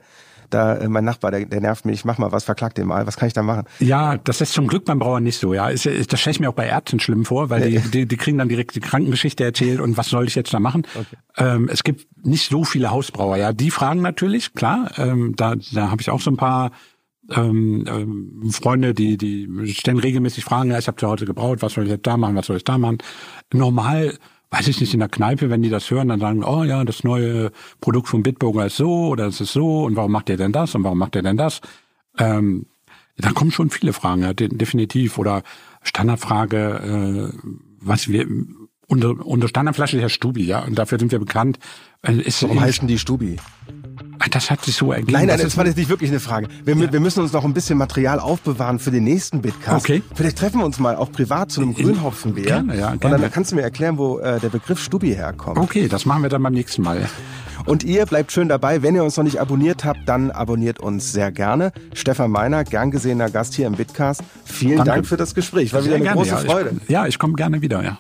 da 0.49 0.75
äh, 0.75 0.87
mein 0.87 1.03
Nachbar, 1.03 1.31
der, 1.31 1.45
der 1.45 1.59
nervt 1.59 1.85
mich, 1.85 1.99
ich 1.99 2.05
mach 2.05 2.17
mal 2.17 2.31
was, 2.31 2.43
verklag 2.43 2.75
den 2.75 2.87
mal, 2.87 3.05
was 3.07 3.17
kann 3.17 3.27
ich 3.27 3.33
da 3.33 3.43
machen? 3.43 3.65
Ja, 3.79 4.17
das 4.17 4.41
ist 4.41 4.53
zum 4.53 4.67
Glück 4.67 4.85
beim 4.85 4.99
Brauer 4.99 5.19
nicht 5.19 5.37
so, 5.37 5.53
ja. 5.53 5.69
Ist, 5.69 5.85
ist, 5.85 6.13
das 6.13 6.21
stelle 6.21 6.31
ich 6.31 6.39
mir 6.39 6.49
auch 6.49 6.55
bei 6.55 6.67
Ärzten 6.67 6.99
schlimm 6.99 7.25
vor, 7.25 7.49
weil 7.49 7.69
die, 7.69 7.79
die, 7.79 8.05
die 8.05 8.17
kriegen 8.17 8.37
dann 8.37 8.49
direkt 8.49 8.75
die 8.75 8.79
Krankengeschichte 8.79 9.43
erzählt 9.43 9.79
und 9.81 9.97
was 9.97 10.07
soll 10.07 10.27
ich 10.27 10.35
jetzt 10.35 10.53
da 10.53 10.59
machen? 10.59 10.87
Okay. 10.95 11.17
Ähm, 11.37 11.69
es 11.71 11.83
gibt 11.83 12.07
nicht 12.25 12.49
so 12.49 12.63
viele 12.63 12.91
Hausbrauer, 12.91 13.37
ja. 13.37 13.53
Die 13.53 13.71
fragen 13.71 14.01
natürlich, 14.01 14.53
klar, 14.53 14.91
ähm, 14.97 15.33
da, 15.35 15.55
da 15.73 15.91
habe 15.91 16.01
ich 16.01 16.09
auch 16.09 16.21
so 16.21 16.31
ein 16.31 16.37
paar 16.37 16.71
ähm, 17.31 17.85
ähm, 17.87 18.51
Freunde, 18.51 18.93
die, 18.93 19.17
die 19.17 19.73
stellen 19.73 19.99
regelmäßig 19.99 20.43
Fragen, 20.43 20.71
ja, 20.71 20.77
ich 20.77 20.87
habe 20.87 20.97
zu 20.97 21.07
Hause 21.07 21.25
gebraut, 21.25 21.61
was 21.61 21.73
soll 21.73 21.85
ich 21.85 21.89
jetzt 21.89 22.05
da 22.07 22.17
machen, 22.17 22.35
was 22.35 22.47
soll 22.47 22.57
ich 22.57 22.63
da 22.63 22.77
machen? 22.77 22.99
Normal, 23.53 24.17
weiß 24.51 24.67
ich 24.67 24.79
nicht, 24.79 24.93
in 24.93 24.99
der 24.99 25.09
Kneipe, 25.09 25.49
wenn 25.49 25.61
die 25.61 25.69
das 25.69 25.89
hören, 25.89 26.09
dann 26.09 26.19
sagen, 26.19 26.43
oh 26.43 26.63
ja, 26.63 26.83
das 26.83 27.03
neue 27.03 27.51
Produkt 27.81 28.07
von 28.07 28.23
Bitburger 28.23 28.67
ist 28.67 28.77
so 28.77 29.07
oder 29.07 29.27
es 29.27 29.41
ist 29.41 29.53
so 29.53 29.85
und 29.85 29.95
warum 29.95 30.11
macht 30.11 30.29
ihr 30.29 30.37
denn 30.37 30.51
das 30.51 30.75
und 30.75 30.83
warum 30.83 30.97
macht 30.97 31.15
ihr 31.15 31.23
denn 31.23 31.37
das? 31.37 31.61
Ähm, 32.17 32.67
da 33.17 33.31
kommen 33.31 33.51
schon 33.51 33.69
viele 33.69 33.93
Fragen, 33.93 34.23
ja, 34.23 34.33
definitiv. 34.33 35.17
Oder 35.17 35.43
Standardfrage, 35.83 37.31
äh, 37.33 37.37
was 37.79 38.07
wir 38.09 38.27
unter, 38.95 39.25
unter 39.25 39.47
Standardflasche 39.47 39.97
ist 39.97 40.01
ja 40.01 40.09
Stubi, 40.09 40.45
ja, 40.45 40.59
und 40.59 40.77
dafür 40.77 40.99
sind 40.99 41.11
wir 41.11 41.19
bekannt. 41.19 41.59
Äh, 42.01 42.13
ist 42.13 42.41
Warum 42.43 42.59
heißen 42.59 42.87
die 42.87 42.97
Stubi? 42.97 43.37
Das 44.31 44.49
hat 44.49 44.63
sich 44.63 44.75
so 44.75 44.91
ergeben. 44.91 45.11
Nein, 45.11 45.27
nein, 45.27 45.37
das, 45.37 45.43
das 45.43 45.57
war 45.57 45.65
jetzt 45.65 45.77
nicht 45.77 45.89
wirklich 45.89 46.09
eine 46.09 46.19
Frage. 46.19 46.47
Wir, 46.63 46.75
ja. 46.75 46.91
wir, 46.91 46.99
müssen 46.99 47.21
uns 47.21 47.31
noch 47.33 47.45
ein 47.45 47.53
bisschen 47.53 47.77
Material 47.77 48.19
aufbewahren 48.19 48.79
für 48.79 48.91
den 48.91 49.03
nächsten 49.03 49.41
Bitcast. 49.41 49.85
Okay. 49.85 50.01
Vielleicht 50.13 50.37
treffen 50.37 50.59
wir 50.59 50.65
uns 50.65 50.79
mal 50.79 50.95
auch 50.95 51.11
privat 51.11 51.51
zu 51.51 51.61
einem 51.61 51.73
Grünhopfenbär. 51.73 52.43
Gerne, 52.43 52.77
ja, 52.77 52.95
gerne. 52.95 53.15
Und 53.15 53.21
dann 53.21 53.31
kannst 53.31 53.51
du 53.51 53.55
mir 53.55 53.61
erklären, 53.61 53.97
wo 53.97 54.19
äh, 54.19 54.39
der 54.39 54.49
Begriff 54.49 54.81
Stubi 54.81 55.13
herkommt. 55.13 55.57
Okay, 55.57 55.87
das 55.87 56.05
machen 56.05 56.23
wir 56.23 56.29
dann 56.29 56.43
beim 56.43 56.53
nächsten 56.53 56.81
Mal. 56.81 57.07
Und 57.65 57.83
ihr 57.83 58.05
bleibt 58.05 58.31
schön 58.31 58.47
dabei. 58.47 58.83
Wenn 58.83 58.95
ihr 58.95 59.03
uns 59.03 59.17
noch 59.17 59.23
nicht 59.23 59.39
abonniert 59.39 59.85
habt, 59.85 60.07
dann 60.07 60.31
abonniert 60.31 60.79
uns 60.79 61.11
sehr 61.11 61.31
gerne. 61.31 61.71
Stefan 61.93 62.31
Meiner, 62.31 62.63
gern 62.63 62.91
gesehener 62.91 63.29
Gast 63.29 63.53
hier 63.53 63.67
im 63.67 63.73
Bitcast. 63.73 64.21
Vielen 64.43 64.77
Danke. 64.77 64.91
Dank 64.91 65.05
für 65.07 65.17
das 65.17 65.33
Gespräch. 65.33 65.73
War 65.73 65.83
wieder 65.83 65.95
eine 65.95 66.03
gerne, 66.03 66.17
große 66.17 66.31
ja. 66.31 66.37
Freude. 66.37 66.75
Ich, 66.83 66.89
ja, 66.89 67.07
ich 67.07 67.17
komme 67.17 67.33
gerne 67.33 67.61
wieder, 67.61 67.83
ja. 67.83 67.99